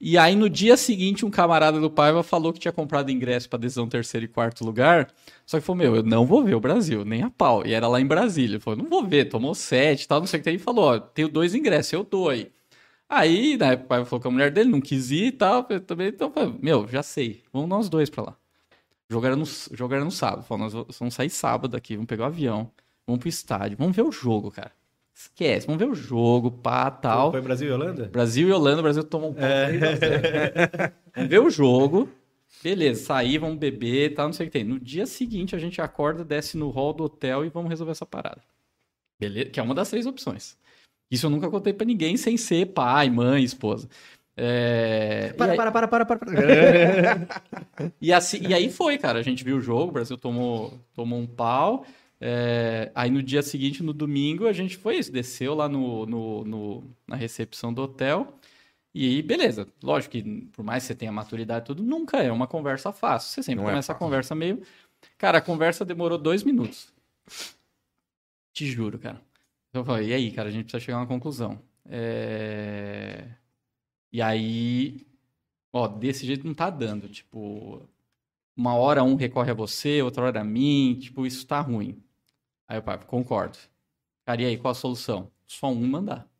E 0.00 0.16
aí 0.16 0.34
no 0.34 0.48
dia 0.48 0.76
seguinte 0.78 1.26
um 1.26 1.30
camarada 1.30 1.78
do 1.78 1.90
Paiva 1.90 2.22
falou 2.22 2.52
que 2.54 2.58
tinha 2.58 2.72
comprado 2.72 3.10
ingresso 3.10 3.48
para 3.50 3.58
adesão 3.58 3.86
terceiro 3.86 4.24
e 4.24 4.28
quarto 4.28 4.64
lugar. 4.64 5.12
Só 5.44 5.60
que 5.60 5.66
falou, 5.66 5.78
meu, 5.82 5.96
eu 5.96 6.02
não 6.02 6.24
vou 6.24 6.42
ver 6.42 6.54
o 6.54 6.60
Brasil, 6.60 7.04
nem 7.04 7.22
a 7.22 7.30
pau. 7.30 7.66
E 7.66 7.74
era 7.74 7.86
lá 7.86 8.00
em 8.00 8.06
Brasília. 8.06 8.54
Ele 8.54 8.60
falou, 8.60 8.78
não 8.82 8.88
vou 8.88 9.06
ver, 9.06 9.26
tomou 9.26 9.54
sete 9.54 10.08
tal, 10.08 10.20
não 10.20 10.26
sei 10.26 10.40
o 10.40 10.42
que. 10.42 10.48
Aí 10.48 10.58
falou, 10.58 10.84
ó, 10.86 10.98
tenho 10.98 11.28
dois 11.28 11.54
ingressos, 11.54 11.92
eu 11.92 12.02
dou 12.02 12.30
aí. 12.30 12.50
Aí, 13.08 13.56
né, 13.58 13.74
o 13.74 13.78
pai 13.80 14.04
falou 14.04 14.20
que 14.22 14.28
a 14.28 14.30
mulher 14.30 14.50
dele 14.52 14.70
não 14.70 14.80
quis 14.80 15.10
ir 15.10 15.26
e 15.26 15.32
tal. 15.32 15.66
Eu 15.68 15.80
também, 15.80 16.08
então, 16.08 16.30
falei, 16.32 16.54
meu, 16.62 16.88
já 16.88 17.02
sei. 17.02 17.42
Vamos 17.52 17.68
nós 17.68 17.88
dois 17.88 18.08
pra 18.08 18.22
lá. 18.24 18.36
Jogaram 19.10 19.36
no, 19.36 19.44
jogaram 19.72 20.04
no 20.04 20.10
sábado. 20.10 20.44
Falou, 20.44 20.64
nós 20.70 20.98
vamos 20.98 21.14
sair 21.14 21.30
sábado 21.30 21.76
aqui, 21.76 21.96
vamos 21.96 22.08
pegar 22.08 22.24
o 22.24 22.26
avião, 22.28 22.70
vamos 23.06 23.20
pro 23.20 23.28
estádio, 23.28 23.76
vamos 23.76 23.94
ver 23.94 24.02
o 24.02 24.12
jogo, 24.12 24.50
cara. 24.50 24.72
Esquece, 25.20 25.66
vamos 25.66 25.78
ver 25.78 25.90
o 25.90 25.94
jogo, 25.94 26.50
pá, 26.50 26.90
tal. 26.90 27.30
Foi 27.30 27.42
Brasil 27.42 27.68
e 27.68 27.72
Holanda? 27.72 28.08
Brasil 28.10 28.48
e 28.48 28.52
Holanda, 28.52 28.78
o 28.78 28.82
Brasil 28.82 29.04
tomou 29.04 29.30
um 29.30 29.34
pau. 29.34 29.42
3 29.42 29.82
a 29.82 29.94
0. 29.96 30.22
Vamos 31.14 31.28
ver 31.30 31.38
o 31.40 31.50
jogo. 31.50 32.08
Beleza, 32.62 33.04
sair, 33.04 33.36
vamos 33.36 33.58
beber, 33.58 34.14
tal, 34.14 34.26
não 34.28 34.32
sei 34.32 34.46
o 34.46 34.50
que 34.50 34.52
tem. 34.58 34.64
No 34.64 34.80
dia 34.80 35.04
seguinte, 35.04 35.54
a 35.54 35.58
gente 35.58 35.78
acorda, 35.80 36.24
desce 36.24 36.56
no 36.56 36.70
hall 36.70 36.94
do 36.94 37.04
hotel 37.04 37.44
e 37.44 37.50
vamos 37.50 37.68
resolver 37.68 37.92
essa 37.92 38.06
parada. 38.06 38.40
Beleza? 39.18 39.50
Que 39.50 39.60
é 39.60 39.62
uma 39.62 39.74
das 39.74 39.90
três 39.90 40.06
opções. 40.06 40.56
Isso 41.10 41.26
eu 41.26 41.30
nunca 41.30 41.50
contei 41.50 41.74
pra 41.74 41.84
ninguém 41.86 42.16
sem 42.16 42.38
ser 42.38 42.66
pai, 42.66 43.10
mãe, 43.10 43.44
esposa. 43.44 43.90
É... 44.34 45.34
Para, 45.36 45.52
aí- 45.52 45.56
para, 45.56 45.70
para, 45.70 45.86
para, 45.88 46.06
para, 46.06 46.18
para. 46.18 46.32
e, 48.00 48.10
assim, 48.10 48.40
e 48.46 48.54
aí 48.54 48.70
foi, 48.70 48.96
cara. 48.96 49.18
A 49.18 49.22
gente 49.22 49.44
viu 49.44 49.58
o 49.58 49.60
jogo, 49.60 49.88
o 49.90 49.92
Brasil 49.92 50.16
tomou, 50.16 50.72
tomou 50.94 51.18
um 51.18 51.26
pau. 51.26 51.84
É, 52.20 52.92
aí 52.94 53.10
no 53.10 53.22
dia 53.22 53.42
seguinte, 53.42 53.82
no 53.82 53.92
domingo, 53.94 54.46
a 54.46 54.52
gente 54.52 54.76
foi 54.76 54.96
isso, 54.98 55.10
desceu 55.10 55.54
lá 55.54 55.68
no, 55.68 56.04
no- 56.06 56.44
no- 56.44 56.84
na 57.06 57.16
recepção 57.16 57.72
do 57.72 57.82
hotel. 57.82 58.34
E 58.94 59.06
aí, 59.06 59.22
beleza. 59.22 59.66
Lógico 59.82 60.12
que, 60.12 60.22
por 60.52 60.64
mais 60.64 60.82
que 60.82 60.88
você 60.88 60.94
tenha 60.94 61.12
maturidade 61.12 61.64
e 61.64 61.66
tudo, 61.66 61.82
nunca 61.82 62.18
é 62.18 62.30
uma 62.30 62.46
conversa 62.46 62.92
fácil. 62.92 63.30
Você 63.32 63.42
sempre 63.42 63.62
Não 63.62 63.68
é 63.68 63.72
começa 63.72 63.92
a 63.92 63.94
fácil. 63.94 64.06
conversa 64.06 64.34
meio. 64.34 64.62
Cara, 65.16 65.38
a 65.38 65.40
conversa 65.40 65.84
demorou 65.84 66.18
dois 66.18 66.42
minutos. 66.42 66.92
Te 68.52 68.66
juro, 68.66 68.98
cara. 68.98 69.20
Eu 69.72 69.84
falei, 69.84 70.08
e 70.08 70.12
aí, 70.12 70.30
cara, 70.32 70.48
a 70.48 70.52
gente 70.52 70.64
precisa 70.64 70.80
chegar 70.84 70.98
a 70.98 71.00
uma 71.02 71.06
conclusão. 71.06 71.58
É... 71.88 73.28
E 74.12 74.20
aí, 74.20 75.06
ó, 75.72 75.86
desse 75.86 76.26
jeito 76.26 76.46
não 76.46 76.52
tá 76.54 76.68
dando. 76.68 77.08
Tipo, 77.08 77.88
uma 78.56 78.74
hora 78.74 79.04
um 79.04 79.14
recorre 79.14 79.52
a 79.52 79.54
você, 79.54 80.02
outra 80.02 80.24
hora 80.24 80.40
a 80.40 80.44
mim, 80.44 80.98
tipo, 81.00 81.24
isso 81.26 81.46
tá 81.46 81.60
ruim. 81.60 82.02
Aí 82.70 82.78
o 82.78 82.82
pai, 82.82 82.96
concordo. 83.04 83.58
Cara, 84.24 84.42
e 84.42 84.46
aí, 84.46 84.56
qual 84.56 84.70
a 84.70 84.74
solução? 84.76 85.28
Só 85.44 85.66
um 85.66 85.88
mandar. 85.88 86.30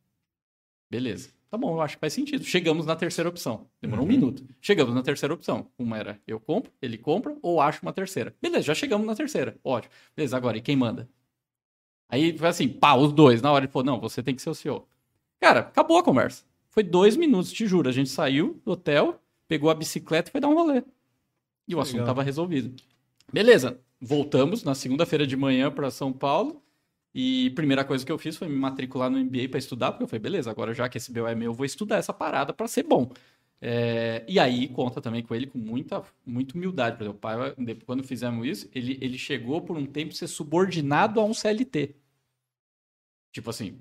Beleza. 0.89 1.29
Tá 1.49 1.57
bom, 1.57 1.75
eu 1.75 1.81
acho 1.81 1.97
que 1.97 1.99
faz 1.99 2.13
sentido. 2.13 2.45
Chegamos 2.45 2.85
na 2.85 2.95
terceira 2.95 3.29
opção. 3.29 3.67
Demorou 3.81 4.05
um 4.05 4.07
minuto. 4.07 4.41
Chegamos 4.61 4.95
na 4.95 5.03
terceira 5.03 5.33
opção. 5.33 5.67
Uma 5.77 5.97
era 5.97 6.21
eu 6.25 6.39
compro, 6.39 6.71
ele 6.81 6.97
compra, 6.97 7.35
ou 7.41 7.59
acho 7.59 7.81
uma 7.81 7.91
terceira. 7.91 8.33
Beleza, 8.41 8.61
já 8.61 8.73
chegamos 8.73 9.05
na 9.05 9.13
terceira. 9.13 9.59
Ótimo. 9.61 9.93
Beleza, 10.15 10.37
agora, 10.37 10.57
e 10.57 10.61
quem 10.61 10.77
manda? 10.77 11.09
Aí 12.07 12.37
foi 12.37 12.47
assim, 12.47 12.69
pá, 12.69 12.95
os 12.95 13.11
dois. 13.11 13.41
Na 13.41 13.51
hora 13.51 13.65
ele 13.65 13.71
falou, 13.71 13.85
não, 13.85 13.99
você 13.99 14.23
tem 14.23 14.33
que 14.33 14.41
ser 14.41 14.51
o 14.51 14.55
CEO. 14.55 14.87
Cara, 15.37 15.59
acabou 15.59 15.97
a 15.97 16.03
conversa. 16.03 16.45
Foi 16.69 16.81
dois 16.81 17.17
minutos, 17.17 17.51
te 17.51 17.67
juro. 17.67 17.89
A 17.89 17.91
gente 17.91 18.09
saiu 18.09 18.61
do 18.63 18.71
hotel, 18.71 19.21
pegou 19.49 19.69
a 19.69 19.75
bicicleta 19.75 20.29
e 20.29 20.31
foi 20.31 20.39
dar 20.39 20.47
um 20.47 20.53
rolê. 20.53 20.81
E 21.67 21.75
o 21.75 21.81
assunto 21.81 21.99
estava 21.99 22.23
resolvido. 22.23 22.81
Beleza, 23.33 23.81
voltamos 24.01 24.63
na 24.63 24.73
segunda-feira 24.73 25.27
de 25.27 25.37
manhã 25.37 25.71
para 25.71 25.91
São 25.91 26.11
Paulo. 26.11 26.61
E 27.13 27.49
primeira 27.51 27.83
coisa 27.83 28.05
que 28.05 28.11
eu 28.11 28.17
fiz 28.17 28.37
foi 28.37 28.47
me 28.47 28.55
matricular 28.55 29.09
no 29.09 29.19
MBA 29.19 29.49
para 29.49 29.59
estudar, 29.59 29.91
porque 29.91 30.03
eu 30.03 30.07
falei, 30.07 30.21
beleza, 30.21 30.49
agora 30.49 30.73
já 30.73 30.87
que 30.89 30.97
esse 30.97 31.11
BO 31.11 31.27
é 31.27 31.35
meu, 31.35 31.51
eu 31.51 31.53
vou 31.53 31.65
estudar 31.65 31.97
essa 31.97 32.13
parada 32.13 32.53
para 32.53 32.67
ser 32.67 32.83
bom. 32.83 33.11
É, 33.61 34.25
e 34.27 34.39
aí 34.39 34.67
conta 34.69 34.99
também 34.99 35.21
com 35.21 35.35
ele 35.35 35.45
com 35.45 35.57
muita, 35.59 36.03
muita 36.25 36.55
humildade. 36.55 36.97
Por 36.97 37.03
exemplo, 37.03 37.17
o 37.17 37.21
pai, 37.21 37.37
quando 37.85 38.03
fizemos 38.03 38.47
isso, 38.47 38.69
ele, 38.73 38.97
ele 39.01 39.17
chegou 39.17 39.61
por 39.61 39.77
um 39.77 39.85
tempo 39.85 40.13
ser 40.13 40.27
subordinado 40.27 41.19
a 41.19 41.23
um 41.25 41.33
CLT. 41.33 41.95
Tipo 43.31 43.49
assim, 43.49 43.79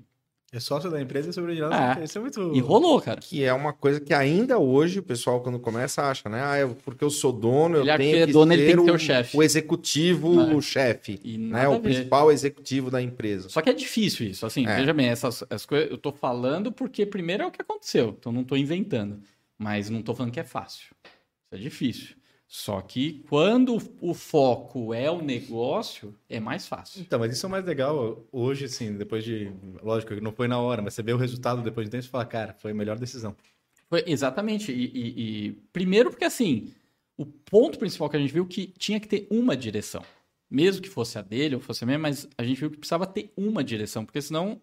É 0.53 0.59
sócio 0.59 0.91
da 0.91 1.01
empresa 1.01 1.31
e 1.31 1.33
subordinado. 1.33 2.01
É. 2.01 2.05
Isso 2.05 2.19
é 2.19 2.21
muito. 2.21 2.53
e 2.57 2.59
rolou, 2.59 3.01
cara. 3.01 3.21
Que 3.21 3.45
é 3.45 3.53
uma 3.53 3.73
coisa 3.73 4.01
que 4.01 4.13
ainda 4.13 4.59
hoje 4.59 4.99
o 4.99 5.03
pessoal, 5.03 5.41
quando 5.41 5.61
começa, 5.61 6.03
acha, 6.03 6.29
né? 6.29 6.43
Ah, 6.45 6.59
eu- 6.59 6.75
porque 6.85 7.05
eu 7.05 7.11
sou 7.11 7.33
dono, 7.33 7.77
eu 7.77 7.83
Ele 7.83 7.91
acha 7.91 7.99
tenho 7.99 8.17
que 8.17 8.23
é 8.23 8.27
que 8.27 8.33
dono, 8.33 8.53
ele 8.53 8.67
tem 8.67 8.75
que 8.75 8.81
o, 8.81 8.85
ser 8.85 8.91
o 8.91 8.99
chefe. 8.99 9.37
o 9.37 9.43
executivo 9.45 10.41
É. 10.41 10.55
o 10.55 10.61
chefe, 10.61 11.21
né? 11.39 11.69
O 11.69 11.79
principal 11.79 12.33
executivo 12.33 12.91
da 12.91 13.01
empresa. 13.01 13.49
Só 13.49 13.63
que 13.63 13.71
é 13.71 13.73
difícil 13.73 14.27
isso. 14.27 14.45
Assim, 14.45 14.67
É. 14.67 14.75
veja 14.75 14.93
bem, 14.93 15.07
essas, 15.07 15.43
essas 15.49 15.65
coisas 15.65 15.89
eu 15.89 15.97
tô 15.99 16.11
falando 16.11 16.73
porque 16.73 17.07
primeiro 17.07 17.45
é 17.45 17.47
o 17.47 17.51
que 17.53 17.63
aconteceu. 17.63 18.17
Então 18.19 18.33
não 18.33 18.43
tô 18.43 18.57
inventando. 18.57 19.21
Mas 19.57 19.89
não 19.89 20.03
tô 20.03 20.15
falando 20.17 20.33
que 20.33 20.41
é 20.41 20.45
fácil. 20.45 20.87
Isso 21.05 21.55
é 21.55 21.59
difícil. 21.59 22.17
Só 22.53 22.81
que 22.81 23.23
quando 23.29 23.79
o 24.01 24.13
foco 24.13 24.93
é 24.93 25.09
o 25.09 25.23
negócio, 25.23 26.13
é 26.29 26.41
mais 26.41 26.67
fácil. 26.67 27.01
Então, 27.01 27.21
mas 27.21 27.33
isso 27.33 27.47
é 27.47 27.49
o 27.49 27.51
mais 27.51 27.65
legal 27.65 28.27
hoje, 28.33 28.65
assim, 28.65 28.93
depois 28.97 29.23
de. 29.23 29.53
Lógico 29.81 30.17
que 30.17 30.21
não 30.21 30.33
foi 30.33 30.49
na 30.49 30.59
hora, 30.59 30.83
mas 30.83 30.95
você 30.95 31.01
vê 31.01 31.13
o 31.13 31.17
resultado 31.17 31.63
depois 31.63 31.87
de 31.87 31.93
tempo 31.93 32.05
e 32.05 32.09
fala, 32.09 32.27
cara, 32.27 32.53
foi 32.55 32.73
a 32.73 32.75
melhor 32.75 32.99
decisão. 32.99 33.37
Foi, 33.89 34.03
exatamente. 34.05 34.73
E, 34.73 34.85
e- 34.85 35.47
e- 35.47 35.53
primeiro 35.73 36.11
porque 36.11 36.25
assim, 36.25 36.73
o 37.17 37.25
ponto 37.25 37.79
principal 37.79 38.11
que 38.11 38.17
a 38.17 38.21
gente 38.21 38.33
viu 38.33 38.45
que 38.45 38.67
tinha 38.67 38.99
que 38.99 39.07
ter 39.07 39.29
uma 39.31 39.57
direção. 39.57 40.03
Mesmo 40.51 40.83
que 40.83 40.89
fosse 40.89 41.17
a 41.21 41.23
dele 41.23 41.55
ou 41.55 41.61
fosse 41.61 41.85
a 41.85 41.87
minha, 41.87 42.01
mas 42.01 42.29
a 42.37 42.43
gente 42.43 42.59
viu 42.59 42.69
que 42.73 42.79
precisava 42.79 43.07
ter 43.07 43.33
uma 43.37 43.63
direção, 43.63 44.05
porque 44.05 44.21
senão 44.21 44.61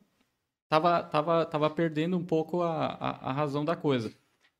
tava, 0.69 1.03
tava, 1.03 1.45
tava 1.45 1.69
perdendo 1.69 2.17
um 2.17 2.25
pouco 2.25 2.61
a, 2.61 2.85
a, 2.87 3.29
a 3.29 3.31
razão 3.31 3.63
da 3.63 3.77
coisa. 3.77 4.11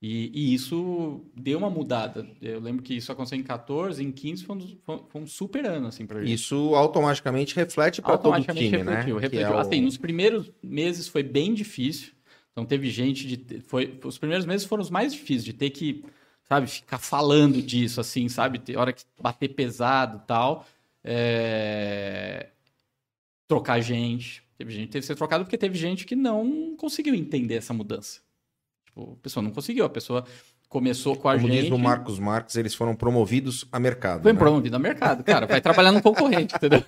E, 0.01 0.29
e 0.33 0.53
isso 0.53 1.21
deu 1.35 1.57
uma 1.57 1.69
mudada. 1.71 2.27
Eu 2.39 2.59
lembro 2.59 2.83
que 2.83 2.93
isso 2.95 3.11
aconteceu 3.11 3.39
em 3.39 3.43
14, 3.43 4.03
em 4.03 4.11
15 4.11 4.43
foi 4.45 4.55
um, 4.55 4.77
foi- 4.83 5.01
um 5.21 5.25
super 5.25 5.65
ano, 5.65 5.87
assim, 5.87 6.05
pra 6.05 6.19
gente. 6.23 6.33
Isso 6.33 6.75
automaticamente 6.75 7.55
reflete 7.55 7.99
para 8.01 8.15
todo 8.17 8.31
o 8.39 8.41
time, 8.53 8.83
né? 8.83 8.95
refletiu. 8.97 9.15
Que 9.15 9.21
refletiu. 9.21 9.47
é 9.47 9.55
o- 9.55 9.59
Assim, 9.59 9.81
nos 9.81 9.97
primeiros 9.97 10.51
meses 10.61 11.07
foi 11.07 11.23
bem 11.23 11.53
difícil. 11.53 12.11
Então 12.51 12.63
teve 12.65 12.89
gente 12.91 13.25
de. 13.27 13.59
Foi, 13.61 13.99
os 14.03 14.17
primeiros 14.19 14.45
meses 14.45 14.67
foram 14.67 14.81
os 14.83 14.89
mais 14.91 15.13
difíceis, 15.13 15.43
de 15.45 15.53
ter 15.53 15.71
que, 15.71 16.03
sabe, 16.43 16.67
ficar 16.67 16.99
falando 16.99 17.59
disso, 17.61 17.99
assim, 17.99 18.29
sabe? 18.29 18.59
Ter 18.59 18.77
hora 18.77 18.93
que 18.93 19.03
bater 19.19 19.49
pesado 19.49 20.21
e 20.23 20.27
tal. 20.27 20.65
É, 21.03 22.49
Trocar 23.47 23.79
gente. 23.79 24.43
Teve 24.57 24.71
gente 24.71 24.85
que 24.87 24.91
teve 24.91 25.01
que 25.03 25.07
ser 25.07 25.15
trocado 25.15 25.43
porque 25.45 25.57
teve 25.57 25.77
gente 25.77 26.05
que 26.05 26.15
não 26.15 26.75
conseguiu 26.75 27.15
entender 27.15 27.55
essa 27.55 27.73
mudança. 27.73 28.19
Tipo, 28.97 29.13
a 29.13 29.21
pessoa 29.23 29.43
não 29.43 29.51
conseguiu. 29.51 29.85
A 29.85 29.89
pessoa 29.89 30.25
começou 30.67 31.15
com 31.15 31.29
a 31.29 31.35
Como 31.35 31.47
gente. 31.47 31.61
diz 31.63 31.71
o 31.71 31.77
Marcos 31.77 32.17
Marques, 32.19 32.55
eles 32.55 32.73
foram 32.73 32.95
promovidos 32.95 33.65
a 33.71 33.79
mercado. 33.79 34.23
Foi 34.23 34.33
né? 34.33 34.39
promovido 34.39 34.75
ao 34.75 34.81
mercado, 34.81 35.23
cara. 35.23 35.45
Vai 35.45 35.61
trabalhar 35.61 35.91
no 35.91 36.01
concorrente, 36.01 36.55
entendeu? 36.55 36.83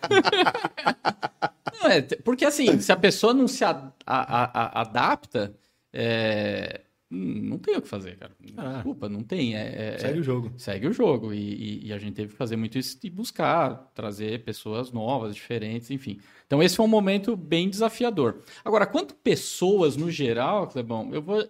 Não, 1.82 1.90
é, 1.90 2.02
porque 2.24 2.46
assim, 2.46 2.80
se 2.80 2.92
a 2.92 2.98
pessoa 2.98 3.34
não 3.34 3.48
se 3.48 3.64
a- 3.64 3.92
a- 4.06 4.42
a- 4.44 4.64
a- 4.64 4.82
adapta, 4.82 5.56
é, 5.94 6.82
não 7.10 7.58
tem 7.58 7.78
o 7.78 7.82
que 7.82 7.88
fazer, 7.88 8.18
cara. 8.18 8.34
Ah. 8.58 8.74
Desculpa, 8.74 9.08
não 9.08 9.24
tem. 9.24 9.56
É, 9.56 9.94
é- 9.96 9.98
Segue 9.98 10.20
o 10.20 10.24
jogo. 10.24 10.52
segue 10.58 10.88
o 10.88 10.94
jogo. 10.94 11.34
E, 11.34 11.38
e- 11.40 11.88
e 11.88 11.94
a 11.94 11.98
gente 11.98 12.16
teve 12.16 12.32
que 12.32 12.38
fazer 12.38 12.56
muito 12.58 12.78
isso 12.78 13.00
e 13.04 13.10
buscar, 13.10 13.90
trazer 13.96 14.44
pessoas 14.44 14.92
novas, 14.92 15.34
diferentes, 15.36 15.90
enfim. 15.90 16.20
Então, 16.46 16.62
esse 16.62 16.76
foi 16.76 16.86
um 16.86 16.90
momento 16.90 17.36
bem 17.38 17.70
desafiador. 17.70 18.42
Agora, 18.66 18.86
quanto 18.86 19.16
pessoas 19.16 19.96
no 19.96 20.12
geral, 20.12 20.68
Clebão, 20.68 21.10
eu 21.14 21.22
vou. 21.22 21.48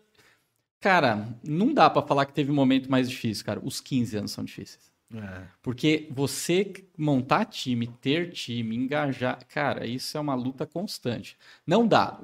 Cara, 0.79 1.27
não 1.43 1.73
dá 1.73 1.89
pra 1.89 2.01
falar 2.01 2.25
que 2.25 2.33
teve 2.33 2.51
um 2.51 2.55
momento 2.55 2.89
mais 2.89 3.09
difícil, 3.09 3.45
cara. 3.45 3.59
Os 3.63 3.81
15 3.81 4.17
anos 4.17 4.31
são 4.31 4.43
difíceis. 4.43 4.89
É. 5.13 5.41
Porque 5.63 6.07
você 6.11 6.71
montar 6.95 7.45
time, 7.45 7.87
ter 7.87 8.31
time, 8.31 8.75
engajar, 8.75 9.39
cara, 9.47 9.87
isso 9.87 10.15
é 10.15 10.21
uma 10.21 10.35
luta 10.35 10.67
constante. 10.67 11.35
Não 11.65 11.87
dá. 11.87 12.19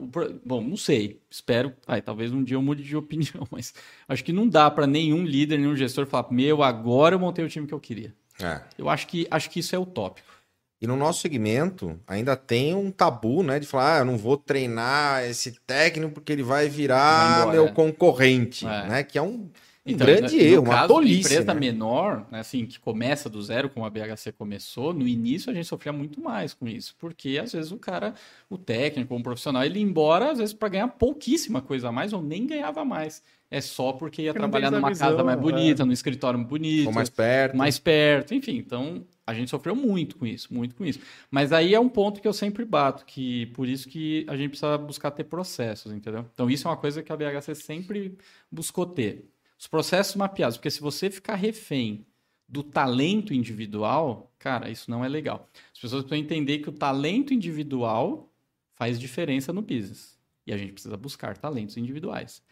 Bom, 0.46 0.62
não 0.62 0.78
sei. 0.78 1.20
Espero, 1.30 1.74
ai, 1.88 2.02
talvez 2.02 2.32
um 2.32 2.44
dia 2.44 2.56
eu 2.56 2.62
mude 2.62 2.84
de 2.84 2.96
opinião, 2.96 3.48
mas 3.50 3.74
acho 4.08 4.24
que 4.24 4.32
não 4.32 4.48
dá 4.48 4.70
pra 4.70 4.86
nenhum 4.86 5.26
líder, 5.26 5.58
nenhum 5.58 5.76
gestor 5.76 6.06
falar: 6.06 6.32
"Meu, 6.32 6.62
agora 6.62 7.16
eu 7.16 7.20
montei 7.20 7.44
o 7.44 7.50
time 7.50 7.66
que 7.68 7.74
eu 7.74 7.80
queria". 7.80 8.14
É. 8.40 8.62
Eu 8.78 8.88
acho 8.88 9.08
que 9.08 9.28
acho 9.32 9.50
que 9.50 9.60
isso 9.60 9.76
é 9.76 9.80
utópico. 9.80 10.35
E 10.82 10.88
no 10.88 10.96
nosso 10.96 11.22
segmento 11.22 11.98
ainda 12.06 12.36
tem 12.36 12.76
um 12.76 12.92
tabu, 12.92 13.42
né? 13.42 13.60
De 13.60 13.66
falar, 13.66 13.96
ah, 13.96 14.00
eu 14.00 14.06
não 14.06 14.18
vou 14.18 14.38
treinar 14.38 15.24
esse 15.24 15.54
técnico 15.66 16.14
porque 16.14 16.32
ele 16.34 16.44
vai 16.44 16.68
virar 16.68 17.46
Vai 17.46 17.56
meu 17.56 17.66
é. 17.68 17.72
concorrente, 17.72 18.66
É. 18.66 18.88
né? 18.88 19.04
Que 19.04 19.18
é 19.18 19.22
um, 19.22 19.28
um 19.28 19.50
Então, 19.86 20.06
grande 20.06 20.36
no 20.36 20.42
erro, 20.42 20.64
uma 20.64 20.74
caso, 20.74 20.88
tolice. 20.94 21.20
empresa 21.22 21.54
né? 21.54 21.60
menor, 21.60 22.28
né, 22.30 22.40
assim, 22.42 22.66
que 22.66 22.78
começa 22.80 23.30
do 23.30 23.42
zero, 23.42 23.70
como 23.70 23.86
a 23.86 23.90
BHC 23.90 24.32
começou, 24.38 24.94
no 24.94 25.08
início 25.08 25.50
a 25.50 25.54
gente 25.54 25.66
sofria 25.68 25.94
muito 25.94 26.20
mais 26.22 26.54
com 26.54 26.68
isso, 26.68 26.94
porque 27.00 27.40
às 27.42 27.54
vezes 27.54 27.72
o 27.72 27.78
cara, 27.78 28.14
o 28.50 28.58
técnico, 28.58 29.16
um 29.16 29.22
profissional, 29.24 29.64
ele 29.64 29.80
ia 29.80 29.86
embora 29.86 30.32
às 30.32 30.40
vezes 30.40 30.54
para 30.54 30.70
ganhar 30.70 30.88
pouquíssima 30.90 31.62
coisa 31.62 31.88
a 31.88 31.92
mais 31.92 32.12
ou 32.14 32.22
nem 32.22 32.46
ganhava 32.46 32.84
mais. 32.84 33.22
É 33.50 33.62
só 33.62 33.94
porque 33.94 34.24
ia 34.24 34.34
trabalhar 34.34 34.72
numa 34.72 34.90
casa 34.90 35.12
visão, 35.12 35.24
mais 35.26 35.38
é. 35.38 35.42
bonita, 35.42 35.86
num 35.86 35.92
escritório 35.94 36.38
bonito, 36.44 36.88
Ou 36.88 36.94
mais 36.94 37.10
perto. 37.10 37.56
mais 37.56 37.80
perto, 37.80 38.34
enfim. 38.34 38.58
Então, 38.58 39.06
a 39.28 39.34
gente 39.34 39.50
sofreu 39.50 39.76
muito 39.76 40.18
com 40.18 40.26
isso, 40.26 40.54
muito 40.54 40.76
com 40.76 40.86
isso. 40.86 41.00
Mas 41.32 41.52
aí 41.52 41.74
é 41.74 41.80
um 41.80 41.90
ponto 41.90 42.22
que 42.22 42.28
eu 42.28 42.34
sempre 42.34 42.64
bato, 42.64 43.06
que 43.06 43.48
por 43.48 43.68
isso 43.68 43.90
que 43.90 44.26
a 44.30 44.38
gente 44.38 44.50
precisa 44.50 44.78
buscar 44.78 45.12
ter 45.12 45.24
processos, 45.24 45.92
entendeu? 45.92 46.26
Então, 46.34 46.50
isso 46.50 46.68
é 46.68 46.72
uma 46.72 46.78
coisa 46.78 47.02
que 47.02 47.12
a 47.12 47.18
BHC 47.18 47.56
sempre 47.56 48.18
buscou 48.52 48.86
ter. 48.86 49.32
Os 49.58 49.68
processos 49.68 50.16
mapeados, 50.16 50.58
porque 50.58 50.70
se 50.70 50.82
você 50.82 51.10
ficar 51.10 51.36
refém 51.36 52.06
do 52.48 52.62
talento 52.62 53.34
individual, 53.34 54.32
cara, 54.38 54.70
isso 54.70 54.92
não 54.92 55.04
é 55.04 55.10
legal. 55.10 55.50
As 55.74 55.80
pessoas 55.80 56.04
precisam 56.04 56.24
entender 56.24 56.60
que 56.60 56.70
o 56.70 56.74
talento 56.74 57.34
individual 57.34 58.32
faz 58.76 59.00
diferença 59.00 59.52
no 59.52 59.62
business. 59.62 60.20
E 60.46 60.54
a 60.54 60.58
gente 60.58 60.74
precisa 60.74 60.96
buscar 60.96 61.36
talentos 61.38 61.78
individuais. 61.78 62.44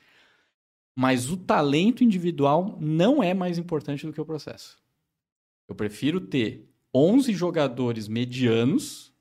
Mas 0.95 1.29
o 1.29 1.37
talento 1.37 2.03
individual 2.03 2.77
não 2.79 3.21
é 3.21 3.33
mais 3.33 3.59
importante 3.59 4.05
do 4.05 4.13
que 4.13 4.21
o 4.21 4.25
processo. 4.25 4.82
Eu 5.67 5.75
prefiro 5.75 6.19
ter 6.21 6.67
11 6.93 7.33
jogadores 7.33 8.07
medianos 8.07 9.13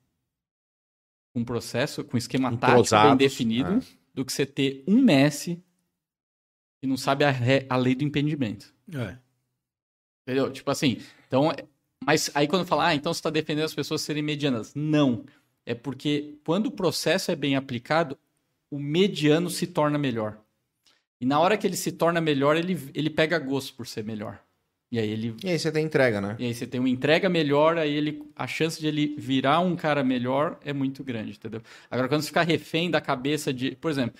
com 1.33 1.43
processo, 1.43 2.03
com 2.03 2.17
esquema 2.17 2.49
tático 2.49 2.65
bem 2.67 2.79
Entrosados, 2.81 3.17
definido, 3.17 3.69
é. 3.73 3.81
do 4.13 4.23
que 4.23 4.31
você 4.31 4.45
ter 4.45 4.83
um 4.87 5.01
Messi 5.01 5.63
que 6.79 6.87
não 6.87 6.97
sabe 6.97 7.23
a, 7.23 7.31
re- 7.31 7.65
a 7.69 7.75
lei 7.75 7.95
do 7.95 8.03
impedimento. 8.03 8.73
É. 8.93 9.17
Entendeu? 10.21 10.51
Tipo 10.51 10.69
assim, 10.69 11.01
então, 11.27 11.51
mas 12.03 12.29
aí 12.35 12.47
quando 12.47 12.67
fala, 12.67 12.87
ah, 12.87 12.95
então 12.95 13.13
você 13.13 13.19
está 13.19 13.29
defendendo 13.29 13.65
as 13.65 13.73
pessoas 13.73 14.01
serem 14.01 14.21
medianas. 14.21 14.73
Não. 14.75 15.25
É 15.65 15.73
porque 15.73 16.37
quando 16.45 16.67
o 16.67 16.71
processo 16.71 17.31
é 17.31 17.35
bem 17.35 17.55
aplicado, 17.55 18.17
o 18.69 18.77
mediano 18.77 19.49
se 19.49 19.65
torna 19.65 19.97
melhor. 19.97 20.39
E 21.21 21.25
na 21.25 21.39
hora 21.39 21.57
que 21.57 21.65
ele 21.65 21.77
se 21.77 21.93
torna 21.93 22.19
melhor, 22.19 22.57
ele, 22.57 22.77
ele 22.93 23.09
pega 23.09 23.39
gosto 23.39 23.73
por 23.75 23.87
ser 23.87 24.03
melhor. 24.03 24.43
E 24.93 24.99
aí 24.99 25.09
ele. 25.09 25.35
E 25.43 25.49
aí 25.49 25.57
você 25.57 25.71
tem 25.71 25.83
entrega, 25.83 26.21
né? 26.21 26.35
E 26.37 26.45
aí 26.45 26.53
você 26.53 26.67
tem 26.67 26.79
uma 26.79 26.87
entrega 26.87 27.27
melhor, 27.27 27.79
aí 27.79 27.91
ele, 27.91 28.21
a 28.35 28.45
chance 28.45 28.79
de 28.79 28.85
ele 28.85 29.15
virar 29.17 29.59
um 29.59 29.75
cara 29.75 30.03
melhor 30.03 30.59
é 30.63 30.71
muito 30.71 31.03
grande, 31.03 31.31
entendeu? 31.31 31.63
Agora, 31.89 32.07
quando 32.07 32.21
você 32.21 32.27
ficar 32.27 32.43
refém 32.43 32.91
da 32.91 33.01
cabeça 33.01 33.51
de. 33.51 33.75
Por 33.75 33.89
exemplo, 33.89 34.15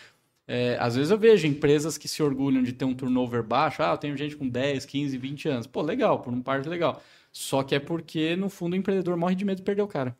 é, 0.47 0.75
às 0.79 0.95
vezes 0.95 1.11
eu 1.11 1.17
vejo 1.19 1.45
empresas 1.45 1.95
que 1.95 2.07
se 2.07 2.23
orgulham 2.23 2.63
de 2.63 2.73
ter 2.73 2.85
um 2.85 2.95
turnover 2.95 3.43
baixo. 3.43 3.83
Ah, 3.83 3.91
eu 3.91 3.97
tenho 3.99 4.17
gente 4.17 4.35
com 4.35 4.49
10, 4.49 4.83
15, 4.87 5.15
20 5.15 5.47
anos. 5.47 5.67
Pô, 5.67 5.83
legal, 5.83 6.21
por 6.23 6.33
um 6.33 6.41
parte 6.41 6.67
legal. 6.67 7.03
Só 7.31 7.61
que 7.63 7.75
é 7.75 7.79
porque, 7.79 8.35
no 8.35 8.49
fundo, 8.49 8.73
o 8.73 8.75
empreendedor 8.75 9.15
morre 9.15 9.35
de 9.35 9.45
medo 9.45 9.57
de 9.57 9.63
perder 9.63 9.83
o 9.83 9.87
cara. 9.87 10.17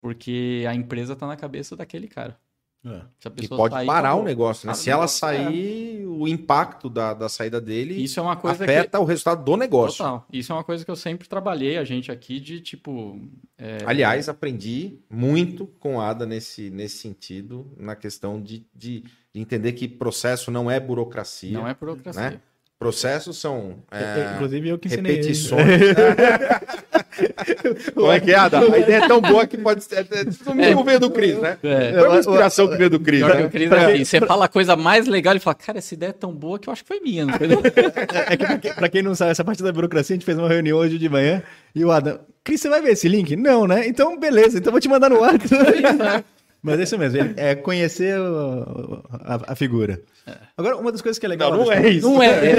Porque 0.00 0.64
a 0.68 0.74
empresa 0.74 1.16
tá 1.16 1.26
na 1.26 1.36
cabeça 1.36 1.76
daquele 1.76 2.08
cara. 2.08 2.38
É. 2.84 3.02
E 3.36 3.46
pode 3.48 3.74
sair, 3.74 3.86
parar 3.86 4.08
acabou. 4.08 4.22
o 4.22 4.26
negócio, 4.26 4.66
né? 4.66 4.72
O 4.72 4.74
Se 4.76 4.88
ela 4.88 5.04
é. 5.04 5.08
sair, 5.08 6.06
o 6.06 6.26
impacto 6.26 6.88
da, 6.88 7.12
da 7.12 7.28
saída 7.28 7.60
dele 7.60 8.02
Isso 8.02 8.18
é 8.18 8.22
uma 8.22 8.36
coisa 8.36 8.64
afeta 8.64 8.98
o 8.98 9.04
resultado 9.04 9.44
do 9.44 9.52
que. 9.52 9.58
negócio. 9.58 9.98
Total. 9.98 10.26
Isso 10.32 10.50
é 10.50 10.54
uma 10.54 10.64
coisa 10.64 10.82
que 10.84 10.90
eu 10.90 10.96
sempre 10.96 11.28
trabalhei, 11.28 11.76
a 11.76 11.84
gente 11.84 12.10
aqui, 12.10 12.40
de 12.40 12.60
tipo. 12.60 13.20
é, 13.58 13.78
Aliás, 13.84 14.28
aprendi 14.30 14.98
muito 15.10 15.66
com 15.78 16.00
a 16.00 16.08
Ada 16.08 16.24
nesse, 16.24 16.70
nesse 16.70 16.96
sentido, 16.96 17.70
na 17.76 17.94
questão 17.94 18.40
de, 18.40 18.66
de, 18.74 19.00
de 19.02 19.40
entender 19.40 19.72
que 19.72 19.86
processo 19.86 20.50
não 20.50 20.70
é 20.70 20.80
burocracia. 20.80 21.52
não 21.52 21.68
é 21.68 21.74
burocracia. 21.74 22.30
né? 22.30 22.40
Processos 22.80 23.36
são 23.38 23.74
é, 23.90 23.98
É, 23.98 24.32
Inclusive 24.36 24.68
eu 24.70 24.78
que 24.78 24.88
ensinei. 24.88 25.12
ele. 25.12 25.20
repetições. 25.20 25.66
Como 27.94 28.10
é 28.10 28.18
que 28.18 28.30
é, 28.32 28.36
Ada? 28.36 28.60
A 28.60 28.78
ideia 28.78 29.04
é 29.04 29.06
tão 29.06 29.20
boa 29.20 29.46
que 29.46 29.58
pode 29.58 29.84
ser. 29.84 30.06
é, 30.10 30.24
No 30.46 30.54
mínimo 30.54 30.82
veio 30.82 30.98
do 30.98 31.10
Cris, 31.10 31.38
né? 31.38 31.58
É. 31.62 31.92
Foi 31.92 32.08
uma 32.08 32.18
inspiração 32.18 32.66
que 32.68 32.76
veio 32.78 32.88
do 32.88 32.98
Cris. 32.98 33.20
Né? 33.20 33.44
o 33.44 33.50
Cris 33.50 33.70
é 33.70 33.84
assim, 33.92 34.04
você 34.04 34.20
fala 34.22 34.46
a 34.46 34.48
coisa 34.48 34.76
mais 34.76 35.06
legal 35.06 35.36
e 35.36 35.38
fala, 35.38 35.54
cara, 35.54 35.76
essa 35.76 35.92
ideia 35.92 36.08
é 36.08 36.12
tão 36.14 36.32
boa 36.32 36.58
que 36.58 36.70
eu 36.70 36.72
acho 36.72 36.82
que 36.82 36.88
foi 36.88 37.00
minha. 37.00 37.26
Não 37.26 37.34
foi? 37.34 37.48
É 38.28 38.36
que 38.38 38.46
pra 38.46 38.58
quem, 38.58 38.72
pra 38.74 38.88
quem 38.88 39.02
não 39.02 39.14
sabe, 39.14 39.32
essa 39.32 39.44
parte 39.44 39.62
da 39.62 39.70
burocracia, 39.70 40.14
a 40.14 40.16
gente 40.16 40.24
fez 40.24 40.38
uma 40.38 40.48
reunião 40.48 40.78
hoje 40.78 40.96
de 40.98 41.08
manhã 41.08 41.42
e 41.74 41.84
o 41.84 41.90
Adam, 41.92 42.18
Cris, 42.42 42.62
você 42.62 42.70
vai 42.70 42.80
ver 42.80 42.92
esse 42.92 43.06
link? 43.08 43.36
Não, 43.36 43.66
né? 43.66 43.86
Então, 43.86 44.18
beleza, 44.18 44.56
então 44.56 44.72
vou 44.72 44.80
te 44.80 44.88
mandar 44.88 45.10
no 45.10 45.20
WhatsApp. 45.20 46.24
Mas 46.62 46.78
é 46.78 46.82
isso 46.82 46.98
mesmo, 46.98 47.18
ele- 47.18 47.34
é 47.36 47.54
conhecer 47.54 48.18
o- 48.20 49.02
a, 49.10 49.52
a 49.52 49.54
figura. 49.56 50.00
Agora, 50.56 50.76
uma 50.76 50.92
das 50.92 51.00
coisas 51.00 51.18
que 51.18 51.24
é 51.24 51.28
legal. 51.28 51.50
Não, 51.52 51.64
não 51.64 51.72
é 51.72 51.88
isso. 51.88 52.06
Não 52.08 52.22
é, 52.22 52.28
é, 52.28 52.50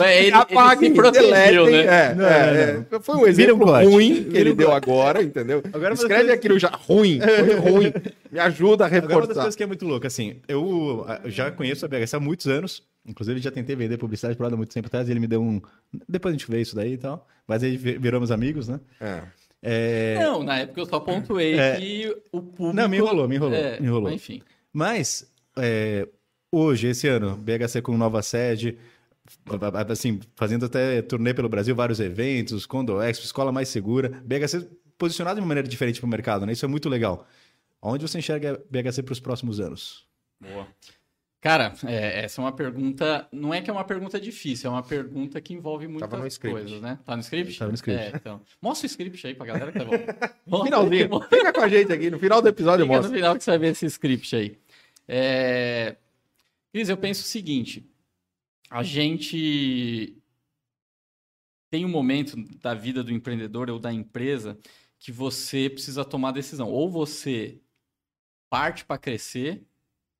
é, 0.00 0.18
ele, 0.18 0.26
ele 0.28 0.36
Apaguem, 0.36 0.90
se 0.90 0.94
protegeu, 0.96 1.66
né? 1.70 1.78
É, 1.84 2.14
Não, 2.14 2.24
é, 2.26 2.72
não, 2.90 2.96
é. 2.98 3.00
Foi 3.00 3.16
um 3.16 3.26
exemplo 3.26 3.66
um 3.70 3.90
ruim 3.90 4.14
que 4.14 4.20
Vira 4.30 4.40
ele 4.40 4.52
um 4.52 4.56
deu 4.56 4.72
agora, 4.72 5.22
entendeu? 5.22 5.62
Agora, 5.72 5.94
Escreve 5.94 6.14
coisas- 6.22 6.34
aquilo 6.38 6.58
já 6.58 6.68
ruim, 6.70 7.20
foi 7.20 7.54
ruim. 7.70 7.92
Me 8.30 8.38
ajuda 8.38 8.84
a 8.84 8.86
Agora, 8.88 9.02
uma 9.02 9.08
das 9.08 9.18
reforçar. 9.20 9.34
coisas 9.42 9.56
que 9.56 9.62
é 9.62 9.66
muito 9.66 9.84
louca, 9.86 10.06
assim, 10.08 10.36
eu 10.48 11.06
já 11.26 11.50
conheço 11.50 11.84
a 11.84 11.88
BHS 11.88 12.14
há 12.14 12.20
muitos 12.20 12.46
anos, 12.46 12.82
inclusive 13.06 13.40
já 13.40 13.50
tentei 13.50 13.74
vender 13.76 13.96
publicidade 13.96 14.36
pro 14.36 14.46
Adam 14.46 14.56
há 14.56 14.58
muito 14.58 14.72
tempo 14.74 14.86
atrás, 14.88 15.08
e 15.08 15.12
ele 15.12 15.20
me 15.20 15.26
deu 15.26 15.40
um... 15.42 15.60
Depois 16.08 16.34
a 16.34 16.36
gente 16.38 16.50
vê 16.50 16.60
isso 16.60 16.74
daí 16.76 16.94
e 16.94 16.98
tal, 16.98 17.26
mas 17.46 17.62
aí 17.62 17.76
vi- 17.76 17.98
viramos 17.98 18.30
amigos, 18.30 18.68
né? 18.68 18.80
É. 19.00 19.20
É... 19.66 20.18
Não, 20.20 20.42
na 20.42 20.58
época 20.58 20.78
eu 20.80 20.86
só 20.86 21.00
pontuei 21.00 21.58
É. 21.58 21.76
que 21.76 22.14
o 22.30 22.42
público... 22.42 22.76
Não, 22.76 22.86
me 22.86 22.98
enrolou, 22.98 23.26
me 23.26 23.36
enrolou, 23.36 23.56
É, 23.56 23.80
me 23.80 23.86
enrolou. 23.86 24.10
mas 24.10 24.14
Enfim. 24.14 24.42
Mas, 24.70 25.32
é, 25.56 26.06
hoje, 26.52 26.88
esse 26.88 27.08
ano, 27.08 27.34
BHC 27.36 27.80
com 27.80 27.96
nova 27.96 28.22
sede, 28.22 28.76
assim, 29.88 30.20
fazendo 30.36 30.66
até 30.66 31.00
turnê 31.00 31.32
pelo 31.32 31.48
Brasil, 31.48 31.74
vários 31.74 31.98
eventos, 31.98 32.66
Condo 32.66 33.00
Expo, 33.00 33.24
Escola 33.24 33.50
Mais 33.50 33.68
Segura, 33.68 34.20
BHC 34.22 34.68
posicionado 34.98 35.36
de 35.36 35.40
uma 35.40 35.48
maneira 35.48 35.66
diferente 35.68 35.98
para 35.98 36.06
o 36.06 36.10
mercado, 36.10 36.44
né? 36.44 36.52
Isso 36.52 36.64
é 36.64 36.68
muito 36.68 36.88
legal. 36.88 37.26
Onde 37.80 38.06
você 38.06 38.18
enxerga 38.18 38.52
a 38.52 38.58
BHC 38.70 39.02
para 39.02 39.12
os 39.12 39.20
próximos 39.20 39.60
anos? 39.60 40.06
Boa. 40.40 40.66
Cara, 41.44 41.74
é, 41.84 42.24
essa 42.24 42.40
é 42.40 42.42
uma 42.42 42.52
pergunta. 42.52 43.28
Não 43.30 43.52
é 43.52 43.60
que 43.60 43.68
é 43.68 43.72
uma 43.72 43.84
pergunta 43.84 44.18
difícil, 44.18 44.70
é 44.70 44.72
uma 44.72 44.82
pergunta 44.82 45.38
que 45.42 45.52
envolve 45.52 45.86
muitas 45.86 46.38
coisas, 46.38 46.80
né? 46.80 46.98
Tá 47.04 47.14
no 47.14 47.20
script? 47.20 47.58
Tava 47.58 47.70
no 47.70 47.74
script. 47.74 48.02
É, 48.02 48.12
então. 48.16 48.40
Mostra 48.62 48.86
o 48.86 48.88
script 48.88 49.26
aí 49.26 49.34
pra 49.34 49.44
galera 49.44 49.70
que 49.70 49.78
tá 49.78 49.84
bom. 49.84 49.92
Mostra- 50.46 50.64
Finalzinho. 50.64 51.10
mostra- 51.10 51.36
Fica 51.36 51.52
com 51.52 51.60
a 51.60 51.68
gente 51.68 51.92
aqui. 51.92 52.08
No 52.08 52.18
final 52.18 52.40
do 52.40 52.48
episódio 52.48 52.86
Fica 52.86 53.02
no 53.02 53.10
final 53.10 53.36
que 53.36 53.44
você 53.44 53.50
vai 53.50 53.58
ver 53.58 53.66
esse 53.72 53.84
script 53.84 54.34
aí. 54.34 54.58
É... 55.06 55.96
Cris, 56.72 56.88
eu 56.88 56.96
penso 56.96 57.20
o 57.20 57.26
seguinte. 57.26 57.86
A 58.70 58.82
gente 58.82 60.16
tem 61.70 61.84
um 61.84 61.90
momento 61.90 62.36
da 62.62 62.72
vida 62.72 63.04
do 63.04 63.12
empreendedor 63.12 63.68
ou 63.68 63.78
da 63.78 63.92
empresa 63.92 64.56
que 64.98 65.12
você 65.12 65.68
precisa 65.68 66.06
tomar 66.06 66.32
decisão. 66.32 66.70
Ou 66.70 66.88
você 66.88 67.60
parte 68.48 68.82
para 68.86 68.96
crescer, 68.96 69.62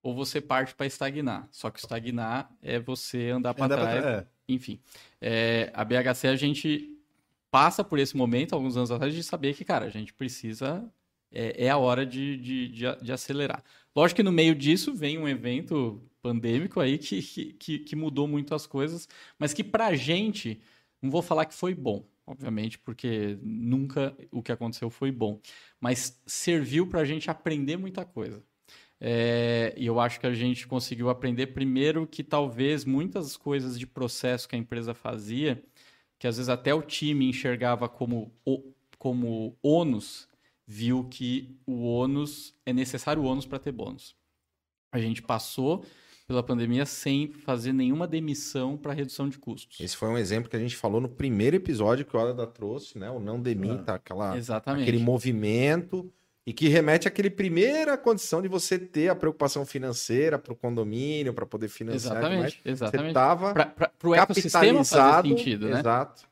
ou 0.05 0.15
você 0.15 0.41
parte 0.41 0.75
para 0.75 0.87
estagnar. 0.87 1.49
Só 1.51 1.71
que 1.71 1.81
estagnar 1.81 2.49
é 2.63 2.79
você 2.79 3.31
andar 3.31 3.55
para 3.55 3.67
pra 3.69 3.77
trás. 3.79 4.01
trás, 4.05 4.23
é. 4.23 4.27
Enfim, 4.49 4.79
é, 5.21 5.73
a 5.75 5.85
BHC 5.85 6.29
a 6.29 6.37
gente 6.37 6.97
passa 7.51 7.83
por 7.83 7.99
esse 7.99 8.17
momento, 8.17 8.55
alguns 8.55 8.77
anos 8.77 8.91
atrás, 8.91 9.15
de 9.15 9.23
saber 9.25 9.55
que, 9.55 9.65
cara, 9.65 9.87
a 9.87 9.91
gente 9.91 10.13
precisa. 10.15 10.85
É, 11.33 11.65
é 11.67 11.71
a 11.71 11.77
hora 11.79 12.07
de, 12.07 12.37
de, 12.37 12.69
de, 12.69 12.87
a- 12.87 12.95
de 12.97 13.11
acelerar. 13.13 13.65
Lógico 13.97 14.17
que 14.17 14.23
no 14.23 14.31
meio 14.31 14.55
disso 14.55 14.95
vem 14.95 15.19
um 15.19 15.27
evento 15.27 16.01
pandêmico 16.23 16.79
aí 16.81 16.97
que, 16.99 17.21
que, 17.23 17.53
que, 17.55 17.79
que 17.81 17.97
mudou 17.97 18.29
muito 18.29 18.55
as 18.55 18.67
coisas, 18.67 19.09
mas 19.39 19.53
que 19.53 19.65
pra 19.65 19.95
gente, 19.97 20.61
não 21.03 21.11
vou 21.11 21.23
falar 21.23 21.45
que 21.47 21.55
foi 21.55 21.75
bom, 21.75 22.07
obviamente, 22.27 22.79
porque 22.79 23.37
nunca 23.43 24.17
o 24.31 24.43
que 24.43 24.53
aconteceu 24.53 24.89
foi 24.91 25.11
bom, 25.11 25.41
mas 25.81 26.23
serviu 26.27 26.87
pra 26.87 27.05
gente 27.05 27.29
aprender 27.31 27.77
muita 27.77 28.05
coisa. 28.05 28.43
É, 29.01 29.75
e 29.77 29.87
eu 29.87 30.01
acho 30.01 30.21
que 30.21 30.27
a 30.27 30.33
gente 30.33 30.67
conseguiu 30.67 31.11
aprender 31.11 31.49
primeiro 31.49 32.07
que 32.07 32.23
talvez 32.23 32.85
muitas 32.85 33.37
coisas 33.37 33.79
de 33.79 33.87
processo 33.87 34.49
que 34.49 34.57
a 34.57 34.59
empresa 34.59 34.95
fazia, 34.95 35.63
que 36.19 36.27
às 36.27 36.37
vezes 36.37 36.49
até 36.49 36.75
o 36.75 36.83
time 36.83 37.29
enxergava 37.29 37.89
como, 37.89 38.33
como 38.99 39.57
ônus, 39.63 40.29
viu 40.67 41.05
que 41.05 41.55
o 41.67 41.85
ônus 41.85 42.55
é 42.65 42.73
necessário 42.73 43.23
o 43.23 43.27
ônus 43.27 43.47
para 43.47 43.59
ter 43.59 43.73
bônus. 43.73 44.17
A 44.91 44.99
gente 44.99 45.21
passou 45.21 45.85
pela 46.27 46.43
pandemia 46.43 46.87
sem 46.87 47.29
fazer 47.29 47.73
nenhuma 47.73 48.07
demissão 48.07 48.77
para 48.77 48.95
redução 48.95 49.29
de 49.29 49.39
custos. 49.39 49.79
Esse 49.79 49.97
foi 49.97 50.09
um 50.09 50.17
exemplo 50.17 50.49
que 50.49 50.57
a 50.57 50.61
gente 50.61 50.77
falou 50.77 51.01
no 51.01 51.09
primeiro 51.09 51.57
episódio 51.57 52.07
que 52.07 52.17
o 52.17 52.21
Ada 52.21 52.47
trouxe, 52.47 52.99
né? 52.99 53.11
O 53.11 53.21
não 53.21 53.41
demita, 53.41 53.95
aquela, 53.95 54.37
Exatamente. 54.37 54.89
aquele 54.89 55.03
movimento 55.03 56.11
e 56.47 56.53
que 56.53 56.69
remete 56.69 57.09
àquele 57.09 57.31
primeira 57.31 57.97
condição 57.97 58.43
de 58.43 58.49
você 58.49 58.79
ter 58.79 59.09
a 59.09 59.15
preocupação 59.15 59.65
financeira 59.65 60.39
para 60.39 60.53
o 60.53 60.57
condomínio, 60.57 61.33
para 61.33 61.47
poder 61.47 61.69
financiar. 61.69 62.13
e 62.13 62.21
mais. 62.21 62.33
Exatamente, 62.35 62.61
Você 62.63 62.69
exatamente. 62.69 63.09
estava 63.09 63.55
Para 63.55 63.93
o 64.05 64.15
ecossistema 64.15 64.85
fazer 64.85 64.97
capitalizado. 64.97 65.29
sentido, 65.29 65.69
né? 65.69 65.81
Exato. 65.81 66.29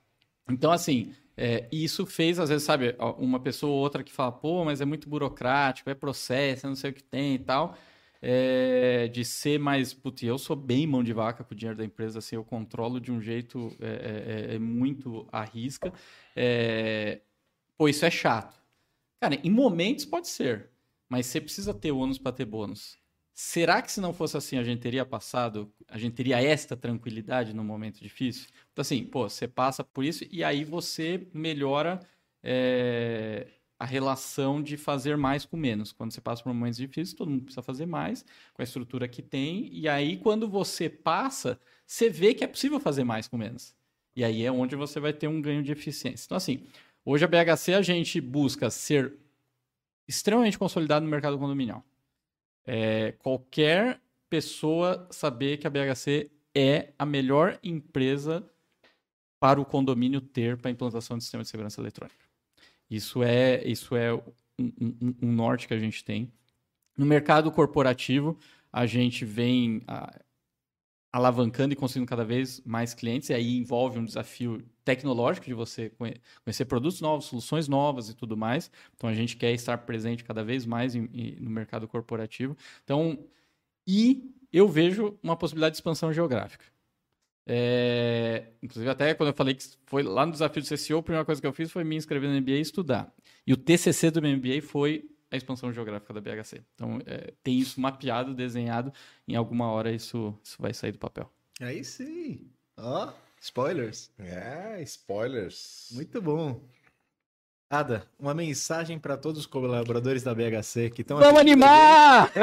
Então, 0.51 0.71
assim, 0.71 1.15
é, 1.37 1.67
isso 1.73 2.05
fez, 2.05 2.39
às 2.39 2.51
vezes, 2.51 2.65
sabe, 2.65 2.95
uma 3.19 3.41
pessoa 3.41 3.73
ou 3.73 3.79
outra 3.79 4.03
que 4.03 4.13
fala, 4.13 4.33
pô, 4.33 4.65
mas 4.65 4.81
é 4.83 4.85
muito 4.85 5.09
burocrático, 5.09 5.89
é 5.89 5.95
processo, 5.95 6.67
não 6.67 6.75
sei 6.77 6.91
o 6.91 6.95
que 6.95 7.03
tem 7.03 7.35
e 7.37 7.39
tal. 7.39 7.75
é, 8.21 9.09
de 9.09 9.25
ser 9.25 9.59
mais. 9.59 9.93
Putz, 9.95 10.23
eu 10.23 10.39
sou 10.39 10.55
bem 10.55 10.87
mão 10.87 11.03
de 11.03 11.13
vaca 11.13 11.43
com 11.43 11.55
o 11.55 11.57
dinheiro 11.57 11.77
da 11.79 11.85
empresa, 11.85 12.19
assim, 12.21 12.37
eu 12.37 12.45
controlo 12.45 13.01
de 13.01 13.11
um 13.11 13.21
jeito 13.21 13.75
é, 13.81 14.51
é, 14.53 14.55
é 14.57 14.59
muito 14.59 15.27
à 15.33 15.43
risca. 15.43 15.93
É, 16.37 17.21
pô, 17.77 17.89
isso 17.89 18.05
é 18.05 18.11
chato. 18.11 18.62
Cara, 19.23 19.39
em 19.45 19.51
momentos 19.51 20.05
pode 20.05 20.27
ser, 20.27 20.69
mas 21.09 21.27
você 21.27 21.41
precisa 21.41 21.73
ter 21.73 21.93
ônus 21.93 22.19
para 22.19 22.33
ter 22.33 22.45
bônus. 22.45 22.99
Será 23.33 23.81
que 23.81 23.93
se 23.93 24.01
não 24.01 24.13
fosse 24.13 24.37
assim 24.37 24.59
a 24.59 24.65
gente 24.65 24.81
teria 24.81 25.07
passado, 25.07 25.73
a 25.87 25.97
gente 25.97 26.15
teria 26.15 26.43
esta 26.43 26.77
tranquilidade 26.77 27.55
no 27.55 27.63
momento 27.63 28.01
difícil? 28.01 28.49
Então, 28.73 28.83
assim, 28.83 29.05
pô, 29.05 29.29
você 29.29 29.47
passa 29.47 29.85
por 29.85 30.03
isso 30.03 30.27
e 30.29 30.43
aí 30.43 30.65
você 30.65 31.25
melhora 31.33 32.01
é, 32.43 33.47
a 33.79 33.85
relação 33.85 34.61
de 34.61 34.77
fazer 34.77 35.17
mais 35.17 35.45
com 35.45 35.57
menos. 35.57 35.93
Quando 35.93 36.11
você 36.11 36.21
passa 36.21 36.43
por 36.43 36.53
momentos 36.53 36.79
difíceis, 36.79 37.15
todo 37.15 37.31
mundo 37.31 37.45
precisa 37.45 37.63
fazer 37.63 37.87
mais 37.87 38.25
com 38.53 38.61
a 38.61 38.65
estrutura 38.65 39.07
que 39.07 39.23
tem. 39.23 39.69
E 39.73 39.89
aí, 39.89 40.17
quando 40.17 40.49
você 40.49 40.91
passa, 40.91 41.61
você 41.87 42.11
vê 42.11 42.35
que 42.35 42.43
é 42.43 42.49
possível 42.49 42.81
fazer 42.81 43.05
mais 43.05 43.29
com 43.29 43.39
menos. 43.39 43.73
E 44.17 44.25
aí 44.25 44.45
é 44.45 44.51
onde 44.51 44.75
você 44.75 44.99
vai 44.99 45.13
ter 45.13 45.29
um 45.29 45.41
ganho 45.41 45.63
de 45.63 45.71
eficiência. 45.71 46.27
Então, 46.27 46.37
assim, 46.37 46.67
hoje 47.05 47.25
a 47.25 47.29
BHC 47.29 47.75
a 47.75 47.83
gente 47.83 48.21
busca 48.21 48.71
ser 48.71 49.15
extremamente 50.09 50.59
consolidado 50.59 51.05
no 51.05 51.11
mercado 51.11 51.39
condominial. 51.39 51.85
É, 52.67 53.13
qualquer 53.13 54.01
pessoa 54.31 55.07
saber 55.11 55.59
que 55.59 55.67
a 55.67 55.71
BHC 55.71 56.31
é 56.55 56.93
a 56.99 57.05
melhor 57.07 57.59
empresa 57.63 58.45
para 59.41 59.61
o 59.61 59.65
condomínio 59.65 60.21
ter 60.21 60.57
para 60.57 60.69
a 60.71 60.73
implantação 60.73 61.17
de 61.19 61.25
sistema 61.25 61.43
de 61.43 61.49
segurança 61.49 61.81
eletrônica. 61.81 62.25
Isso 62.91 63.23
é, 63.23 63.63
isso 63.67 63.97
é 63.97 64.13
um, 64.15 64.23
um- 64.59 65.15
um 65.23 65.33
norte 65.33 65.67
que 65.67 65.75
a 65.75 65.79
gente 65.79 66.05
tem. 66.05 66.33
No 66.97 67.07
mercado 67.07 67.51
corporativo, 67.51 68.39
a 68.73 68.87
gente 68.87 69.25
vem 69.25 69.83
ah, 69.89 70.21
alavancando 71.13 71.73
e 71.73 71.77
conseguindo 71.77 72.09
cada 72.09 72.25
vez 72.25 72.61
mais 72.65 72.95
clientes, 72.95 73.31
e 73.31 73.35
aí 73.35 73.57
envolve 73.57 73.99
um 73.99 74.05
desafio 74.05 74.63
tecnológico 74.85 75.47
de 75.47 75.55
você 75.55 75.91
conhe- 75.91 76.17
conhecer 76.45 76.65
produtos 76.65 77.01
novos, 77.01 77.27
soluções 77.27 77.69
novas 77.69 78.09
e 78.09 78.15
tudo 78.15 78.37
mais. 78.37 78.71
Então 78.97 79.09
a 79.09 79.15
gente 79.15 79.37
quer 79.37 79.53
estar 79.53 79.79
presente 79.79 80.25
cada 80.25 80.43
vez 80.45 80.65
mais 80.67 80.95
em- 80.95 81.09
em- 81.13 81.37
no 81.41 81.51
mercado 81.51 81.87
corporativo. 81.89 82.57
Então, 82.85 83.19
e 83.87 84.31
eu 84.53 84.69
vejo 84.69 85.19
uma 85.23 85.37
possibilidade 85.37 85.73
de 85.73 85.77
expansão 85.79 86.13
geográfica. 86.13 86.65
É, 87.47 88.45
inclusive, 88.63 88.89
até 88.89 89.15
quando 89.15 89.31
eu 89.31 89.35
falei 89.35 89.55
que 89.55 89.65
foi 89.87 90.03
lá 90.03 90.25
no 90.25 90.33
desafio 90.33 90.63
do 90.63 90.67
CCO, 90.69 90.99
a 90.99 91.03
primeira 91.03 91.25
coisa 91.25 91.41
que 91.41 91.47
eu 91.47 91.53
fiz 91.53 91.71
foi 91.73 91.83
me 91.83 91.97
inscrever 91.97 92.29
no 92.31 92.37
MBA 92.37 92.53
e 92.59 92.61
estudar. 92.61 93.13
E 93.47 93.53
o 93.53 93.57
TCC 93.57 94.11
do 94.11 94.23
meu 94.23 94.31
MBA 94.37 94.63
foi 94.63 95.09
a 95.31 95.37
expansão 95.37 95.73
geográfica 95.73 96.13
da 96.13 96.21
BHC. 96.21 96.63
Então, 96.75 97.01
é, 97.05 97.33
tem 97.43 97.59
isso 97.59 97.81
mapeado, 97.81 98.33
desenhado. 98.35 98.93
Em 99.27 99.35
alguma 99.35 99.67
hora 99.73 99.91
isso, 99.91 100.39
isso 100.43 100.57
vai 100.61 100.73
sair 100.73 100.93
do 100.93 100.99
papel. 100.99 101.29
Aí 101.61 101.83
sim. 101.85 102.47
Ó, 102.77 103.13
spoilers. 103.43 104.11
É, 104.19 104.81
spoilers. 104.83 105.89
Muito 105.93 106.23
bom. 106.23 106.61
Ada, 107.69 108.07
uma 108.21 108.35
mensagem 108.35 108.99
para 108.99 109.17
todos 109.17 109.41
os 109.41 109.47
colaboradores 109.47 110.23
da 110.23 110.35
BHC 110.35 110.91
que 110.91 111.01
estão 111.01 111.19
Vamos 111.19 111.41
animar! 111.41 112.31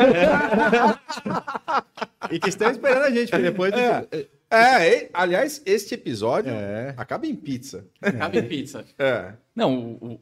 e 2.32 2.40
que 2.40 2.50
estão 2.50 2.72
esperando 2.72 3.04
a 3.04 3.12
gente, 3.12 3.30
porque 3.30 3.44
depois 3.44 3.72
de... 3.72 3.80
É. 3.80 4.08
É, 4.52 5.04
e- 5.04 5.10
aliás, 5.14 5.62
este 5.64 5.94
episódio 5.94 6.52
É. 6.52 6.96
acaba 6.98 7.28
em 7.28 7.36
pizza. 7.36 7.86
Cabe 8.18 8.42
pizza. 8.42 8.84
É. 8.98 9.34
Não, 9.56 9.92
o, 10.02 10.18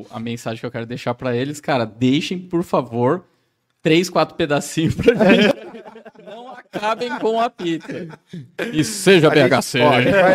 o- 0.00 0.06
a 0.10 0.18
mensagem 0.18 0.58
que 0.58 0.64
eu 0.64 0.70
quero 0.70 0.86
deixar 0.86 1.12
pra 1.12 1.36
eles, 1.36 1.60
cara, 1.60 1.84
deixem, 1.84 2.38
por 2.38 2.62
favor, 2.64 3.26
três, 3.82 4.08
quatro 4.08 4.34
pedacinhos 4.34 4.94
pra 4.94 5.12
gente. 5.34 5.54
Acabem 6.72 7.18
com 7.18 7.40
a 7.40 7.48
pizza. 7.50 8.08
E 8.72 8.84
seja 8.84 9.30
A 9.30 9.34
gente, 9.34 9.48
BHC. 9.50 9.80
ó, 9.80 9.90
a, 9.90 10.02
gente 10.02 10.12
vai, 10.12 10.34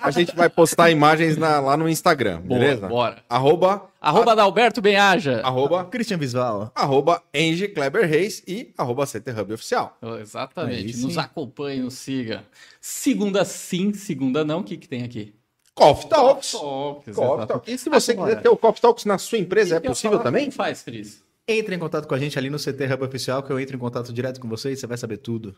a 0.00 0.10
gente- 0.10 0.26
gente 0.28 0.36
vai 0.36 0.48
postar 0.48 0.90
imagens 0.90 1.36
na- 1.36 1.60
lá 1.60 1.76
no 1.76 1.88
Instagram, 1.88 2.40
Boa, 2.40 2.60
beleza? 2.60 2.86
bora. 2.88 3.18
Arroba, 3.28 3.88
Arroba 4.00 4.34
Dalberto 4.36 4.80
Benhaja. 4.80 5.40
arroba, 5.44 5.84
Christian 5.84 6.18
Visval. 6.18 6.70
arroba 6.74 7.22
Enge 7.32 7.68
Kleber 7.68 8.08
Reis 8.08 8.42
e 8.46 8.72
arroba 8.76 9.06
CT 9.06 9.30
Hub 9.32 9.52
Oficial. 9.54 9.96
Oh, 10.02 10.16
Exatamente. 10.16 10.94
Aí. 10.96 11.02
Nos 11.02 11.18
acompanhe, 11.18 11.80
nos 11.82 11.94
siga. 11.94 12.44
Segunda 12.80 13.44
sim, 13.44 13.92
segunda 13.92 14.44
não. 14.44 14.60
O 14.60 14.64
que, 14.64 14.76
que 14.76 14.88
tem 14.88 15.02
aqui? 15.04 15.34
Coffee 15.74 16.08
Talks. 16.08 16.52
Talks, 16.52 17.16
Coffee. 17.16 17.46
Talks. 17.46 17.72
E 17.72 17.78
se 17.78 17.88
você 17.88 18.12
Agora. 18.12 18.30
quiser 18.30 18.42
ter 18.42 18.48
o 18.50 18.56
Coffee 18.56 18.82
Talks 18.82 19.04
na 19.06 19.16
sua 19.16 19.38
empresa, 19.38 19.76
é 19.76 19.80
possível 19.80 20.18
também? 20.18 20.44
Como 20.44 20.52
faz, 20.56 20.82
Cris? 20.82 21.22
Entre 21.48 21.74
em 21.74 21.78
contato 21.78 22.06
com 22.06 22.14
a 22.14 22.18
gente 22.18 22.38
ali 22.38 22.48
no 22.48 22.58
CT 22.58 22.84
Hub 22.92 23.04
Oficial, 23.04 23.42
que 23.42 23.50
eu 23.52 23.58
entro 23.58 23.74
em 23.76 23.78
contato 23.78 24.12
direto 24.12 24.40
com 24.40 24.48
vocês, 24.48 24.78
você 24.78 24.86
vai 24.86 24.96
saber 24.96 25.16
tudo. 25.18 25.56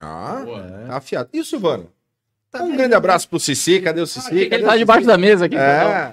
Ah, 0.00 0.42
Boa. 0.44 0.62
tá 0.86 0.96
afiado. 0.96 1.28
E 1.32 1.40
o 1.40 1.44
Silvano? 1.44 1.90
Tá 2.50 2.62
um 2.62 2.68
bem. 2.68 2.76
grande 2.76 2.94
abraço 2.94 3.28
pro 3.28 3.38
Cici. 3.38 3.80
Cadê 3.80 4.00
o 4.00 4.06
Cici? 4.06 4.34
Ele 4.34 4.48
Cadê 4.48 4.62
tá 4.64 4.74
o 4.74 4.78
debaixo 4.78 5.00
Cici? 5.02 5.08
da 5.12 5.18
mesa 5.18 5.44
aqui. 5.46 5.56
É. 5.56 6.12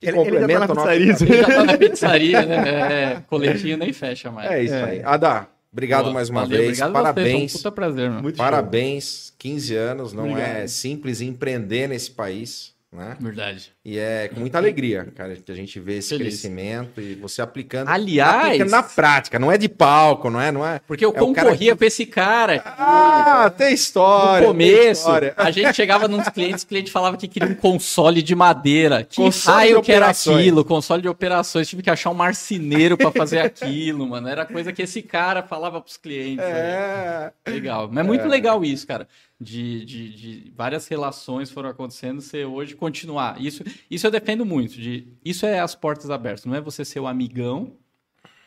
Que 0.00 0.08
Ele- 0.08 0.18
ele 0.18 0.24
tá 0.26 0.30
complementa 0.30 0.58
na 0.60 0.72
o 0.72 0.74
nosso- 0.74 0.88
pizzaria. 0.88 1.12
Ele 1.28 1.40
já 1.42 1.46
tá 1.46 1.64
na 1.64 1.78
pizzaria, 1.78 2.46
né? 2.46 3.12
É, 3.14 3.20
coletinho 3.28 3.76
nem 3.76 3.92
fecha 3.92 4.30
mais. 4.30 4.50
É 4.50 4.62
isso 4.62 4.74
É. 4.74 4.84
aí. 4.84 5.02
Ada, 5.04 5.46
obrigado 5.72 6.02
Boa. 6.04 6.14
mais 6.14 6.28
uma 6.30 6.40
Valeu, 6.42 6.58
vez. 6.58 6.78
Parabéns. 6.80 7.54
um 7.54 7.58
puta 7.58 7.70
prazer, 7.72 8.08
mano. 8.10 8.22
Muito 8.22 8.36
show. 8.36 8.44
Parabéns. 8.44 9.32
15 9.38 9.74
anos. 9.76 10.12
Não 10.12 10.26
é 10.26 10.30
Obrigado. 10.30 10.68
simples 10.68 11.20
empreender 11.20 11.88
nesse 11.88 12.10
país, 12.10 12.74
né? 12.92 13.16
Verdade. 13.20 13.71
E 13.84 13.98
é 13.98 14.28
com 14.28 14.38
muita 14.38 14.58
alegria, 14.58 15.12
cara, 15.12 15.34
que 15.34 15.50
a 15.50 15.54
gente 15.56 15.80
vê 15.80 15.96
esse 15.98 16.10
Feliz. 16.10 16.28
crescimento 16.40 17.00
e 17.00 17.16
você 17.16 17.42
aplicando. 17.42 17.88
Aliás- 17.88 18.46
aplicando 18.46 18.70
na 18.70 18.82
prática, 18.84 19.40
não 19.40 19.50
é 19.50 19.58
de 19.58 19.68
palco, 19.68 20.30
não 20.30 20.40
é? 20.40 20.52
Não 20.52 20.64
é? 20.64 20.80
Porque 20.86 21.04
eu 21.04 21.10
É 21.10 21.12
concorria 21.18 21.74
com 21.74 21.84
esse 21.84 22.06
cara. 22.06 22.62
Ah, 22.64 23.50
tem 23.50 23.74
história. 23.74 24.46
No 24.46 24.52
começo, 24.52 25.00
história. 25.00 25.34
a 25.36 25.50
gente 25.50 25.74
chegava 25.74 26.06
nos 26.06 26.28
clientes, 26.28 26.62
o 26.62 26.66
cliente 26.68 26.92
falava 26.92 27.16
que 27.16 27.26
queria 27.26 27.48
um 27.48 27.56
console 27.56 28.22
de 28.22 28.36
madeira. 28.36 29.02
Que 29.02 29.16
Console 29.16 29.56
raio 29.56 29.82
que 29.82 29.90
era 29.90 30.10
aquilo? 30.10 30.64
Console 30.64 31.02
de 31.02 31.08
operações. 31.08 31.68
Tive 31.68 31.82
que 31.82 31.90
achar 31.90 32.10
um 32.10 32.14
marceneiro 32.14 32.96
pra 32.96 33.10
fazer 33.10 33.40
aquilo, 33.40 34.06
mano. 34.08 34.28
Era 34.28 34.46
coisa 34.46 34.72
que 34.72 34.82
esse 34.82 35.02
cara 35.02 35.42
falava 35.42 35.80
pros 35.80 35.96
clientes. 35.96 36.44
É. 36.44 37.32
Legal. 37.48 37.88
Mas 37.90 38.04
é 38.04 38.06
muito 38.06 38.28
legal 38.28 38.64
isso, 38.64 38.86
cara. 38.86 39.08
De, 39.40 39.84
de, 39.84 40.08
de 40.14 40.52
várias 40.56 40.86
relações 40.86 41.50
foram 41.50 41.68
acontecendo, 41.68 42.20
você 42.20 42.44
hoje 42.44 42.76
continuar. 42.76 43.42
Isso, 43.42 43.64
isso 43.90 44.06
eu 44.06 44.10
defendo 44.10 44.44
muito. 44.44 44.74
De, 44.74 45.06
isso 45.24 45.44
é 45.46 45.60
as 45.60 45.74
portas 45.74 46.10
abertas. 46.10 46.44
Não 46.44 46.54
é 46.54 46.60
você 46.60 46.84
ser 46.84 47.00
o 47.00 47.06
amigão 47.06 47.72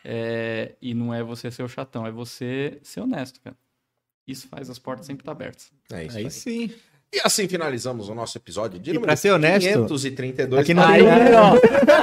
é, 0.03 0.73
e 0.81 0.93
não 0.93 1.13
é 1.13 1.23
você 1.23 1.49
ser 1.51 1.63
o 1.63 1.67
chatão. 1.67 2.05
É 2.05 2.11
você 2.11 2.79
ser 2.83 3.01
honesto, 3.01 3.39
cara. 3.41 3.55
Isso 4.27 4.47
faz 4.47 4.69
as 4.69 4.79
portas 4.79 5.05
sempre 5.05 5.21
estar 5.21 5.31
abertas. 5.31 5.71
É 5.91 6.05
isso 6.05 6.17
aí. 6.17 6.23
Aí 6.25 6.31
sim. 6.31 6.71
E 7.13 7.21
assim 7.23 7.47
finalizamos 7.47 8.09
o 8.09 8.15
nosso 8.15 8.37
episódio 8.37 8.79
de 8.79 8.89
E 8.89 8.93
número 8.93 9.07
pra 9.07 9.15
ser 9.15 9.31
honesto, 9.31 9.67
532. 9.87 10.61
aqui 10.61 10.73
não 10.73 10.83
Tá 10.83 10.93
tem. 10.93 11.03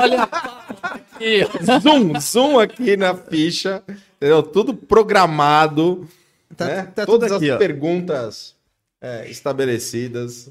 Olha 0.01 0.23
aqui. 0.23 1.81
zoom, 1.83 2.21
zoom 2.21 2.59
aqui 2.59 2.97
na 2.97 3.15
ficha, 3.15 3.83
entendeu? 4.17 4.43
Tudo 4.43 4.73
programado, 4.75 6.09
Tá, 6.57 6.67
né? 6.67 6.83
tá 6.85 7.05
Todas 7.05 7.31
tudo 7.31 7.37
aqui, 7.39 7.51
as 7.51 7.57
ó. 7.57 7.59
perguntas 7.59 8.57
é, 9.01 9.29
estabelecidas. 9.31 10.51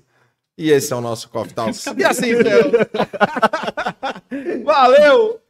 E 0.57 0.71
esse 0.71 0.93
é 0.93 0.95
o 0.95 1.01
nosso 1.01 1.29
Coffee 1.29 1.53
Talks. 1.53 1.85
E 1.97 2.03
assim. 2.03 2.31
Valeu! 4.63 5.41